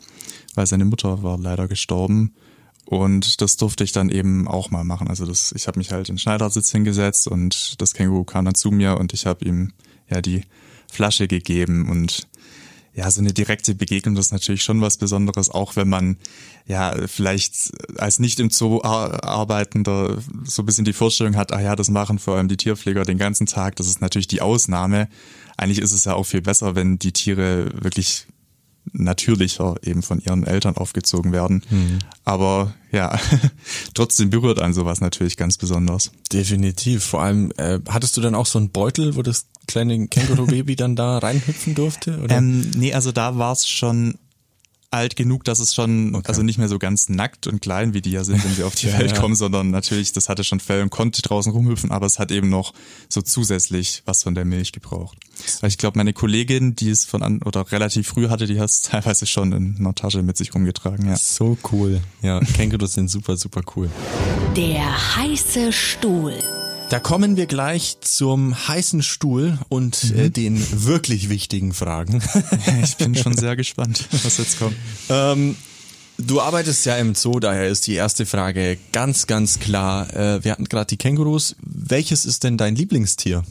weil 0.54 0.66
seine 0.66 0.84
Mutter 0.84 1.22
war 1.22 1.38
leider 1.38 1.68
gestorben. 1.68 2.34
Und 2.84 3.40
das 3.40 3.56
durfte 3.56 3.84
ich 3.84 3.92
dann 3.92 4.10
eben 4.10 4.48
auch 4.48 4.70
mal 4.70 4.82
machen. 4.82 5.06
Also 5.06 5.24
das, 5.24 5.52
ich 5.52 5.68
habe 5.68 5.78
mich 5.78 5.92
halt 5.92 6.08
in 6.08 6.16
den 6.16 6.18
Schneidersitz 6.18 6.72
hingesetzt 6.72 7.28
und 7.28 7.80
das 7.80 7.94
Känguru 7.94 8.24
kam 8.24 8.44
dann 8.44 8.56
zu 8.56 8.72
mir 8.72 8.98
und 8.98 9.12
ich 9.12 9.26
habe 9.26 9.44
ihm 9.44 9.72
ja 10.08 10.20
die 10.20 10.42
Flasche 10.90 11.28
gegeben 11.28 11.88
und 11.88 12.26
ja, 12.94 13.10
so 13.10 13.20
eine 13.20 13.32
direkte 13.32 13.74
Begegnung, 13.74 14.14
das 14.14 14.26
ist 14.26 14.32
natürlich 14.32 14.62
schon 14.62 14.80
was 14.80 14.96
Besonderes, 14.96 15.48
auch 15.48 15.76
wenn 15.76 15.88
man 15.88 16.16
ja 16.66 16.94
vielleicht 17.06 17.72
als 17.98 18.18
nicht 18.18 18.40
im 18.40 18.50
Zoo 18.50 18.82
arbeitender 18.82 20.18
so 20.44 20.62
ein 20.62 20.66
bisschen 20.66 20.84
die 20.84 20.92
Vorstellung 20.92 21.36
hat, 21.36 21.52
ah 21.52 21.60
ja, 21.60 21.76
das 21.76 21.88
machen 21.88 22.18
vor 22.18 22.36
allem 22.36 22.48
die 22.48 22.56
Tierpfleger 22.56 23.04
den 23.04 23.18
ganzen 23.18 23.46
Tag, 23.46 23.76
das 23.76 23.86
ist 23.86 24.00
natürlich 24.00 24.28
die 24.28 24.40
Ausnahme. 24.40 25.08
Eigentlich 25.56 25.78
ist 25.78 25.92
es 25.92 26.04
ja 26.04 26.14
auch 26.14 26.24
viel 26.24 26.42
besser, 26.42 26.74
wenn 26.74 26.98
die 26.98 27.12
Tiere 27.12 27.70
wirklich 27.82 28.26
natürlicher 28.92 29.76
eben 29.82 30.02
von 30.02 30.20
ihren 30.20 30.44
Eltern 30.44 30.76
aufgezogen 30.76 31.32
werden. 31.32 31.62
Mhm. 31.70 31.98
Aber 32.24 32.74
ja, 32.92 33.18
trotzdem 33.94 34.30
berührt 34.30 34.60
einen 34.60 34.74
sowas 34.74 35.00
natürlich 35.00 35.36
ganz 35.36 35.58
besonders. 35.58 36.10
Definitiv. 36.32 37.04
Vor 37.04 37.22
allem, 37.22 37.52
äh, 37.56 37.78
hattest 37.88 38.16
du 38.16 38.20
dann 38.20 38.34
auch 38.34 38.46
so 38.46 38.58
einen 38.58 38.70
Beutel, 38.70 39.16
wo 39.16 39.22
das 39.22 39.46
kleine 39.66 40.08
Känguru-Baby 40.08 40.76
dann 40.76 40.96
da 40.96 41.18
reinhüpfen 41.18 41.74
durfte? 41.74 42.18
Oder? 42.18 42.38
Ähm, 42.38 42.70
nee, 42.76 42.92
also 42.92 43.12
da 43.12 43.38
war 43.38 43.52
es 43.52 43.68
schon 43.68 44.16
alt 44.90 45.14
genug, 45.14 45.44
dass 45.44 45.60
es 45.60 45.74
schon, 45.74 46.14
okay. 46.14 46.28
also 46.28 46.42
nicht 46.42 46.58
mehr 46.58 46.68
so 46.68 46.78
ganz 46.78 47.08
nackt 47.08 47.46
und 47.46 47.62
klein, 47.62 47.94
wie 47.94 48.00
die 48.00 48.10
ja 48.10 48.24
sind, 48.24 48.42
wenn 48.44 48.54
sie 48.54 48.64
auf 48.64 48.74
die 48.74 48.86
ja, 48.88 48.98
Welt 48.98 49.12
ja. 49.12 49.20
kommen, 49.20 49.36
sondern 49.36 49.70
natürlich, 49.70 50.12
das 50.12 50.28
hatte 50.28 50.42
schon 50.42 50.60
Fell 50.60 50.82
und 50.82 50.90
konnte 50.90 51.22
draußen 51.22 51.52
rumhüpfen, 51.52 51.90
aber 51.90 52.06
es 52.06 52.18
hat 52.18 52.30
eben 52.32 52.48
noch 52.48 52.72
so 53.08 53.22
zusätzlich 53.22 54.02
was 54.04 54.24
von 54.24 54.34
der 54.34 54.44
Milch 54.44 54.72
gebraucht. 54.72 55.18
Weil 55.60 55.68
ich 55.68 55.78
glaube, 55.78 55.98
meine 55.98 56.12
Kollegin, 56.12 56.74
die 56.74 56.90
es 56.90 57.04
von 57.04 57.22
an 57.22 57.42
oder 57.42 57.70
relativ 57.70 58.08
früh 58.08 58.28
hatte, 58.28 58.46
die 58.46 58.58
hat 58.58 58.70
es 58.70 58.82
teilweise 58.82 59.26
schon 59.26 59.52
in 59.52 59.76
einer 59.78 59.94
Tasche 59.94 60.22
mit 60.22 60.36
sich 60.36 60.54
rumgetragen, 60.54 61.06
ja. 61.06 61.16
So 61.16 61.56
cool. 61.72 62.00
Ja, 62.22 62.40
Kängurus 62.40 62.94
sind 62.94 63.08
super, 63.08 63.36
super 63.36 63.62
cool. 63.76 63.90
Der 64.56 65.16
heiße 65.16 65.72
Stuhl. 65.72 66.34
Da 66.90 66.98
kommen 66.98 67.36
wir 67.36 67.46
gleich 67.46 67.98
zum 68.00 68.66
heißen 68.66 69.04
Stuhl 69.04 69.56
und 69.68 70.02
äh, 70.02 70.06
mhm. 70.06 70.18
äh, 70.18 70.30
den 70.30 70.86
wirklich 70.86 71.28
wichtigen 71.28 71.72
Fragen. 71.72 72.20
ich 72.82 72.96
bin 72.96 73.14
schon 73.14 73.36
sehr 73.36 73.54
gespannt, 73.54 74.08
was 74.24 74.38
jetzt 74.38 74.58
kommt. 74.58 74.74
Ähm, 75.08 75.54
du 76.18 76.40
arbeitest 76.40 76.84
ja 76.86 76.96
im 76.96 77.14
Zoo, 77.14 77.38
daher 77.38 77.68
ist 77.68 77.86
die 77.86 77.94
erste 77.94 78.26
Frage 78.26 78.76
ganz, 78.90 79.28
ganz 79.28 79.60
klar. 79.60 80.12
Äh, 80.16 80.42
wir 80.42 80.50
hatten 80.50 80.64
gerade 80.64 80.86
die 80.86 80.96
Kängurus. 80.96 81.54
Welches 81.62 82.26
ist 82.26 82.42
denn 82.42 82.56
dein 82.56 82.74
Lieblingstier? 82.74 83.44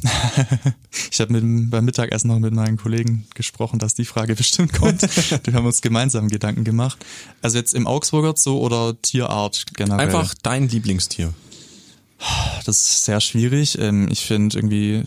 ich 1.10 1.22
habe 1.22 1.40
beim 1.42 1.86
Mittagessen 1.86 2.28
noch 2.28 2.40
mit 2.40 2.54
meinen 2.54 2.76
Kollegen 2.76 3.26
gesprochen, 3.36 3.80
dass 3.80 3.94
die 3.94 4.04
Frage 4.04 4.36
bestimmt 4.36 4.74
kommt. 4.74 5.02
wir 5.46 5.54
haben 5.54 5.66
uns 5.66 5.80
gemeinsam 5.80 6.28
Gedanken 6.28 6.66
gemacht. 6.66 7.06
Also 7.42 7.58
jetzt 7.58 7.74
im 7.74 7.88
Augsburger 7.88 8.34
Zoo 8.36 8.58
oder 8.58 9.02
Tierart 9.02 9.64
generell? 9.78 10.08
Einfach 10.08 10.34
dein 10.44 10.68
Lieblingstier. 10.68 11.34
Das 12.66 12.78
ist 12.78 13.06
sehr 13.06 13.22
schwierig. 13.22 13.78
Ähm, 13.80 14.10
ich 14.12 14.26
finde 14.26 14.58
irgendwie 14.58 15.04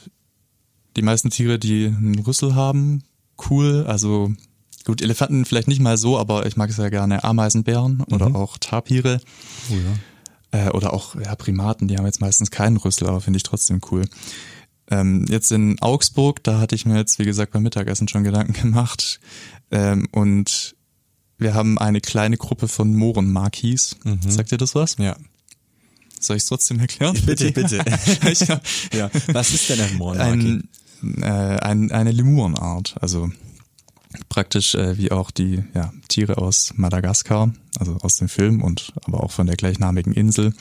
die 0.97 1.03
meisten 1.03 1.31
Tiere, 1.31 1.59
die 1.59 1.87
einen 1.87 2.19
Rüssel 2.19 2.55
haben, 2.55 3.05
cool. 3.51 3.85
Also 3.87 4.33
gut, 4.85 5.03
Elefanten 5.03 5.45
vielleicht 5.45 5.69
nicht 5.69 5.81
mal 5.81 5.97
so, 5.97 6.19
aber 6.19 6.47
ich 6.47 6.57
mag 6.57 6.73
sehr 6.73 6.91
gerne 6.91 7.25
Ameisenbären 7.25 7.99
mhm. 7.99 8.15
oder 8.15 8.35
auch 8.35 8.59
Tapire. 8.59 9.21
Oh 9.71 9.75
ja. 9.75 10.67
Äh, 10.67 10.71
oder 10.71 10.93
auch 10.93 11.15
ja, 11.15 11.35
Primaten, 11.35 11.89
die 11.89 11.97
haben 11.97 12.07
jetzt 12.07 12.21
meistens 12.21 12.51
keinen 12.51 12.77
Rüssel, 12.77 13.09
aber 13.09 13.21
finde 13.21 13.39
ich 13.39 13.43
trotzdem 13.43 13.81
cool. 13.91 14.05
Ähm, 14.91 15.25
jetzt 15.29 15.51
in 15.53 15.81
Augsburg, 15.81 16.43
da 16.43 16.59
hatte 16.59 16.75
ich 16.75 16.85
mir 16.85 16.99
jetzt, 16.99 17.19
wie 17.19 17.25
gesagt, 17.25 17.53
beim 17.53 17.63
Mittagessen 17.63 18.09
schon 18.09 18.25
Gedanken 18.25 18.53
gemacht. 18.61 19.21
Ähm, 19.71 20.09
und 20.13 20.75
wir 21.39 21.55
haben 21.55 21.79
eine 21.79 22.01
kleine 22.01 22.37
Gruppe 22.37 22.69
von 22.69 22.95
Mohrenmakis. 22.95 23.97
Sagt 24.27 24.53
ihr 24.53 24.59
das 24.59 24.75
was? 24.75 24.97
Ja. 24.99 25.17
Soll 26.23 26.37
ich 26.37 26.45
es 26.45 26.49
trotzdem 26.49 26.79
erklären? 26.81 27.19
Bitte, 27.27 27.51
bitte. 27.53 27.79
hab, 27.85 28.63
ja. 28.95 29.11
Was 29.29 29.53
ist 29.53 29.69
denn 29.69 29.81
ein 29.81 29.97
Moornmaki? 29.97 30.63
ein, 31.03 31.23
äh, 31.23 31.27
ein, 31.27 31.91
eine 31.91 32.13
Lemurenart, 32.13 32.95
also 33.01 33.31
praktisch 34.29 34.75
äh, 34.75 34.97
wie 34.99 35.11
auch 35.11 35.31
die 35.31 35.65
ja, 35.75 35.93
Tiere 36.09 36.39
aus 36.39 36.75
Madagaskar, 36.77 37.53
also 37.79 37.97
aus 38.03 38.17
dem 38.17 38.29
Film 38.29 38.63
und 38.63 38.93
aber 39.05 39.23
auch 39.25 39.31
von 39.31 39.47
der 39.47 39.57
gleichnamigen 39.57 40.13
Insel. 40.13 40.53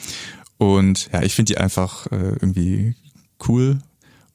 Und 0.57 1.09
ja, 1.13 1.21
ich 1.21 1.35
finde 1.35 1.53
die 1.53 1.57
einfach 1.57 2.07
äh, 2.07 2.15
irgendwie 2.15 2.95
cool. 3.47 3.79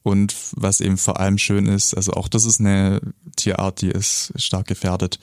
Und 0.07 0.37
was 0.53 0.81
eben 0.81 0.99
vor 0.99 1.19
allem 1.19 1.37
schön 1.37 1.67
ist, 1.67 1.93
also 1.93 2.13
auch 2.13 2.29
das 2.29 2.45
ist 2.45 2.61
eine 2.61 3.01
Tierart, 3.35 3.81
die 3.81 3.89
ist 3.89 4.33
stark 4.37 4.69
gefährdet, 4.69 5.19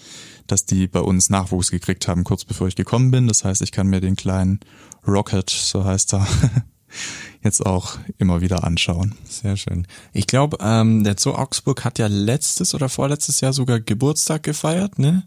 dass 0.46 0.66
die 0.66 0.88
bei 0.88 1.00
uns 1.00 1.30
Nachwuchs 1.30 1.72
gekriegt 1.72 2.10
haben, 2.10 2.26
kurz 2.26 2.44
bevor 2.44 2.68
ich 2.68 2.76
gekommen 2.76 3.10
bin. 3.10 3.30
Das 3.30 3.46
heißt, 3.46 3.62
ich 3.62 3.72
kann 3.72 3.88
mir 3.88 4.02
den 4.02 4.18
kleinen 4.18 4.60
Rocket, 5.08 5.50
so 5.50 5.86
heißt 5.86 6.16
er, 6.16 6.28
jetzt 7.44 7.66
auch 7.66 7.98
immer 8.18 8.42
wieder 8.42 8.66
anschauen. 8.66 9.16
Sehr 9.24 9.56
schön. 9.56 9.88
Ich 10.12 10.28
glaube, 10.28 10.58
ähm, 10.60 11.06
der 11.06 11.16
Zoo 11.18 11.32
Augsburg 11.32 11.86
hat 11.86 11.98
ja 11.98 12.08
letztes 12.08 12.76
oder 12.76 12.90
vorletztes 12.90 13.40
Jahr 13.40 13.54
sogar 13.54 13.80
Geburtstag 13.80 14.44
gefeiert, 14.44 15.00
ne? 15.00 15.24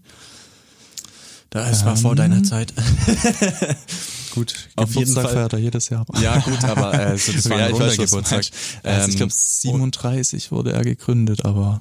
Da, 1.49 1.67
es 1.71 1.83
war 1.87 1.97
vor 1.97 2.15
deiner 2.15 2.43
Zeit. 2.43 2.75
Gut, 4.37 4.69
Auf 4.77 4.95
jeden 4.95 5.13
Fall. 5.15 5.29
feiert 5.29 5.53
er 5.55 5.59
jedes 5.59 5.89
Jahr. 5.89 6.07
Ja, 6.23 6.39
gut, 6.39 6.63
aber 6.65 6.95
äh, 6.95 7.19
so, 7.19 7.33
das 7.33 7.51
war 7.51 7.59
Ja, 7.59 7.67
ein 7.67 7.73
runder 7.73 7.91
Geburtstag. 7.97 8.31
meinst. 8.33 8.53
Also 8.85 9.09
ich 9.09 9.17
glaube, 9.17 9.33
37 9.35 10.53
wurde 10.53 10.73
er 10.73 10.83
gegründet, 10.85 11.45
aber 11.45 11.81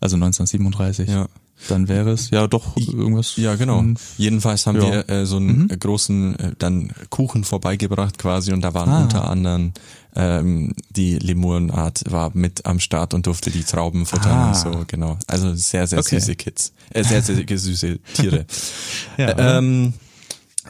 also 0.00 0.16
1937. 0.16 1.08
Ja. 1.08 1.26
Dann 1.70 1.88
wäre 1.88 2.10
es 2.10 2.28
ja 2.28 2.46
doch 2.48 2.76
irgendwas. 2.76 3.36
Ja, 3.36 3.54
genau. 3.54 3.76
von- 3.78 3.96
Jedenfalls 4.18 4.66
haben 4.66 4.76
Ja. 4.76 4.90
wir 4.92 5.08
äh, 5.08 5.24
so 5.24 5.36
einen 5.36 5.70
äh, 5.70 5.76
großen 5.78 6.38
äh, 6.38 6.52
dann 6.58 6.90
Kuchen 7.08 7.44
vorbeigebracht 7.44 8.18
quasi 8.18 8.52
und 8.52 8.60
da 8.60 8.74
waren 8.74 8.90
Ah. 8.90 9.00
unter 9.02 9.30
anderem 9.30 9.72
ähm, 10.14 10.74
die 10.90 11.18
Lemurenart 11.18 12.02
war 12.10 12.30
mit 12.34 12.66
am 12.66 12.78
Start 12.78 13.14
und 13.14 13.26
durfte 13.26 13.50
die 13.50 13.64
Trauben 13.64 14.04
futtern 14.04 14.32
Ah. 14.32 14.48
und 14.48 14.54
so, 14.56 14.84
genau. 14.86 15.18
Also 15.28 15.54
sehr, 15.54 15.86
sehr 15.86 15.98
Okay. 16.00 16.18
süße 16.20 16.36
Kids. 16.36 16.72
Äh, 16.90 17.04
sehr, 17.04 17.22
sehr 17.22 17.36
süße 17.58 17.98
Tiere. 18.14 18.44
Ja, 19.16 19.28
Äh, 19.30 19.58
ähm, 19.58 19.94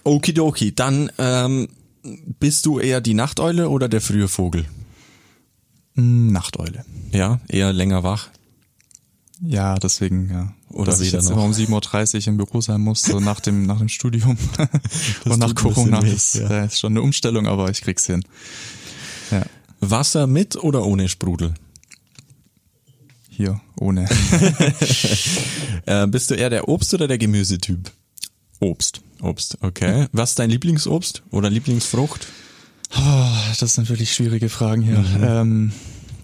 Okidoki, 0.04 0.74
dann 0.74 1.10
ähm, 1.18 1.68
bist 2.38 2.66
du 2.66 2.78
eher 2.78 3.00
die 3.00 3.14
Nachteule 3.14 3.68
oder 3.68 3.88
der 3.88 4.00
frühe 4.00 4.28
Vogel? 4.28 4.64
Mm, 5.94 6.32
Nachteule. 6.32 6.84
Ja, 7.12 7.40
eher 7.48 7.72
länger 7.72 8.02
wach. 8.02 8.28
Ja, 9.40 9.74
deswegen, 9.76 10.30
ja. 10.30 10.52
Oder 10.70 10.92
Dass 10.92 11.00
ich 11.00 11.12
jetzt 11.12 11.24
noch. 11.24 11.32
immer 11.32 11.44
um 11.44 11.52
7.30 11.52 12.14
Uhr 12.22 12.28
im 12.28 12.36
Büro 12.38 12.60
sein 12.60 12.80
muss, 12.80 13.02
so 13.02 13.20
nach 13.20 13.40
dem, 13.40 13.66
nach 13.66 13.78
dem 13.78 13.88
Studium. 13.88 14.36
Und 15.24 15.38
nach 15.38 15.54
Corona 15.54 16.02
weh, 16.02 16.10
ist, 16.10 16.36
ja. 16.36 16.64
ist 16.64 16.80
schon 16.80 16.92
eine 16.92 17.02
Umstellung, 17.02 17.46
aber 17.46 17.70
ich 17.70 17.82
krieg's 17.82 18.06
hin. 18.06 18.24
Ja. 19.30 19.42
Wasser 19.80 20.26
mit 20.26 20.56
oder 20.56 20.84
ohne 20.84 21.08
Sprudel? 21.08 21.54
Hier, 23.28 23.60
ohne 23.78 24.08
Äh, 25.86 26.06
bist 26.08 26.30
du 26.30 26.34
eher 26.34 26.50
der 26.50 26.68
Obst- 26.68 26.94
oder 26.94 27.06
der 27.06 27.18
Gemüsetyp? 27.18 27.92
Obst. 28.60 29.00
Obst, 29.22 29.58
okay. 29.62 30.06
Was 30.12 30.30
ist 30.30 30.38
dein 30.38 30.50
Lieblingsobst 30.50 31.22
oder 31.30 31.50
Lieblingsfrucht? 31.50 32.26
Oh, 32.96 33.26
das 33.58 33.74
sind 33.74 33.88
wirklich 33.88 34.12
schwierige 34.14 34.48
Fragen 34.48 34.82
hier. 34.82 35.04
Ähm, 35.22 35.72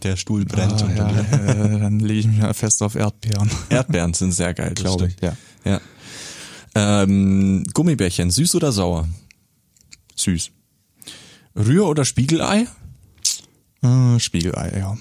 Der 0.02 0.16
Stuhl 0.16 0.44
brennt. 0.44 0.80
ah, 0.82 0.84
unter 0.86 1.10
ja, 1.10 1.22
dir. 1.22 1.74
äh, 1.74 1.80
dann 1.80 1.98
lege 2.00 2.20
ich 2.20 2.26
mich 2.26 2.38
mal 2.38 2.54
fest 2.54 2.82
auf 2.82 2.94
Erdbeeren. 2.94 3.50
Erdbeeren 3.68 4.14
sind 4.14 4.32
sehr 4.32 4.54
geil, 4.54 4.72
Glaube 4.74 5.06
ich, 5.08 5.12
stimmt. 5.14 5.36
ja. 5.64 5.80
Ähm, 6.74 7.64
Gummibärchen, 7.74 8.30
süß 8.30 8.54
oder 8.54 8.72
sauer? 8.72 9.08
Süß. 10.16 10.50
Rühr- 11.56 11.84
oder 11.86 12.04
Spiegelei? 12.04 12.66
Äh, 13.82 14.18
Spiegelei, 14.18 14.72
ja. 14.78 14.96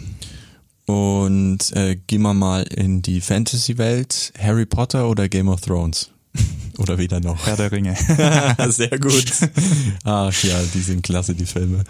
Und 0.94 1.72
äh, 1.76 1.96
gehen 1.96 2.24
wir 2.24 2.34
mal 2.34 2.64
in 2.64 3.02
die 3.02 3.22
Fantasy-Welt. 3.22 4.34
Harry 4.38 4.66
Potter 4.66 5.08
oder 5.08 5.30
Game 5.30 5.48
of 5.48 5.62
Thrones? 5.62 6.10
Oder 6.78 6.98
weder 6.98 7.20
noch. 7.20 7.46
Herr 7.46 7.58
der 7.58 7.72
Ringe. 7.72 7.96
Sehr 8.70 9.00
gut. 9.00 9.26
Ach 10.04 10.44
ja, 10.44 10.60
die 10.74 10.82
sind 10.82 11.04
klasse, 11.04 11.36
die 11.36 11.46
Filme. 11.46 11.84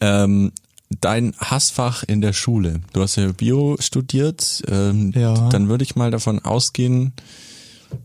Ähm, 0.00 0.52
dein 1.00 1.34
Hassfach 1.38 2.02
in 2.02 2.20
der 2.20 2.32
Schule. 2.32 2.80
Du 2.92 3.02
hast 3.02 3.16
ja 3.16 3.30
Bio 3.32 3.76
studiert. 3.80 4.62
Ähm, 4.68 5.12
Ja. 5.14 5.48
Dann 5.48 5.68
würde 5.68 5.84
ich 5.84 5.96
mal 5.96 6.10
davon 6.10 6.38
ausgehen, 6.40 7.12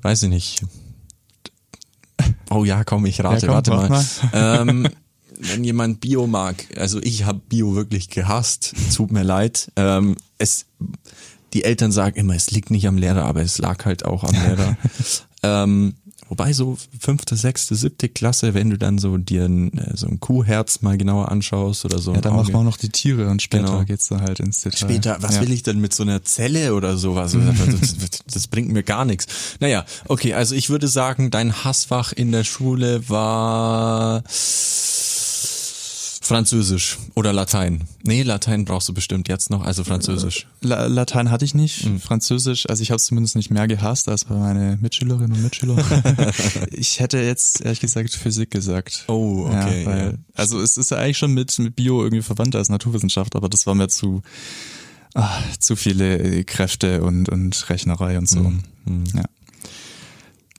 weiß 0.02 0.24
ich 0.24 0.30
nicht. 0.30 0.62
Oh 2.50 2.66
ja, 2.66 2.84
komm, 2.84 3.06
ich 3.06 3.24
rate, 3.24 3.46
Ja, 3.46 3.48
komm, 3.48 3.56
warte 3.56 3.72
mach 3.72 3.90
mal. 3.90 4.06
Ähm, 4.34 4.88
wenn 5.40 5.64
jemand 5.64 6.02
Bio 6.02 6.26
mag, 6.28 6.66
also 6.78 7.00
ich 7.04 7.26
habe 7.26 7.40
Bio 7.48 7.76
wirklich 7.76 8.10
gehasst, 8.10 8.74
tut 8.96 9.12
mir 9.12 9.24
leid. 9.24 9.72
Ähm, 9.76 10.16
es, 10.40 10.66
die 11.54 11.64
Eltern 11.64 11.92
sagen 11.92 12.18
immer, 12.18 12.36
es 12.36 12.50
liegt 12.52 12.72
nicht 12.72 12.88
am 12.88 12.98
Lehrer, 12.98 13.26
aber 13.26 13.42
es 13.42 13.58
lag 13.60 13.86
halt 13.86 14.04
auch 14.06 14.24
am 14.24 14.34
Lehrer. 14.34 14.78
ähm, 15.44 15.94
wobei 16.30 16.54
so 16.54 16.78
fünfte, 17.00 17.36
sechste, 17.36 17.76
siebte 17.76 18.10
Klasse, 18.10 18.54
wenn 18.54 18.70
du 18.70 18.78
dann 18.78 18.98
so 18.98 19.18
dir 19.18 19.46
ein, 19.46 19.78
äh, 19.78 19.96
so 19.96 20.08
ein 20.08 20.20
Kuhherz 20.20 20.82
mal 20.82 20.98
genauer 20.98 21.32
anschaust 21.32 21.86
oder 21.86 22.00
so. 22.00 22.14
Ja, 22.14 22.22
dann 22.22 22.36
machen 22.36 22.50
wir 22.50 22.60
auch 22.60 22.64
noch 22.64 22.78
die 22.78 22.90
Tiere 22.90 23.30
und 23.30 23.42
später 23.42 23.66
Genau. 23.66 23.84
geht's 23.84 24.08
dann 24.08 24.22
halt 24.22 24.40
ins 24.40 24.62
Detail. 24.62 24.78
Später, 24.78 25.18
was 25.22 25.36
ja. 25.36 25.42
will 25.42 25.52
ich 25.52 25.64
denn 25.64 25.80
mit 25.80 25.94
so 25.94 26.04
einer 26.04 26.24
Zelle 26.24 26.74
oder 26.74 26.98
sowas? 26.98 27.36
Das, 27.82 27.96
das 28.32 28.48
bringt 28.48 28.70
mir 28.70 28.84
gar 28.84 29.06
nichts. 29.06 29.28
Naja, 29.60 29.86
okay, 30.08 30.34
also 30.34 30.56
ich 30.56 30.70
würde 30.70 30.88
sagen, 30.88 31.32
dein 31.32 31.64
Hassfach 31.64 32.14
in 32.14 32.32
der 32.32 32.44
Schule 32.44 33.08
war 33.10 34.24
Französisch 36.28 36.98
oder 37.16 37.34
Latein. 37.34 37.84
Nee, 38.04 38.24
Latein 38.24 38.66
brauchst 38.66 38.90
du 38.90 38.94
bestimmt 38.94 39.28
jetzt 39.30 39.50
noch, 39.50 39.64
also 39.64 39.84
Französisch. 39.84 40.48
La 40.62 40.86
Latein 40.88 41.32
hatte 41.32 41.46
ich 41.46 41.54
nicht, 41.54 41.84
Hm. 41.86 42.00
Französisch, 42.00 42.70
also 42.70 42.82
ich 42.84 42.92
habe 42.92 42.98
es 42.98 43.06
zumindest 43.06 43.36
nicht 43.36 43.50
mehr 43.50 43.68
gehasst 43.68 44.10
als 44.10 44.26
bei 44.26 44.36
meine 44.36 44.78
Mitschülerinnen 44.82 45.32
und 45.34 45.44
Mitschüler. 45.44 45.78
ich 46.72 47.00
hätte 47.00 47.20
jetzt 47.20 47.62
ehrlich 47.62 47.80
gesagt 47.80 48.14
Physik 48.14 48.52
gesagt. 48.52 49.06
Oh, 49.08 49.46
okay, 49.48 49.82
Ja, 49.84 49.86
weil, 49.90 50.06
ja. 50.12 50.14
Also 50.36 50.60
es 50.62 50.78
ist 50.78 50.92
ja 50.92 50.98
eigentlich 50.98 51.18
schon 51.18 51.34
mit, 51.34 51.58
mit 51.60 51.76
Bio 51.76 52.04
irgendwie 52.04 52.24
verwandt 52.24 52.56
als 52.56 52.70
Naturwissenschaft, 52.70 53.36
aber 53.36 53.50
das 53.50 53.66
war 53.66 53.76
mir 53.76 53.88
zu 53.88 54.22
ah, 55.16 55.40
zu 55.60 55.76
viele 55.76 56.18
äh, 56.20 56.44
Kräfte 56.44 57.02
und, 57.04 57.30
und 57.30 57.70
Rechnerei 57.70 58.18
und 58.18 58.28
so. 58.30 58.40
Hm, 58.86 59.04
Ja. 59.16 59.24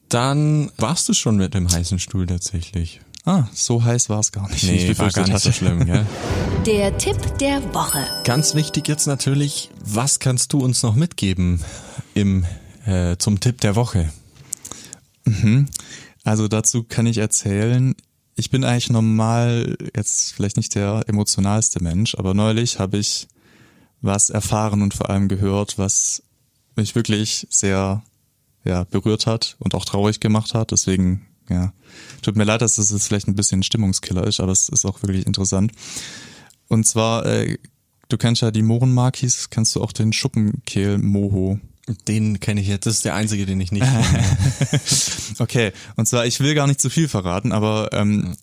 Dann 0.08 0.70
warst 0.78 1.08
du 1.08 1.12
schon 1.12 1.36
mit 1.36 1.52
dem 1.52 1.70
heißen 1.70 1.98
Stuhl 1.98 2.26
tatsächlich. 2.26 3.00
Ah, 3.24 3.44
so 3.52 3.84
heiß 3.84 4.08
war 4.08 4.20
es 4.20 4.32
gar 4.32 4.48
nicht. 4.48 4.66
wie 4.66 4.72
ich 4.72 4.88
Nee, 4.88 4.98
war 4.98 5.10
gar 5.10 5.28
nicht 5.28 5.40
so 5.40 5.52
schlimm, 5.52 5.84
gell? 5.84 6.06
Der 6.66 6.96
Tipp 6.98 7.38
der 7.38 7.62
Woche. 7.74 8.04
Ganz 8.24 8.54
wichtig 8.54 8.88
jetzt 8.88 9.06
natürlich, 9.06 9.70
was 9.84 10.18
kannst 10.18 10.52
du 10.52 10.58
uns 10.58 10.82
noch 10.82 10.94
mitgeben 10.94 11.62
im 12.14 12.44
äh, 12.84 13.16
zum 13.16 13.40
Tipp 13.40 13.60
der 13.60 13.76
Woche? 13.76 14.10
Also 16.24 16.48
dazu 16.48 16.84
kann 16.84 17.06
ich 17.06 17.18
erzählen, 17.18 17.94
ich 18.34 18.50
bin 18.50 18.64
eigentlich 18.64 18.90
normal 18.90 19.76
jetzt 19.96 20.32
vielleicht 20.32 20.56
nicht 20.56 20.74
der 20.74 21.04
emotionalste 21.06 21.82
Mensch, 21.82 22.14
aber 22.16 22.34
neulich 22.34 22.78
habe 22.78 22.98
ich 22.98 23.28
was 24.00 24.30
erfahren 24.30 24.82
und 24.82 24.94
vor 24.94 25.10
allem 25.10 25.28
gehört, 25.28 25.78
was 25.78 26.22
mich 26.76 26.94
wirklich 26.94 27.46
sehr 27.50 28.02
ja, 28.64 28.84
berührt 28.84 29.26
hat 29.26 29.56
und 29.58 29.74
auch 29.74 29.84
traurig 29.84 30.20
gemacht 30.20 30.54
hat. 30.54 30.70
Deswegen, 30.70 31.26
ja, 31.48 31.72
tut 32.22 32.36
mir 32.36 32.44
leid, 32.44 32.62
dass 32.62 32.76
das 32.76 32.90
jetzt 32.90 33.06
vielleicht 33.06 33.28
ein 33.28 33.34
bisschen 33.34 33.62
Stimmungskiller 33.62 34.26
ist, 34.26 34.40
aber 34.40 34.52
es 34.52 34.68
ist 34.68 34.84
auch 34.84 35.02
wirklich 35.02 35.26
interessant. 35.26 35.72
Und 36.68 36.86
zwar, 36.86 37.26
äh, 37.26 37.58
du 38.08 38.16
kennst 38.16 38.42
ja 38.42 38.50
die 38.50 38.62
Mohrenmakis, 38.62 39.50
kennst 39.50 39.74
du 39.74 39.82
auch 39.82 39.92
den 39.92 40.12
Schuppenkehl-Moho. 40.12 41.58
Den 42.06 42.38
kenne 42.40 42.60
ich 42.60 42.68
jetzt, 42.68 42.84
das 42.84 42.96
ist 42.96 43.04
der 43.06 43.14
einzige, 43.14 43.46
den 43.46 43.60
ich 43.60 43.72
nicht 43.72 43.84
kenne. 43.84 44.24
Okay, 45.40 45.72
und 45.94 46.06
zwar, 46.08 46.26
ich 46.26 46.40
will 46.40 46.54
gar 46.54 46.66
nicht 46.66 46.80
zu 46.80 46.90
viel 46.90 47.06
verraten, 47.06 47.52
aber 47.52 47.90
ähm, 47.92 48.34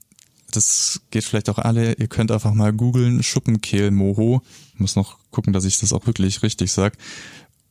das 0.52 1.02
geht 1.12 1.26
vielleicht 1.26 1.50
auch 1.50 1.58
alle. 1.58 1.94
Ihr 1.94 2.08
könnt 2.08 2.32
einfach 2.32 2.54
mal 2.54 2.72
googeln, 2.72 3.22
Schuppenkehl-Moho. 3.22 4.42
Ich 4.74 4.80
muss 4.80 4.96
noch 4.96 5.18
gucken, 5.32 5.52
dass 5.52 5.66
ich 5.66 5.78
das 5.80 5.94
auch 5.94 6.06
wirklich 6.08 6.42
richtig 6.42 6.72
sag. 6.72 6.98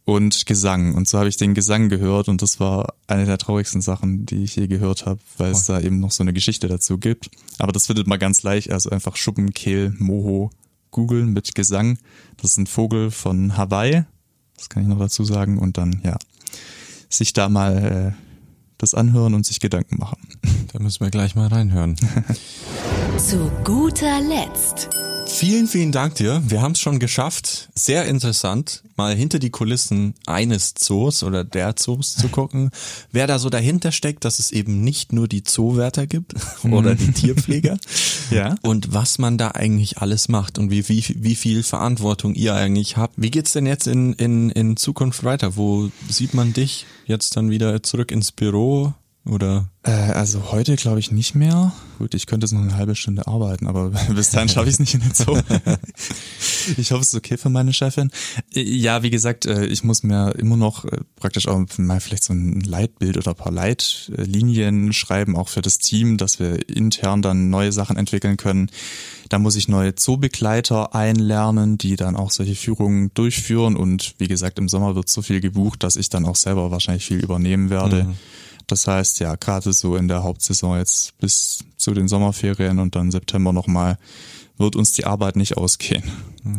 Und 0.06 0.44
Gesang. 0.44 0.94
Und 0.94 1.08
so 1.08 1.18
habe 1.18 1.30
ich 1.30 1.38
den 1.38 1.54
Gesang 1.54 1.88
gehört 1.88 2.28
und 2.28 2.42
das 2.42 2.60
war 2.60 2.94
eine 3.06 3.24
der 3.24 3.38
traurigsten 3.38 3.80
Sachen, 3.80 4.26
die 4.26 4.44
ich 4.44 4.54
je 4.54 4.66
gehört 4.66 5.06
habe, 5.06 5.20
weil 5.38 5.52
es 5.52 5.64
da 5.64 5.80
eben 5.80 5.98
noch 5.98 6.10
so 6.10 6.22
eine 6.22 6.34
Geschichte 6.34 6.68
dazu 6.68 6.98
gibt. 6.98 7.30
Aber 7.58 7.72
das 7.72 7.86
findet 7.86 8.06
man 8.06 8.18
ganz 8.18 8.42
leicht, 8.42 8.70
also 8.70 8.90
einfach 8.90 9.16
Schuppenkehl-Moho 9.16 10.50
googeln 10.90 11.32
mit 11.32 11.54
Gesang. 11.54 11.98
Das 12.36 12.50
ist 12.50 12.58
ein 12.58 12.66
Vogel 12.66 13.10
von 13.10 13.56
Hawaii. 13.56 14.04
Das 14.58 14.68
kann 14.68 14.82
ich 14.82 14.88
noch 14.88 14.98
dazu 14.98 15.24
sagen. 15.24 15.58
Und 15.58 15.78
dann, 15.78 16.00
ja, 16.04 16.18
sich 17.08 17.32
da 17.32 17.48
mal 17.48 18.14
äh, 18.14 18.24
das 18.78 18.94
anhören 18.94 19.34
und 19.34 19.46
sich 19.46 19.60
Gedanken 19.60 19.98
machen. 19.98 20.18
Da 20.72 20.80
müssen 20.80 21.00
wir 21.00 21.10
gleich 21.10 21.34
mal 21.34 21.48
reinhören. 21.48 21.96
Zu 23.16 23.50
guter 23.64 24.20
Letzt 24.20 24.90
Vielen, 25.26 25.66
vielen 25.66 25.92
Dank 25.92 26.14
dir. 26.14 26.42
Wir 26.46 26.62
haben 26.62 26.72
es 26.72 26.80
schon 26.80 26.98
geschafft. 26.98 27.68
Sehr 27.74 28.06
interessant, 28.06 28.82
mal 28.96 29.14
hinter 29.14 29.38
die 29.38 29.50
Kulissen 29.50 30.14
eines 30.26 30.74
Zoos 30.74 31.22
oder 31.22 31.44
der 31.44 31.76
Zoos 31.76 32.14
zu 32.14 32.28
gucken, 32.28 32.70
wer 33.12 33.26
da 33.26 33.38
so 33.38 33.50
dahinter 33.50 33.92
steckt, 33.92 34.24
dass 34.24 34.38
es 34.38 34.50
eben 34.50 34.82
nicht 34.82 35.12
nur 35.12 35.26
die 35.26 35.42
Zoowärter 35.42 36.06
gibt 36.06 36.34
oder 36.70 36.94
die 36.94 37.12
Tierpfleger. 37.12 37.76
Ja. 38.30 38.54
Und 38.62 38.94
was 38.94 39.18
man 39.18 39.36
da 39.36 39.48
eigentlich 39.48 39.98
alles 39.98 40.30
macht 40.30 40.58
und 40.58 40.70
wie, 40.70 40.88
wie, 40.88 41.04
wie 41.14 41.34
viel 41.34 41.62
Verantwortung 41.62 42.34
ihr 42.34 42.54
eigentlich 42.54 42.96
habt. 42.96 43.14
Wie 43.18 43.30
geht's 43.30 43.52
denn 43.52 43.66
jetzt 43.66 43.86
in, 43.86 44.14
in, 44.14 44.48
in 44.48 44.78
Zukunft 44.78 45.24
weiter? 45.24 45.56
Wo 45.56 45.90
sieht 46.08 46.32
man 46.32 46.54
dich 46.54 46.86
jetzt 47.04 47.36
dann 47.36 47.50
wieder 47.50 47.82
zurück 47.82 48.10
ins 48.10 48.32
Büro? 48.32 48.94
Oder? 49.26 49.70
Äh, 49.84 49.90
also 49.90 50.52
heute 50.52 50.76
glaube 50.76 51.00
ich 51.00 51.10
nicht 51.10 51.34
mehr. 51.34 51.72
Gut, 51.98 52.12
ich 52.12 52.26
könnte 52.26 52.44
jetzt 52.44 52.52
noch 52.52 52.60
eine 52.60 52.76
halbe 52.76 52.94
Stunde 52.94 53.26
arbeiten, 53.26 53.66
aber 53.66 53.88
bis 54.14 54.30
dahin 54.30 54.50
schaffe 54.50 54.68
ich 54.68 54.74
es 54.74 54.80
nicht 54.80 54.92
in 54.92 55.00
den 55.00 55.14
Zoo. 55.14 55.38
ich 56.76 56.92
hoffe, 56.92 57.00
es 57.00 57.08
ist 57.08 57.14
okay 57.14 57.38
für 57.38 57.48
meine 57.48 57.72
Chefin. 57.72 58.10
Äh, 58.54 58.60
ja, 58.60 59.02
wie 59.02 59.08
gesagt, 59.08 59.46
äh, 59.46 59.64
ich 59.64 59.82
muss 59.82 60.02
mir 60.02 60.32
immer 60.32 60.58
noch 60.58 60.84
äh, 60.84 60.98
praktisch 61.16 61.48
auch 61.48 61.58
mal 61.78 62.00
vielleicht 62.00 62.24
so 62.24 62.34
ein 62.34 62.60
Leitbild 62.60 63.16
oder 63.16 63.30
ein 63.30 63.36
paar 63.36 63.52
Leitlinien 63.52 64.92
schreiben, 64.92 65.36
auch 65.36 65.48
für 65.48 65.62
das 65.62 65.78
Team, 65.78 66.18
dass 66.18 66.38
wir 66.38 66.68
intern 66.68 67.22
dann 67.22 67.48
neue 67.48 67.72
Sachen 67.72 67.96
entwickeln 67.96 68.36
können. 68.36 68.70
Da 69.30 69.38
muss 69.38 69.56
ich 69.56 69.68
neue 69.68 69.94
Zoobegleiter 69.94 70.94
einlernen, 70.94 71.78
die 71.78 71.96
dann 71.96 72.14
auch 72.14 72.30
solche 72.30 72.56
Führungen 72.56 73.10
durchführen. 73.14 73.74
Und 73.74 74.16
wie 74.18 74.28
gesagt, 74.28 74.58
im 74.58 74.68
Sommer 74.68 74.96
wird 74.96 75.08
so 75.08 75.22
viel 75.22 75.40
gebucht, 75.40 75.82
dass 75.82 75.96
ich 75.96 76.10
dann 76.10 76.26
auch 76.26 76.36
selber 76.36 76.70
wahrscheinlich 76.70 77.06
viel 77.06 77.20
übernehmen 77.20 77.70
werde. 77.70 78.04
Mhm. 78.04 78.16
Das 78.66 78.86
heißt, 78.86 79.20
ja, 79.20 79.34
gerade 79.34 79.72
so 79.72 79.96
in 79.96 80.08
der 80.08 80.22
Hauptsaison 80.22 80.78
jetzt 80.78 81.16
bis 81.18 81.64
zu 81.76 81.92
den 81.92 82.08
Sommerferien 82.08 82.78
und 82.78 82.94
dann 82.96 83.10
September 83.10 83.52
nochmal 83.52 83.98
wird 84.58 84.76
uns 84.76 84.92
die 84.92 85.04
Arbeit 85.04 85.36
nicht 85.36 85.56
ausgehen. 85.56 86.04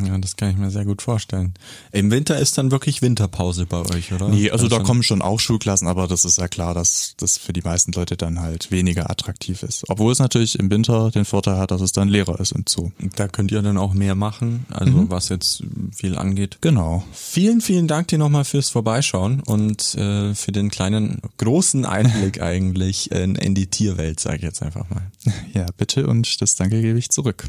Ja, 0.03 0.17
das 0.17 0.35
kann 0.35 0.49
ich 0.49 0.57
mir 0.57 0.71
sehr 0.71 0.83
gut 0.83 1.03
vorstellen. 1.03 1.53
Im 1.91 2.09
Winter 2.09 2.39
ist 2.39 2.57
dann 2.57 2.71
wirklich 2.71 3.03
Winterpause 3.03 3.67
bei 3.67 3.81
euch, 3.93 4.11
oder? 4.13 4.29
Nee, 4.29 4.49
also 4.49 4.67
da 4.67 4.79
kommen 4.79 5.03
schon 5.03 5.21
auch 5.21 5.39
Schulklassen, 5.39 5.87
aber 5.87 6.07
das 6.07 6.25
ist 6.25 6.39
ja 6.39 6.47
klar, 6.47 6.73
dass 6.73 7.13
das 7.17 7.37
für 7.37 7.53
die 7.53 7.61
meisten 7.61 7.91
Leute 7.91 8.17
dann 8.17 8.39
halt 8.39 8.71
weniger 8.71 9.11
attraktiv 9.11 9.61
ist. 9.61 9.83
Obwohl 9.87 10.11
es 10.11 10.17
natürlich 10.17 10.57
im 10.57 10.71
Winter 10.71 11.11
den 11.11 11.23
Vorteil 11.23 11.57
hat, 11.57 11.69
dass 11.69 11.81
es 11.81 11.91
dann 11.91 12.07
leerer 12.07 12.39
ist 12.39 12.51
im 12.51 12.65
Zoo. 12.67 12.91
Da 13.15 13.27
könnt 13.27 13.51
ihr 13.51 13.61
dann 13.61 13.77
auch 13.77 13.93
mehr 13.93 14.15
machen, 14.15 14.65
also 14.71 14.91
mhm. 14.91 15.11
was 15.11 15.29
jetzt 15.29 15.63
viel 15.95 16.17
angeht. 16.17 16.57
Genau. 16.61 17.03
Vielen, 17.13 17.61
vielen 17.61 17.87
Dank 17.87 18.07
dir 18.07 18.17
nochmal 18.17 18.43
fürs 18.43 18.69
Vorbeischauen 18.69 19.41
und 19.41 19.93
äh, 19.95 20.33
für 20.33 20.51
den 20.51 20.71
kleinen, 20.71 21.21
großen 21.37 21.85
Einblick 21.85 22.41
eigentlich 22.41 23.11
in, 23.11 23.35
in 23.35 23.53
die 23.53 23.67
Tierwelt, 23.67 24.19
sage 24.19 24.37
ich 24.37 24.43
jetzt 24.43 24.63
einfach 24.63 24.89
mal. 24.89 25.03
Ja, 25.53 25.67
bitte 25.77 26.07
und 26.07 26.41
das 26.41 26.55
Danke 26.55 26.81
gebe 26.81 26.97
ich 26.97 27.09
zurück. 27.09 27.47